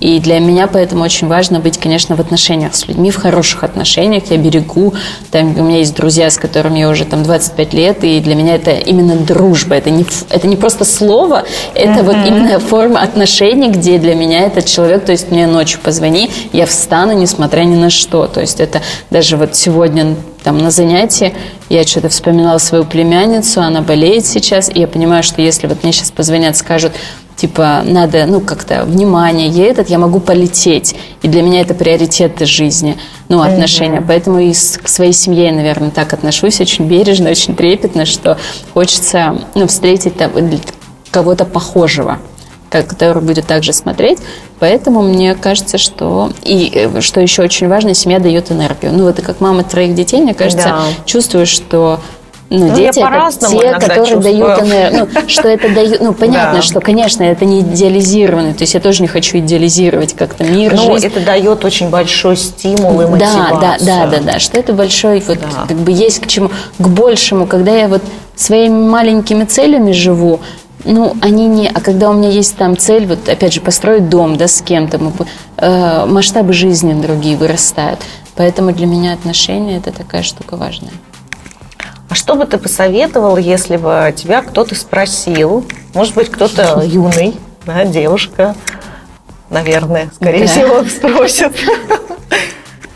И 0.00 0.20
для 0.20 0.38
меня 0.38 0.66
поэтому 0.66 1.04
очень 1.04 1.28
важно 1.28 1.60
быть, 1.60 1.78
конечно, 1.78 2.16
в 2.16 2.20
отношениях 2.20 2.74
с 2.74 2.86
людьми, 2.86 3.10
в 3.10 3.16
хороших 3.16 3.64
отношениях. 3.64 4.24
Я 4.30 4.36
берегу, 4.36 4.94
там 5.30 5.58
у 5.58 5.62
меня 5.62 5.78
есть 5.78 5.94
друзья, 5.94 6.30
с 6.30 6.36
которыми 6.38 6.80
я 6.80 6.88
уже 6.88 7.04
там 7.04 7.22
25 7.22 7.74
лет, 7.74 8.04
и 8.04 8.20
для 8.20 8.34
меня 8.34 8.54
это 8.56 8.72
именно 8.72 9.16
дружба. 9.16 9.76
Это 9.76 9.90
не, 9.90 10.04
это 10.30 10.46
не 10.46 10.56
просто 10.56 10.84
слово, 10.84 11.44
это 11.74 12.00
mm-hmm. 12.00 12.02
вот 12.02 12.16
именно 12.26 12.60
форма 12.60 13.02
отношений, 13.02 13.70
где 13.70 13.98
для 13.98 14.14
меня 14.14 14.40
этот 14.40 14.66
человек, 14.66 15.04
то 15.04 15.12
есть 15.12 15.30
мне 15.30 15.46
ночью 15.46 15.80
позвони, 15.82 16.30
я 16.52 16.66
встану, 16.66 17.12
несмотря 17.12 17.62
ни 17.62 17.76
на 17.76 17.90
что. 17.90 18.26
То 18.26 18.40
есть 18.40 18.60
это 18.60 18.82
даже 19.10 19.36
вот 19.36 19.56
сегодня 19.56 20.16
там 20.48 20.56
на 20.56 20.70
занятии 20.70 21.34
я 21.68 21.84
что-то 21.84 22.08
вспоминала 22.08 22.56
свою 22.56 22.86
племянницу, 22.86 23.60
она 23.60 23.82
болеет 23.82 24.24
сейчас, 24.24 24.70
и 24.74 24.80
я 24.80 24.88
понимаю, 24.88 25.22
что 25.22 25.42
если 25.42 25.66
вот 25.66 25.82
мне 25.82 25.92
сейчас 25.92 26.10
позвонят, 26.10 26.56
скажут, 26.56 26.92
типа, 27.36 27.82
надо, 27.84 28.24
ну, 28.24 28.40
как-то 28.40 28.86
внимание 28.86 29.48
ей 29.48 29.68
этот, 29.68 29.90
я 29.90 29.98
могу 29.98 30.20
полететь. 30.20 30.96
И 31.20 31.28
для 31.28 31.42
меня 31.42 31.60
это 31.60 31.74
приоритеты 31.74 32.46
жизни, 32.46 32.96
ну, 33.28 33.42
отношения. 33.42 33.98
Mm-hmm. 33.98 34.06
Поэтому 34.08 34.38
и 34.38 34.54
с, 34.54 34.78
к 34.78 34.88
своей 34.88 35.12
семье 35.12 35.48
я, 35.48 35.52
наверное, 35.52 35.90
так 35.90 36.14
отношусь, 36.14 36.62
очень 36.62 36.86
бережно, 36.86 37.28
очень 37.28 37.54
трепетно, 37.54 38.06
что 38.06 38.38
хочется, 38.72 39.38
ну, 39.54 39.66
встретить 39.66 40.16
там, 40.16 40.30
кого-то 41.10 41.44
похожего 41.44 42.20
который 42.70 43.22
будет 43.22 43.46
также 43.46 43.72
смотреть. 43.72 44.18
Поэтому 44.58 45.02
мне 45.02 45.34
кажется, 45.34 45.78
что... 45.78 46.30
И 46.42 46.70
э, 46.74 47.00
что 47.00 47.20
еще 47.20 47.42
очень 47.42 47.68
важно, 47.68 47.94
семья 47.94 48.18
дает 48.18 48.50
энергию. 48.50 48.92
Ну, 48.92 49.04
вот 49.04 49.18
и 49.18 49.22
как 49.22 49.40
мама 49.40 49.64
троих 49.64 49.94
детей, 49.94 50.20
мне 50.20 50.34
кажется, 50.34 50.68
да. 50.68 50.82
чувствую, 51.04 51.46
что 51.46 52.00
ну, 52.50 52.68
ну, 52.68 52.74
дети 52.74 53.00
это 53.00 53.48
те, 53.50 53.72
которые 53.72 53.98
чувствую. 53.98 54.22
дают 54.22 54.62
энергию. 54.62 55.08
Ну, 55.14 55.28
что 55.28 55.48
это 55.48 55.68
дают. 55.68 56.00
Ну, 56.00 56.14
понятно, 56.14 56.56
да. 56.56 56.62
что, 56.62 56.80
конечно, 56.80 57.22
это 57.22 57.44
не 57.44 57.60
идеализированно. 57.60 58.54
То 58.54 58.62
есть 58.62 58.72
я 58.72 58.80
тоже 58.80 59.02
не 59.02 59.08
хочу 59.08 59.38
идеализировать 59.38 60.14
как-то 60.14 60.44
мир. 60.44 60.74
Но 60.74 60.94
жизнь. 60.94 61.08
это 61.08 61.20
дает 61.20 61.64
очень 61.64 61.90
большой 61.90 62.36
стимул 62.36 63.00
и 63.02 63.06
мотивацию. 63.06 63.60
Да, 63.60 63.76
да, 63.78 64.06
да, 64.06 64.06
да, 64.06 64.32
да. 64.32 64.38
Что 64.38 64.58
это 64.58 64.72
большой, 64.72 65.20
вот, 65.20 65.38
да. 65.38 65.66
как 65.68 65.76
бы 65.76 65.92
есть 65.92 66.20
к 66.20 66.26
чему, 66.26 66.50
к 66.78 66.88
большему. 66.88 67.46
Когда 67.46 67.76
я 67.76 67.86
вот 67.86 68.02
своими 68.34 68.88
маленькими 68.88 69.44
целями 69.44 69.92
живу, 69.92 70.40
ну, 70.84 71.16
они 71.20 71.46
не... 71.46 71.68
А 71.68 71.80
когда 71.80 72.10
у 72.10 72.12
меня 72.12 72.30
есть 72.30 72.56
там 72.56 72.76
цель, 72.76 73.06
вот 73.06 73.28
опять 73.28 73.52
же, 73.52 73.60
построить 73.60 74.08
дом, 74.08 74.36
да, 74.36 74.48
с 74.48 74.62
кем-то, 74.62 74.98
мы, 74.98 75.12
э, 75.56 76.06
масштабы 76.06 76.52
жизни 76.52 76.92
другие 77.00 77.36
вырастают. 77.36 78.00
Поэтому 78.36 78.72
для 78.72 78.86
меня 78.86 79.12
отношения– 79.14 79.76
это 79.78 79.90
такая 79.92 80.22
штука 80.22 80.56
важная. 80.56 80.92
А 82.08 82.14
что 82.14 82.36
бы 82.36 82.46
ты 82.46 82.56
посоветовал, 82.58 83.36
если 83.36 83.76
бы 83.76 84.14
тебя 84.16 84.40
кто-то 84.42 84.74
спросил, 84.74 85.64
может 85.94 86.14
быть, 86.14 86.30
кто-то 86.30 86.82
юный, 86.86 87.34
да, 87.66 87.84
девушка, 87.84 88.54
наверное, 89.50 90.10
скорее 90.14 90.46
Да. 90.46 90.46
всего, 90.46 90.84
спросят. 90.84 91.52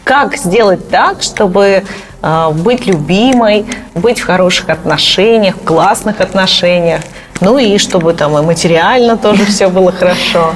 Как 0.05 0.37
сделать 0.37 0.89
так, 0.89 1.23
чтобы 1.23 1.85
э, 2.23 2.51
быть 2.53 2.87
любимой, 2.87 3.67
быть 3.95 4.21
в 4.21 4.25
хороших 4.25 4.69
отношениях, 4.69 5.57
в 5.57 5.65
классных 5.65 6.21
отношениях, 6.21 7.03
ну 7.43 7.59
и 7.59 7.77
чтобы 7.79 8.15
там 8.15 8.39
и 8.39 8.43
материально 8.43 9.17
тоже 9.17 9.45
все 9.45 9.69
было 9.69 9.93
хорошо. 9.93 10.55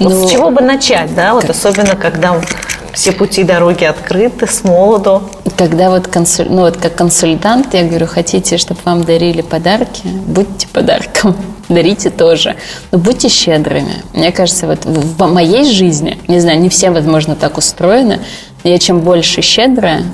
Вот 0.00 0.12
Ну, 0.12 0.26
с 0.26 0.30
чего 0.30 0.50
бы 0.50 0.62
начать, 0.62 1.14
да, 1.14 1.34
вот 1.34 1.48
особенно 1.48 1.94
когда 1.94 2.40
все 2.92 3.12
пути 3.12 3.44
дороги 3.44 3.84
открыты 3.84 4.46
с 4.46 4.64
молоду. 4.64 5.22
Когда 5.56 5.90
вот, 5.90 6.08
консуль... 6.08 6.46
ну, 6.48 6.62
вот 6.62 6.76
как 6.76 6.94
консультант, 6.94 7.74
я 7.74 7.84
говорю, 7.84 8.06
хотите, 8.06 8.56
чтобы 8.56 8.80
вам 8.84 9.04
дарили 9.04 9.42
подарки, 9.42 10.02
будьте 10.04 10.68
подарком, 10.68 11.36
дарите 11.68 12.10
тоже. 12.10 12.56
Но 12.90 12.98
будьте 12.98 13.28
щедрыми. 13.28 14.02
Мне 14.14 14.32
кажется, 14.32 14.66
вот 14.66 14.84
в 14.84 15.16
в 15.16 15.32
моей 15.32 15.64
жизни, 15.64 16.18
не 16.28 16.40
знаю, 16.40 16.60
не 16.60 16.68
все, 16.68 16.90
возможно, 16.90 17.36
так 17.36 17.58
устроены, 17.58 18.20
но 18.64 18.70
я 18.70 18.78
чем 18.78 19.00
больше 19.00 19.42
щедрая, 19.42 20.04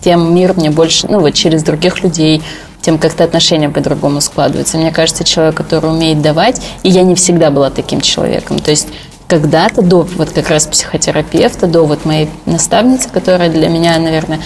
тем 0.00 0.34
мир 0.34 0.54
мне 0.54 0.70
больше, 0.70 1.06
ну 1.08 1.20
вот 1.20 1.34
через 1.34 1.62
других 1.62 2.02
людей, 2.02 2.42
тем 2.86 2.98
как-то 2.98 3.24
отношения 3.24 3.68
по-другому 3.68 4.20
складываются. 4.20 4.78
Мне 4.78 4.92
кажется, 4.92 5.24
человек, 5.24 5.56
который 5.56 5.90
умеет 5.90 6.22
давать, 6.22 6.62
и 6.84 6.88
я 6.88 7.02
не 7.02 7.16
всегда 7.16 7.50
была 7.50 7.68
таким 7.68 8.00
человеком. 8.00 8.60
То 8.60 8.70
есть 8.70 8.86
когда-то 9.26 9.82
до 9.82 10.02
вот 10.02 10.30
как 10.30 10.48
раз 10.50 10.68
психотерапевта, 10.68 11.66
до 11.66 11.82
вот 11.82 12.04
моей 12.04 12.30
наставницы, 12.44 13.08
которая 13.08 13.50
для 13.50 13.68
меня, 13.68 13.98
наверное, 13.98 14.38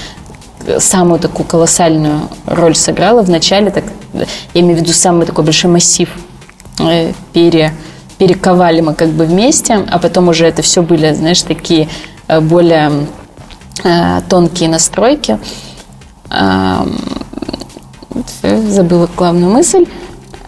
самую 0.79 1.21
такую 1.21 1.47
колоссальную 1.47 2.31
роль 2.47 2.75
сыграла 2.75 3.21
в 3.21 3.29
начале, 3.29 3.71
так, 3.71 3.85
я 4.15 4.61
имею 4.63 4.79
в 4.79 4.81
виду 4.81 4.95
самый 4.95 5.27
такой 5.27 5.45
большой 5.45 5.71
массив 5.71 6.09
э, 6.79 7.13
пере, 7.35 7.75
перековали 8.17 8.81
мы 8.81 8.95
как 8.95 9.11
бы 9.11 9.27
вместе, 9.27 9.87
а 9.91 9.99
потом 9.99 10.29
уже 10.29 10.47
это 10.47 10.63
все 10.63 10.81
были, 10.81 11.13
знаешь, 11.13 11.43
такие 11.43 11.91
э, 12.27 12.41
более 12.41 13.07
э, 13.85 14.23
тонкие 14.31 14.71
настройки. 14.71 15.39
Всё, 18.27 18.61
забыла 18.71 19.09
главную 19.17 19.53
мысль. 19.53 19.87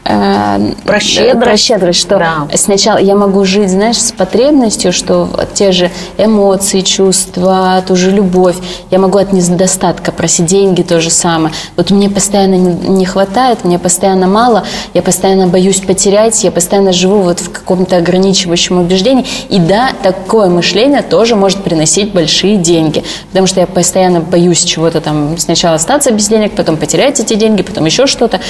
Э, 0.04 0.58
Про 0.84 0.98
щедрость. 1.00 1.40
Про 1.44 1.56
щедрость, 1.56 2.00
что 2.00 2.18
Да. 2.18 2.48
сначала 2.56 2.98
я 2.98 3.14
могу 3.14 3.44
жить, 3.44 3.70
знаешь, 3.70 4.00
с 4.02 4.10
потребностью, 4.10 4.92
что 4.92 5.28
те 5.54 5.70
же 5.70 5.90
эмоции, 6.18 6.80
чувства, 6.80 7.82
ту 7.86 7.94
же 7.94 8.10
любовь. 8.10 8.56
Я 8.90 8.98
могу 8.98 9.18
от 9.18 9.32
недостатка 9.32 10.10
просить 10.10 10.46
деньги, 10.46 10.82
то 10.82 11.00
же 11.00 11.10
самое. 11.10 11.54
Вот 11.76 11.90
мне 11.90 12.10
постоянно 12.10 12.54
не, 12.56 12.88
не 12.88 13.06
хватает, 13.06 13.64
мне 13.64 13.78
постоянно 13.78 14.26
мало, 14.26 14.64
я 14.92 15.02
постоянно 15.02 15.46
боюсь 15.46 15.80
потерять, 15.80 16.42
я 16.42 16.50
постоянно 16.50 16.92
живу 16.92 17.18
вот 17.22 17.38
в 17.38 17.52
каком-то 17.52 17.96
ограничивающем 17.96 18.80
убеждении. 18.80 19.24
И 19.50 19.58
да, 19.58 19.90
такое 20.02 20.48
мышление 20.48 21.02
тоже 21.02 21.36
может 21.36 21.62
приносить 21.62 22.12
большие 22.12 22.56
деньги. 22.56 23.04
Потому 23.28 23.46
что 23.46 23.60
я 23.60 23.66
постоянно 23.68 24.20
боюсь 24.20 24.64
чего-то 24.64 25.00
там, 25.00 25.38
сначала 25.38 25.76
остаться 25.76 26.10
без 26.10 26.26
денег, 26.28 26.52
потом 26.56 26.76
потерять 26.76 27.20
эти 27.20 27.34
деньги, 27.34 27.62
потом 27.62 27.84
еще 27.84 28.06
что-то. 28.08 28.40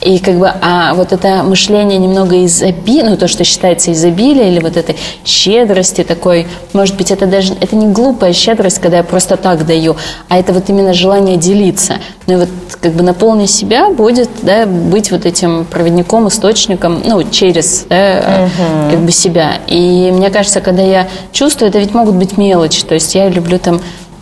И 0.00 0.18
как 0.20 0.36
бы, 0.36 0.52
а 0.62 0.94
вот 1.00 1.12
это 1.12 1.42
мышление 1.42 1.98
немного 1.98 2.44
изобилия, 2.44 3.10
ну 3.10 3.16
то, 3.16 3.28
что 3.28 3.44
считается 3.44 3.92
изобилие, 3.92 4.50
или 4.50 4.60
вот 4.60 4.76
этой 4.76 4.96
щедрости 5.24 6.04
такой, 6.04 6.46
может 6.72 6.96
быть, 6.96 7.10
это 7.10 7.26
даже, 7.26 7.54
это 7.60 7.74
не 7.74 7.86
глупая 7.86 8.32
щедрость, 8.32 8.78
когда 8.78 8.98
я 8.98 9.02
просто 9.02 9.36
так 9.36 9.66
даю, 9.66 9.96
а 10.28 10.38
это 10.38 10.52
вот 10.52 10.68
именно 10.68 10.94
желание 10.94 11.36
делиться. 11.36 11.94
Ну 12.26 12.34
и 12.34 12.36
вот 12.36 12.48
как 12.80 12.92
бы 12.92 13.02
наполнить 13.02 13.50
себя 13.50 13.90
будет, 13.90 14.28
да, 14.42 14.66
быть 14.66 15.10
вот 15.10 15.26
этим 15.26 15.64
проводником, 15.64 16.28
источником, 16.28 17.02
ну, 17.04 17.22
через, 17.30 17.86
да, 17.88 18.48
как 18.90 19.00
бы 19.00 19.10
себя. 19.10 19.54
И 19.66 20.10
мне 20.12 20.30
кажется, 20.30 20.60
когда 20.60 20.82
я 20.82 21.08
чувствую, 21.32 21.70
это 21.70 21.78
ведь 21.78 21.94
могут 21.94 22.14
быть 22.14 22.36
мелочи, 22.36 22.84
то 22.84 22.94
есть 22.94 23.14
я 23.14 23.28
люблю 23.28 23.58
там 23.58 23.80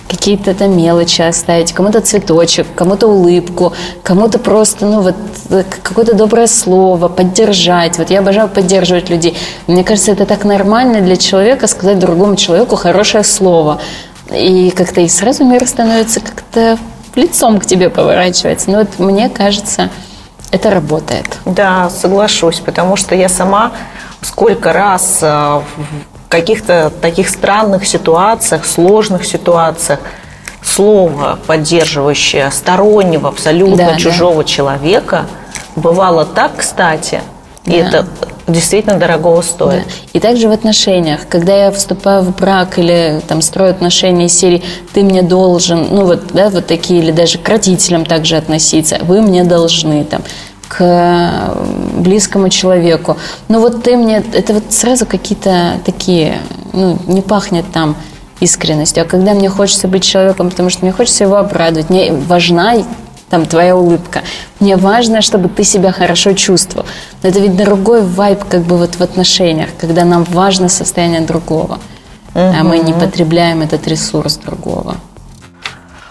какие-то 0.09 0.55
там 0.55 0.77
мелочи 0.77 1.23
оставить, 1.23 1.73
кому-то 1.73 2.01
цветочек, 2.01 2.67
кому-то 2.75 3.07
улыбку, 3.09 3.73
кому-то 4.03 4.39
просто, 4.39 4.87
ну 4.87 5.03
вот, 5.03 5.15
э, 5.51 5.65
какое-то 5.83 6.15
доброе 6.15 6.47
слово, 6.47 7.09
поддержать. 7.09 7.99
Вот 7.99 8.11
я 8.11 8.21
обожаю 8.21 8.49
поддерживать 8.49 9.11
людей. 9.11 9.37
Мне 9.67 9.85
кажется, 9.85 10.13
это 10.13 10.27
так 10.27 10.45
нормально 10.45 11.01
для 11.01 11.17
человека 11.17 11.67
сказать 11.67 11.99
другому 11.99 12.37
человеку 12.37 12.77
хорошее 12.77 13.25
слово. 13.25 13.81
И 14.33 14.71
как-то 14.71 15.01
и 15.01 15.09
сразу 15.09 15.45
мир 15.45 15.67
становится 15.67 16.21
как-то 16.21 16.79
лицом 17.15 17.61
к 17.61 17.67
тебе 17.67 17.91
поворачивается. 17.91 18.71
Но 18.71 18.79
вот 18.79 18.99
мне 18.99 19.29
кажется, 19.29 19.91
это 20.51 20.71
работает. 20.71 21.39
Да, 21.45 21.91
соглашусь, 21.91 22.61
потому 22.61 22.97
что 22.97 23.15
я 23.15 23.29
сама 23.29 23.73
сколько 24.23 24.73
раз 24.73 25.19
э, 25.23 25.61
каких-то 26.29 26.93
таких 27.01 27.29
странных 27.29 27.87
ситуациях, 27.87 28.67
сложных 28.67 29.25
ситуациях 29.25 30.01
слово, 30.63 31.39
поддерживающее 31.47 32.51
стороннего, 32.51 33.29
абсолютно 33.29 33.77
Да, 33.77 33.91
да. 33.93 33.97
чужого 33.97 34.45
человека, 34.45 35.27
бывало 35.77 36.25
так 36.25 36.57
кстати, 36.59 37.21
и 37.65 37.71
Да. 37.71 37.77
это 37.77 38.07
действительно 38.47 38.99
дорогого 38.99 39.43
стоит. 39.43 39.85
Да. 39.85 39.91
И 40.15 40.21
также 40.21 40.49
в 40.49 40.53
отношениях, 40.53 41.21
когда 41.29 41.67
я 41.67 41.71
вступаю 41.71 42.23
в 42.23 42.35
брак 42.35 42.79
или 42.79 43.21
там 43.29 43.43
строю 43.43 43.71
отношения 43.71 44.27
из 44.27 44.39
серии 44.39 44.63
«ты 44.95 45.03
мне 45.03 45.23
должен», 45.23 45.89
ну 45.91 46.07
вот, 46.07 46.29
да, 46.33 46.49
вот 46.49 46.67
такие, 46.67 47.01
или 47.03 47.11
даже 47.13 47.39
к 47.39 47.49
родителям 47.49 48.05
также 48.07 48.37
относиться, 48.37 48.99
«вы 49.03 49.21
мне 49.21 49.45
должны», 49.45 50.05
там, 50.05 50.23
к 50.69 50.77
э, 50.81 52.01
близкому 52.01 52.49
человеку. 52.51 53.17
Ну 53.49 53.61
вот 53.61 53.83
ты 53.83 53.97
мне, 53.97 54.23
это 54.33 54.55
вот 54.55 54.65
сразу 54.71 55.07
какие-то 55.07 55.81
такие, 55.85 56.39
ну 56.73 56.99
не 57.07 57.23
пахнет 57.23 57.65
там 57.73 57.97
искренностью. 58.41 59.03
А 59.03 59.07
когда 59.07 59.35
мне 59.35 59.49
хочется 59.49 59.89
быть 59.89 60.05
человеком, 60.05 60.51
потому 60.51 60.71
что 60.71 60.85
мне 60.85 60.93
хочется 60.93 61.25
его 61.25 61.37
обрадовать, 61.37 61.91
мне 61.91 62.13
важна 62.13 62.75
там 63.31 63.47
твоя 63.47 63.77
улыбка. 63.77 64.23
Мне 64.61 64.77
важно, 64.77 65.21
чтобы 65.23 65.49
ты 65.49 65.65
себя 65.65 65.93
хорошо 65.93 66.33
чувствовал. 66.33 66.87
Но 67.23 67.29
это 67.29 67.41
ведь 67.41 67.57
другой 67.57 68.03
вайб 68.03 68.45
как 68.45 68.63
бы 68.63 68.77
вот 68.77 68.95
в 68.95 69.01
отношениях, 69.03 69.69
когда 69.79 70.05
нам 70.05 70.25
важно 70.25 70.69
состояние 70.69 71.21
другого, 71.21 71.79
а 72.35 72.63
мы 72.63 72.79
не 72.79 72.93
потребляем 72.93 73.63
этот 73.63 73.87
ресурс 73.89 74.37
другого. 74.37 74.97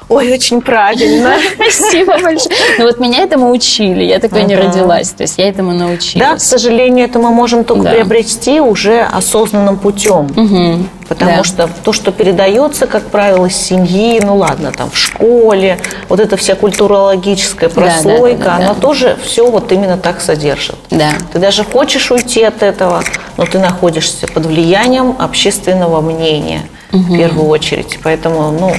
Ой, 0.09 0.31
очень 0.33 0.61
правильно. 0.61 1.33
Спасибо 1.55 2.13
большое. 2.13 2.55
Ну 2.79 2.85
вот 2.85 2.97
меня 2.99 3.23
этому 3.23 3.51
учили, 3.51 4.05
я 4.05 4.19
такой 4.19 4.43
не 4.43 4.55
родилась, 4.55 5.09
то 5.09 5.23
есть 5.23 5.37
я 5.37 5.49
этому 5.49 5.73
научилась. 5.73 6.27
Да, 6.29 6.35
к 6.35 6.39
сожалению, 6.41 7.05
это 7.05 7.19
мы 7.19 7.29
можем 7.31 7.65
только 7.65 7.83
Да. 7.83 7.91
приобрести 7.91 8.61
уже 8.61 9.01
осознанным 9.01 9.77
путем. 9.77 10.87
Потому 11.09 11.37
Да. 11.37 11.43
что 11.43 11.69
то, 11.83 11.93
что 11.93 12.11
передается, 12.11 12.85
как 12.87 13.03
правило, 13.07 13.49
семьи, 13.49 14.19
ну 14.23 14.35
ладно, 14.37 14.71
там 14.73 14.89
в 14.91 14.97
школе, 14.97 15.77
вот 16.09 16.19
эта 16.19 16.35
вся 16.37 16.55
культурологическая 16.55 17.69
прослойка, 17.69 18.43
да, 18.43 18.45
да, 18.45 18.65
она 18.65 18.73
тоже 18.75 19.17
все 19.23 19.49
вот 19.49 19.71
именно 19.71 19.97
так 19.97 20.19
содержит. 20.21 20.75
Да. 20.89 21.11
Ты 21.31 21.39
даже 21.39 21.63
хочешь 21.63 22.11
уйти 22.11 22.43
от 22.43 22.61
этого, 22.63 23.03
но 23.37 23.45
ты 23.45 23.59
находишься 23.59 24.27
под 24.27 24.45
влиянием 24.45 25.15
общественного 25.19 26.01
мнения 26.01 26.61
в 26.91 27.15
первую 27.17 27.47
очередь. 27.47 27.99
Поэтому, 28.03 28.51
ну, 28.51 28.73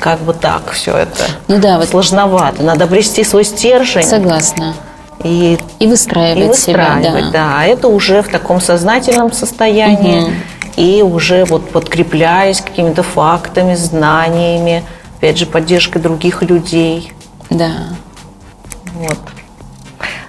как 0.00 0.20
бы 0.20 0.32
так 0.32 0.70
все 0.72 0.96
это 0.96 1.24
Ну 1.48 1.58
да, 1.58 1.78
вот 1.78 1.88
сложновато. 1.88 2.62
Надо 2.62 2.84
обрести 2.84 3.22
свой 3.24 3.44
стержень 3.44 4.02
согласна. 4.02 4.74
и 5.22 5.58
И 5.78 5.86
выстраивать, 5.86 6.44
и 6.44 6.48
выстраивать, 6.48 7.04
себя, 7.04 7.30
да. 7.30 7.52
А 7.58 7.64
это 7.66 7.88
уже 7.88 8.22
в 8.22 8.28
таком 8.28 8.60
сознательном 8.60 9.30
состоянии 9.32 10.20
Мгм. 10.22 10.34
и 10.76 11.02
уже 11.02 11.44
вот 11.44 11.70
подкрепляясь 11.70 12.60
какими-то 12.60 13.02
фактами, 13.02 13.74
знаниями, 13.74 14.82
опять 15.18 15.36
же, 15.38 15.46
поддержкой 15.46 16.00
других 16.00 16.42
людей. 16.42 17.12
Да. 17.50 17.70
Вот. 18.94 19.18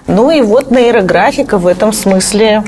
Ну 0.06 0.30
и 0.30 0.42
вот 0.42 0.70
нейрографика 0.70 1.56
в 1.58 1.66
этом 1.66 1.92
смысле 1.92 2.62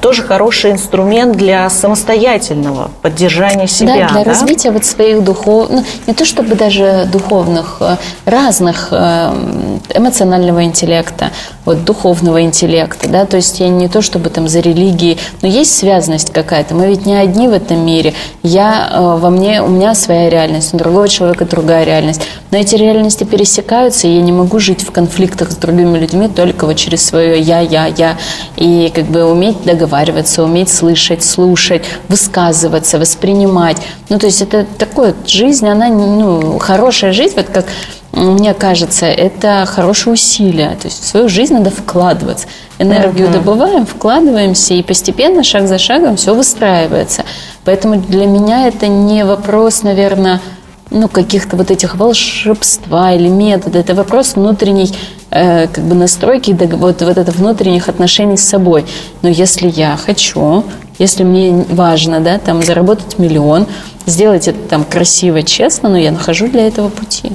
тоже 0.00 0.22
хороший 0.22 0.72
инструмент 0.72 1.36
для 1.36 1.68
самостоятельного 1.70 2.90
поддержания 3.02 3.66
себя. 3.66 3.94
да, 3.94 4.08
для 4.14 4.24
да? 4.24 4.30
развития 4.30 4.70
вот 4.70 4.84
своих 4.84 5.22
духов, 5.22 5.68
ну, 5.70 5.84
не 6.06 6.14
то 6.14 6.24
чтобы 6.24 6.54
даже 6.54 7.08
духовных, 7.10 7.78
э, 7.80 7.96
разных 8.24 8.88
э, 8.90 9.32
эмоционального 9.94 10.64
интеллекта, 10.64 11.30
вот 11.64 11.84
духовного 11.84 12.42
интеллекта, 12.42 13.08
да, 13.08 13.24
то 13.24 13.36
есть 13.36 13.60
я 13.60 13.68
не 13.68 13.88
то 13.88 14.02
чтобы 14.02 14.30
там 14.30 14.48
за 14.48 14.60
религией, 14.60 15.18
но 15.42 15.48
есть 15.48 15.76
связанность 15.76 16.32
какая-то, 16.32 16.74
мы 16.74 16.88
ведь 16.88 17.06
не 17.06 17.14
одни 17.14 17.48
в 17.48 17.52
этом 17.52 17.84
мире, 17.84 18.14
я 18.42 18.90
э, 18.92 19.18
во 19.18 19.30
мне, 19.30 19.62
у 19.62 19.68
меня 19.68 19.94
своя 19.94 20.28
реальность, 20.28 20.74
у 20.74 20.76
другого 20.76 21.08
человека 21.08 21.44
другая 21.44 21.84
реальность, 21.84 22.22
но 22.50 22.58
эти 22.58 22.76
реальности 22.76 23.24
пересекаются, 23.24 24.06
и 24.06 24.16
я 24.16 24.22
не 24.22 24.32
могу 24.32 24.58
жить 24.58 24.82
в 24.82 24.90
конфликтах 24.90 25.50
с 25.50 25.56
другими 25.56 25.98
людьми 25.98 26.28
только 26.28 26.66
вот 26.66 26.76
через 26.76 27.04
свое 27.04 27.40
я, 27.40 27.60
я, 27.60 27.86
я, 27.86 28.16
и 28.56 28.92
как 28.94 29.04
бы 29.06 29.24
уметь 29.24 29.64
договариваться, 29.74 30.42
уметь 30.42 30.68
слышать, 30.68 31.24
слушать, 31.24 31.84
высказываться, 32.08 32.98
воспринимать. 32.98 33.76
Ну, 34.08 34.18
то 34.18 34.26
есть 34.26 34.42
это 34.42 34.66
такое, 34.78 35.14
жизнь, 35.26 35.68
она, 35.68 35.88
ну, 35.88 36.58
хорошая 36.58 37.12
жизнь, 37.12 37.34
вот 37.36 37.46
как 37.46 37.66
мне 38.12 38.54
кажется, 38.54 39.06
это 39.06 39.66
хорошее 39.66 40.14
усилие. 40.14 40.70
То 40.80 40.86
есть 40.86 41.02
в 41.02 41.06
свою 41.06 41.28
жизнь 41.28 41.54
надо 41.54 41.70
вкладываться. 41.70 42.46
Энергию 42.78 43.28
добываем, 43.28 43.86
вкладываемся, 43.86 44.74
и 44.74 44.82
постепенно, 44.82 45.42
шаг 45.42 45.66
за 45.66 45.78
шагом, 45.78 46.16
все 46.16 46.34
выстраивается. 46.34 47.24
Поэтому 47.64 47.96
для 47.96 48.26
меня 48.26 48.68
это 48.68 48.86
не 48.86 49.24
вопрос, 49.24 49.82
наверное, 49.82 50.40
ну, 50.94 51.08
каких-то 51.08 51.56
вот 51.56 51.70
этих 51.70 51.96
волшебства 51.96 53.12
или 53.12 53.28
метода. 53.28 53.78
Это 53.78 53.94
вопрос 53.94 54.36
внутренней 54.36 54.92
э, 55.30 55.66
как 55.66 55.84
бы 55.84 55.94
настройки, 55.94 56.52
вот, 56.52 57.02
вот 57.02 57.18
это 57.18 57.32
внутренних 57.32 57.88
отношений 57.88 58.36
с 58.36 58.44
собой. 58.44 58.86
Но 59.22 59.28
если 59.28 59.68
я 59.68 59.96
хочу, 59.96 60.64
если 60.98 61.24
мне 61.24 61.64
важно, 61.68 62.20
да, 62.20 62.38
там, 62.38 62.62
заработать 62.62 63.18
миллион, 63.18 63.66
сделать 64.06 64.48
это 64.48 64.58
там 64.68 64.84
красиво, 64.84 65.42
честно, 65.42 65.88
но 65.88 65.98
я 65.98 66.12
нахожу 66.12 66.48
для 66.48 66.66
этого 66.66 66.88
пути. 66.88 67.32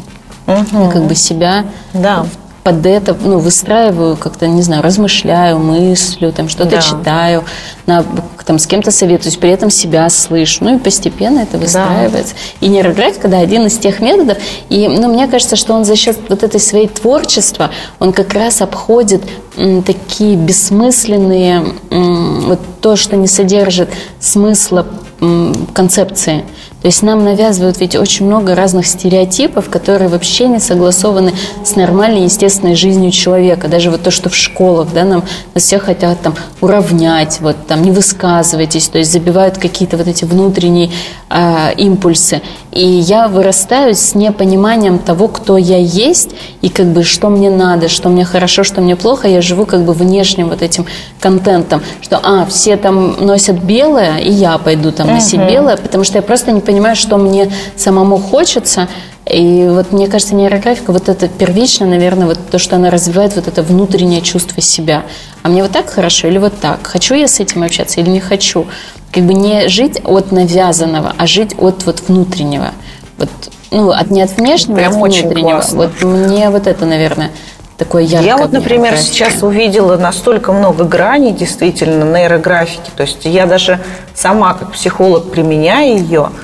Угу. 0.47 0.85
Я 0.85 0.91
как 0.91 1.03
бы 1.03 1.15
себя 1.15 1.65
да 1.93 2.25
под 2.69 2.85
это 2.85 3.17
ну, 3.19 3.39
выстраиваю, 3.39 4.15
как-то, 4.15 4.47
не 4.47 4.61
знаю, 4.61 4.83
размышляю, 4.83 5.57
мыслю, 5.57 6.31
там 6.31 6.47
что-то 6.49 6.71
да. 6.71 6.81
читаю, 6.81 7.43
на, 7.87 8.05
там, 8.45 8.59
с 8.59 8.67
кем-то 8.67 8.91
советуюсь, 8.91 9.37
при 9.37 9.49
этом 9.49 9.71
себя 9.71 10.07
слышу. 10.09 10.63
Ну 10.63 10.75
и 10.75 10.79
постепенно 10.79 11.39
это 11.39 11.57
выстраивается. 11.57 12.35
Да. 12.35 12.67
И 12.67 12.69
нейрографика, 12.69 13.27
да, 13.27 13.39
один 13.39 13.65
из 13.65 13.77
тех 13.79 14.01
методов. 14.01 14.37
И 14.69 14.87
ну, 14.87 15.11
мне 15.11 15.27
кажется, 15.27 15.55
что 15.55 15.73
он 15.73 15.83
за 15.83 15.95
счет 15.95 16.19
вот 16.29 16.43
этой 16.43 16.59
своей 16.59 16.87
творчества, 16.87 17.71
он 17.97 18.13
как 18.13 18.33
раз 18.33 18.61
обходит 18.61 19.23
м, 19.57 19.81
такие 19.81 20.35
бессмысленные, 20.35 21.73
м, 21.89 22.41
вот 22.41 22.59
то, 22.81 22.95
что 22.95 23.15
не 23.15 23.27
содержит 23.27 23.89
смысла 24.19 24.85
м, 25.21 25.67
концепции. 25.73 26.45
То 26.81 26.87
есть 26.87 27.03
нам 27.03 27.25
навязывают 27.25 27.79
ведь 27.81 27.95
очень 27.95 28.25
много 28.25 28.55
разных 28.55 28.87
стереотипов, 28.87 29.69
которые 29.69 30.07
вообще 30.07 30.47
не 30.47 30.59
согласованы 30.59 31.33
с 31.65 31.75
нормальной, 31.75 32.23
естественной 32.23 32.75
жизнью 32.75 33.11
человека. 33.11 33.67
Даже 33.67 33.91
вот 33.91 34.01
то, 34.01 34.11
что 34.11 34.29
в 34.29 34.35
школах, 34.35 34.93
да, 34.93 35.03
нам 35.03 35.23
нас 35.53 35.63
все 35.63 35.77
хотят 35.79 36.21
там 36.21 36.35
уравнять, 36.61 37.39
вот 37.41 37.57
там 37.67 37.81
не 37.81 37.91
высказывайтесь, 37.91 38.87
то 38.87 38.97
есть 38.97 39.11
забивают 39.11 39.57
какие-то 39.57 39.97
вот 39.97 40.07
эти 40.07 40.23
внутренние 40.23 40.89
э, 41.29 41.73
импульсы. 41.75 42.41
И 42.71 42.85
я 42.85 43.27
вырастаю 43.27 43.95
с 43.95 44.15
непониманием 44.15 44.99
того, 44.99 45.27
кто 45.27 45.57
я 45.57 45.77
есть, 45.77 46.29
и 46.61 46.69
как 46.69 46.85
бы 46.87 47.03
что 47.03 47.29
мне 47.29 47.49
надо, 47.49 47.89
что 47.89 48.09
мне 48.09 48.23
хорошо, 48.25 48.63
что 48.63 48.79
мне 48.81 48.95
плохо. 48.95 49.27
Я 49.27 49.41
живу 49.41 49.65
как 49.65 49.83
бы 49.83 49.93
внешним 49.93 50.49
вот 50.49 50.61
этим 50.61 50.85
контентом, 51.19 51.81
что, 52.01 52.19
а, 52.23 52.45
все 52.45 52.77
там 52.77 53.25
носят 53.25 53.61
белое, 53.63 54.19
и 54.19 54.31
я 54.31 54.57
пойду 54.59 54.91
там 54.91 55.07
носить 55.07 55.39
uh-huh. 55.39 55.51
белое, 55.51 55.77
потому 55.77 56.03
что 56.03 56.19
я 56.19 56.21
просто 56.21 56.51
не 56.51 56.61
понимаю, 56.69 56.95
что 56.95 57.17
мне 57.17 57.51
самому 57.75 58.19
хочется. 58.19 58.87
И 59.25 59.65
вот 59.67 59.91
мне 59.91 60.07
кажется, 60.07 60.35
нейрографика, 60.35 60.91
вот 60.91 61.09
это 61.09 61.27
первично, 61.27 61.87
наверное, 61.87 62.27
вот 62.27 62.37
то, 62.51 62.59
что 62.59 62.75
она 62.75 62.91
развивает 62.91 63.35
вот 63.35 63.47
это 63.47 63.63
внутреннее 63.63 64.21
чувство 64.21 64.61
себя. 64.61 65.03
А 65.41 65.49
мне 65.49 65.63
вот 65.63 65.71
так 65.71 65.89
хорошо 65.89 66.27
или 66.27 66.37
вот 66.37 66.59
так? 66.59 66.85
Хочу 66.85 67.15
я 67.15 67.27
с 67.27 67.39
этим 67.39 67.63
общаться 67.63 68.01
или 68.01 68.09
не 68.09 68.19
хочу? 68.19 68.67
Как 69.11 69.23
бы 69.23 69.33
не 69.33 69.67
жить 69.67 69.99
от 70.03 70.31
навязанного, 70.31 71.15
а 71.17 71.25
жить 71.25 71.55
от 71.57 71.87
вот 71.87 72.03
внутреннего. 72.07 72.71
Вот, 73.17 73.29
ну, 73.71 73.89
от 73.89 74.11
не 74.11 74.21
от 74.21 74.37
внешнего, 74.37 74.77
Прям 74.77 74.91
от 74.91 75.11
внутреннего. 75.11 75.49
Классно. 75.49 75.77
Вот 75.77 76.03
мне 76.03 76.51
вот 76.51 76.67
это, 76.67 76.85
наверное, 76.85 77.31
такое 77.77 78.03
яркое. 78.03 78.27
Я 78.27 78.37
вот, 78.37 78.51
например, 78.51 78.95
сейчас 78.97 79.41
увидела 79.41 79.97
настолько 79.97 80.53
много 80.53 80.83
граней 80.83 81.31
действительно 81.31 82.03
нейрографики. 82.03 82.91
То 82.95 83.01
есть 83.01 83.25
я 83.25 83.47
даже 83.47 83.79
сама 84.13 84.53
как 84.53 84.73
психолог 84.73 85.31
применяю 85.31 85.97
ее– 85.97 86.29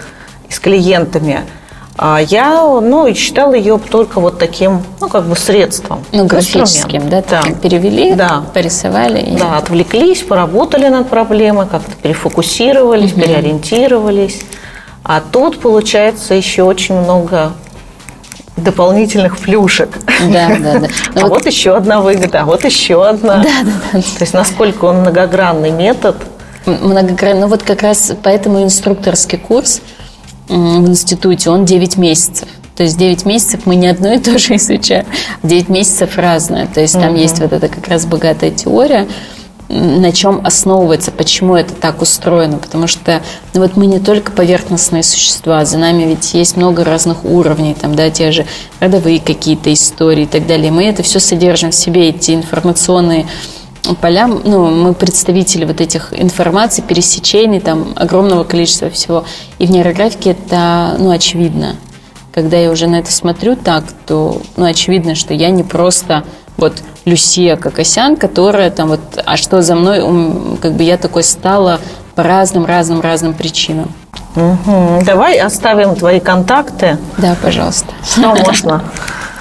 с 0.49 0.59
клиентами, 0.59 1.45
а 1.97 2.19
я, 2.19 2.61
ну, 2.81 3.13
считала 3.13 3.53
ее 3.53 3.79
только 3.79 4.19
вот 4.19 4.37
таким, 4.37 4.83
ну, 4.99 5.07
как 5.07 5.25
бы 5.25 5.35
средством. 5.37 6.03
Ну, 6.11 6.25
графическим, 6.25 7.09
да? 7.09 7.23
да. 7.29 7.41
Перевели, 7.61 8.13
да. 8.15 8.43
порисовали. 8.53 9.21
И... 9.21 9.37
Да, 9.37 9.57
отвлеклись, 9.57 10.21
поработали 10.21 10.89
над 10.89 11.09
проблемой, 11.09 11.67
как-то 11.67 11.91
перефокусировались, 12.01 13.13
угу. 13.13 13.21
переориентировались. 13.21 14.41
А 15.03 15.21
тут, 15.21 15.61
получается, 15.61 16.33
еще 16.33 16.63
очень 16.63 16.95
много 16.95 17.53
дополнительных 18.57 19.37
плюшек. 19.37 19.97
Да, 20.19 20.49
да, 20.59 20.79
да. 20.79 20.87
а 21.15 21.19
вот... 21.21 21.29
вот 21.29 21.45
еще 21.45 21.77
одна 21.77 22.01
выгода, 22.01 22.41
а 22.41 22.45
вот 22.45 22.65
еще 22.65 23.07
одна. 23.07 23.37
Да, 23.37 23.49
да, 23.63 23.71
да. 23.93 24.01
То 24.01 24.21
есть 24.21 24.33
насколько 24.33 24.85
он 24.85 24.97
многогранный 24.97 25.71
метод. 25.71 26.17
Многогранный. 26.65 27.41
Ну 27.41 27.47
вот 27.47 27.63
как 27.63 27.83
раз 27.83 28.11
поэтому 28.21 28.61
инструкторский 28.63 29.37
курс– 29.37 29.79
в 30.47 30.87
институте, 30.87 31.49
он 31.49 31.65
9 31.65 31.97
месяцев. 31.97 32.47
То 32.75 32.83
есть 32.83 32.97
9 32.97 33.25
месяцев 33.25 33.61
мы 33.65 33.75
не 33.75 33.87
одно 33.87 34.13
и 34.13 34.19
то 34.19 34.37
же 34.37 34.55
изучаем, 34.57 35.05
9 35.43 35.69
месяцев 35.69 36.17
разное. 36.17 36.67
То 36.67 36.81
есть 36.81 36.93
там 36.93 37.13
угу. 37.13 37.19
есть 37.19 37.39
вот 37.39 37.53
эта 37.53 37.67
как 37.67 37.87
раз 37.87 38.05
богатая 38.05 38.51
теория, 38.51 39.07
на 39.67 40.11
чем 40.11 40.45
основывается, 40.45 41.11
почему 41.11 41.55
это 41.55 41.73
так 41.73 42.01
устроено. 42.01 42.57
Потому 42.57 42.87
что 42.87 43.21
ну, 43.53 43.61
вот 43.61 43.77
мы 43.77 43.87
не 43.87 43.99
только 43.99 44.31
поверхностные 44.31 45.03
существа, 45.03 45.65
за 45.65 45.77
нами 45.77 46.03
ведь 46.03 46.33
есть 46.33 46.57
много 46.57 46.83
разных 46.83 47.25
уровней, 47.25 47.73
там, 47.73 47.95
да, 47.95 48.09
те 48.09 48.31
же 48.31 48.45
родовые 48.79 49.19
какие-то 49.19 49.73
истории 49.73 50.23
и 50.23 50.27
так 50.27 50.45
далее. 50.45 50.71
Мы 50.71 50.85
это 50.85 51.01
все 51.01 51.19
содержим 51.19 51.71
в 51.71 51.75
себе, 51.75 52.09
эти 52.09 52.31
информационные 52.31 53.25
полям, 53.93 54.41
ну, 54.43 54.71
мы 54.71 54.93
представители 54.93 55.65
вот 55.65 55.81
этих 55.81 56.11
информаций, 56.19 56.83
пересечений, 56.83 57.59
там, 57.59 57.93
огромного 57.95 58.43
количества 58.43 58.89
всего. 58.89 59.25
И 59.59 59.67
в 59.67 59.71
нейрографике 59.71 60.31
это, 60.31 60.95
ну, 60.97 61.11
очевидно. 61.11 61.75
Когда 62.33 62.57
я 62.57 62.71
уже 62.71 62.87
на 62.87 62.95
это 62.95 63.11
смотрю 63.11 63.55
так, 63.55 63.83
то, 64.07 64.41
ну, 64.57 64.65
очевидно, 64.65 65.15
что 65.15 65.33
я 65.33 65.51
не 65.51 65.63
просто 65.63 66.23
вот 66.57 66.73
Люсия 67.05 67.55
Кокосян, 67.55 68.15
которая 68.15 68.71
там 68.71 68.89
вот, 68.89 69.01
а 69.25 69.37
что 69.37 69.61
за 69.61 69.75
мной, 69.75 70.57
как 70.61 70.73
бы 70.73 70.83
я 70.83 70.97
такой 70.97 71.23
стала 71.23 71.79
по 72.15 72.23
разным-разным-разным 72.23 73.33
причинам. 73.33 73.91
Угу. 74.35 75.03
Давай 75.05 75.37
оставим 75.39 75.95
твои 75.95 76.19
контакты. 76.19 76.97
Да, 77.17 77.35
пожалуйста. 77.41 77.93
Что 78.03 78.35
можно? 78.35 78.83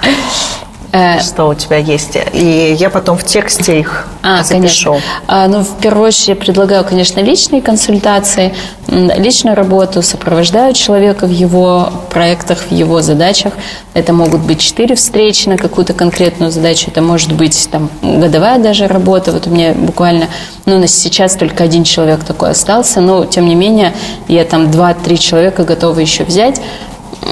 Э, 0.95 1.21
что 1.21 1.49
у 1.49 1.55
тебя 1.55 1.79
есть. 1.79 2.17
И 2.33 2.77
я 2.79 2.89
потом 2.89 3.19
в 3.19 3.25
тексте 3.25 3.81
их 3.81 4.07
а, 4.23 4.45
запишу. 4.45 4.91
Конечно. 4.91 5.09
А, 5.27 5.49
ну, 5.49 5.65
в 5.65 5.81
первую 5.81 6.07
очередь, 6.07 6.29
я 6.29 6.37
предлагаю, 6.37 6.85
конечно, 6.85 7.19
личные 7.19 7.61
консультации, 7.63 8.55
личную 8.87 9.57
работу, 9.57 10.03
сопровождаю 10.03 10.73
человека 10.73 11.27
в 11.27 11.33
его 11.33 11.91
проектах, 12.11 12.59
в 12.59 12.71
его 12.71 13.03
задачах. 13.03 13.55
Это 13.95 14.13
могут 14.13 14.43
быть 14.43 14.61
четыре 14.61 14.95
встречи 14.95 15.49
на 15.49 15.57
какую-то 15.57 15.95
конкретную 15.95 16.53
задачу, 16.53 16.93
это 16.93 17.03
может 17.03 17.33
быть 17.33 17.69
там 17.73 17.91
годовая 18.01 18.61
даже 18.61 18.87
работа. 18.87 19.33
Вот 19.33 19.49
у 19.49 19.51
меня 19.51 19.73
буквально, 19.75 20.29
ну, 20.65 20.79
на 20.79 20.87
сейчас 20.87 21.35
только 21.35 21.65
один 21.65 21.83
человек 21.83 22.23
такой 22.23 22.51
остался, 22.51 23.01
но, 23.01 23.25
тем 23.25 23.49
не 23.49 23.57
менее, 23.57 23.95
я 24.29 24.45
там 24.45 24.71
два-три 24.71 25.19
человека 25.19 25.65
готова 25.65 25.99
еще 25.99 26.23
взять. 26.23 26.61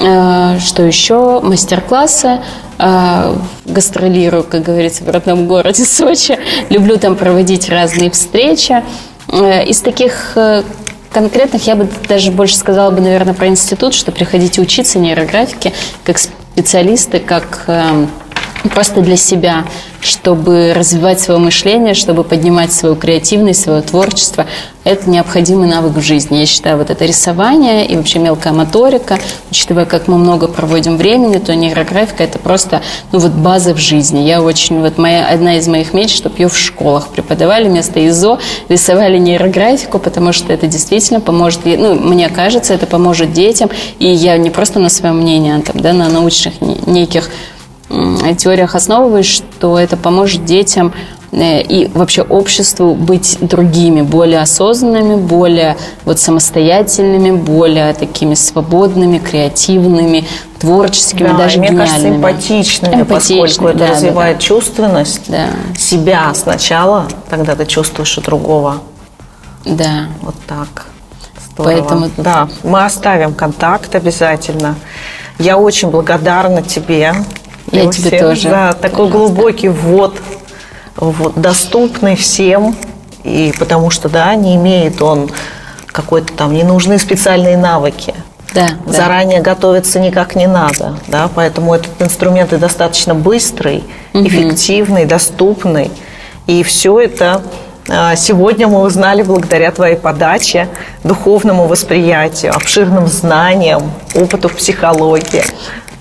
Э, 0.03 0.59
что 0.59 0.83
еще? 0.83 1.39
Мастер-классы. 1.41 2.39
Э, 2.77 3.35
гастролирую, 3.65 4.43
как 4.43 4.63
говорится, 4.63 5.03
в 5.03 5.09
родном 5.09 5.47
городе 5.47 5.85
Сочи. 5.85 6.37
Люблю 6.69 6.97
там 6.97 7.15
проводить 7.15 7.69
разные 7.69 8.11
встречи. 8.11 8.83
Э, 9.29 9.65
из 9.65 9.79
таких 9.79 10.37
конкретных 11.11 11.67
я 11.67 11.75
бы 11.75 11.87
даже 12.09 12.31
больше 12.31 12.57
сказала 12.57 12.91
бы, 12.91 12.99
наверное, 12.99 13.33
про 13.33 13.47
институт, 13.47 13.93
что 13.93 14.11
приходите 14.11 14.61
учиться 14.61 14.99
нейрографике 14.99 15.71
как 16.03 16.17
специалисты, 16.17 17.19
как 17.19 17.65
просто 18.73 19.01
для 19.01 19.15
себя, 19.15 19.65
чтобы 20.03 20.73
развивать 20.73 21.19
свое 21.19 21.39
мышление, 21.39 21.93
чтобы 21.93 22.23
поднимать 22.23 22.73
свою 22.73 22.95
креативность, 22.95 23.61
свое 23.61 23.81
творчество. 23.81 24.45
Это 24.83 25.09
необходимый 25.09 25.67
навык 25.67 25.95
в 25.95 26.01
жизни. 26.01 26.37
Я 26.37 26.45
считаю, 26.45 26.77
вот 26.77 26.89
это 26.89 27.05
рисование 27.05 27.85
и 27.87 27.95
вообще 27.95 28.19
мелкая 28.19 28.51
моторика, 28.51 29.17
учитывая, 29.49 29.85
как 29.85 30.09
мы 30.09 30.17
много 30.17 30.47
проводим 30.47 30.97
времени, 30.97 31.37
то 31.37 31.55
нейрографика– 31.55 32.23
это 32.25 32.37
просто 32.37 32.81
ну, 33.13 33.19
вот 33.19 33.31
база 33.31 33.73
в 33.73 33.77
жизни. 33.77 34.19
Я 34.19 34.41
очень, 34.41 34.81
вот 34.81 34.97
моя, 34.97 35.27
одна 35.27 35.55
из 35.55 35.67
моих 35.67 35.93
мечт, 35.93 36.15
чтобы 36.15 36.37
ее 36.37 36.49
в 36.49 36.57
школах 36.57 37.07
преподавали 37.07 37.69
вместо 37.69 38.05
ИЗО, 38.05 38.39
рисовали 38.67 39.17
нейрографику, 39.17 39.99
потому 39.99 40.33
что 40.33 40.51
это 40.51 40.67
действительно 40.67 41.21
поможет, 41.21 41.61
ну, 41.65 41.95
мне 41.95 42.27
кажется, 42.27 42.73
это 42.73 42.85
поможет 42.85 43.31
детям, 43.31 43.69
и 43.99 44.07
я 44.07 44.37
не 44.37 44.49
просто 44.49 44.79
на 44.79 44.89
свое 44.89 45.13
мнение, 45.13 45.55
а 45.55 45.61
там, 45.61 45.79
да, 45.79 45.93
на 45.93 46.09
научных 46.09 46.59
неких 46.59 47.29
теориях 48.35 48.75
основываюсь, 48.75 49.25
что 49.25 49.77
это 49.77 49.97
поможет 49.97 50.45
детям 50.45 50.93
э, 51.31 51.61
и 51.61 51.87
вообще 51.93 52.21
обществу 52.21 52.95
быть 52.95 53.37
другими, 53.41 54.01
более 54.01 54.41
осознанными, 54.41 55.15
более 55.15 55.77
вот 56.05 56.19
самостоятельными, 56.19 57.31
более 57.31 57.93
такими 57.93 58.33
свободными, 58.33 59.19
креативными, 59.19 60.27
творческими, 60.59 61.27
да, 61.27 61.37
даже 61.37 61.59
мне 61.59 61.69
гениальными. 61.69 61.89
кажется, 61.89 62.09
эмпатичными, 62.09 63.01
эмпатичными 63.01 63.45
поскольку 63.45 63.67
это 63.69 63.79
да, 63.79 63.91
развивает 63.91 64.37
да, 64.37 64.43
чувственность 64.43 65.21
да. 65.27 65.47
себя 65.77 66.33
сначала, 66.33 67.07
тогда 67.29 67.55
ты 67.55 67.65
чувствуешь 67.65 68.17
и 68.17 68.21
другого. 68.21 68.77
Да. 69.65 70.07
Вот 70.21 70.35
так. 70.47 70.87
Здорово. 71.53 71.73
Поэтому... 71.73 72.09
Да, 72.17 72.49
мы 72.63 72.83
оставим 72.85 73.33
контакт 73.33 73.93
обязательно. 73.95 74.75
Я 75.39 75.57
очень 75.57 75.89
благодарна 75.89 76.61
тебе 76.61 77.13
я 77.73 77.91
тебе 77.91 78.19
тоже. 78.19 78.49
Да, 78.49 78.73
такой 78.73 79.09
глубокий 79.09 79.69
ввод, 79.69 80.15
вот, 80.95 81.39
доступный 81.39 82.15
всем, 82.15 82.75
и 83.23 83.53
потому 83.57 83.89
что, 83.89 84.09
да, 84.09 84.33
не 84.35 84.55
имеет 84.55 85.01
он 85.01 85.29
какой-то 85.91 86.33
там 86.33 86.53
не 86.53 86.63
нужны 86.63 86.97
специальные 86.99 87.57
навыки. 87.57 88.13
Да, 88.53 88.69
да. 88.85 88.91
Заранее 88.93 89.41
готовиться 89.41 89.99
никак 89.99 90.35
не 90.35 90.45
надо, 90.47 90.97
да, 91.07 91.29
поэтому 91.33 91.73
этот 91.73 91.99
инструмент 92.01 92.53
и 92.53 92.57
достаточно 92.57 93.15
быстрый, 93.15 93.83
Мгм. 94.13 94.27
эффективный, 94.27 95.05
доступный. 95.05 95.91
И 96.45 96.61
все 96.63 96.99
это 96.99 97.41
а, 97.89 98.15
сегодня 98.15 98.67
мы 98.67 98.81
узнали 98.81 99.23
благодаря 99.23 99.71
твоей 99.71 99.95
подаче, 99.95 100.69
духовному 101.03 101.67
восприятию, 101.67 102.53
обширным 102.55 103.07
знаниям, 103.07 103.91
опыту 104.15 104.47
в 104.49 104.55
психологии. 104.55 105.43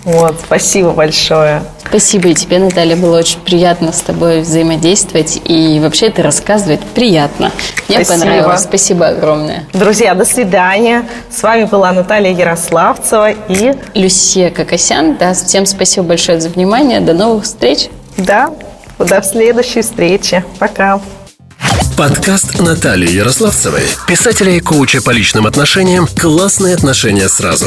Вот, 0.05 0.37
спасибо 0.45 0.91
большое. 0.91 1.63
Спасибо 1.87 2.29
и 2.29 2.35
тебе, 2.35 2.59
Наталья. 2.59 2.97
Было 2.97 3.19
очень 3.19 3.39
приятно 3.41 3.93
с 3.93 4.01
тобой 4.01 4.41
взаимодействовать. 4.41 5.41
И 5.45 5.79
вообще 5.81 6.07
это 6.07 6.23
рассказывать 6.23 6.81
приятно. 6.95 7.53
Мне 7.89 8.05
Спасибо. 8.05 8.19
понравилось. 8.19 8.63
Спасибо 8.63 9.09
огромное. 9.09 9.69
Друзья, 9.73 10.15
до 10.15 10.25
свидания. 10.25 11.07
С 11.31 11.43
вами 11.43 11.65
была 11.65 11.93
Наталья 11.93 12.33
Ярославцева 12.33 13.31
и 13.31 13.75
Люсия 13.95 14.51
Кокосян. 14.51 15.17
Да, 15.19 15.35
всем 15.35 15.67
спасибо 15.67 16.09
большое 16.09 16.41
за 16.41 16.49
внимание. 16.49 17.01
До 17.01 17.13
новых 17.13 17.45
встреч. 17.45 17.89
да, 18.17 18.51
до 18.99 19.23
следующей 19.23 19.83
встречи. 19.83 20.45
Пока. 20.59 21.01
Подкаст 21.97 22.59
Натальи 22.59 23.11
Ярославцевой, 23.11 23.83
писателя 24.09 24.53
и 24.53 24.61
коуча 24.61 25.03
по 25.03 25.11
личным 25.11 25.47
отношениям 25.47 26.09
«Классные 26.19 26.75
отношения 26.75 27.29
сразу». 27.29 27.67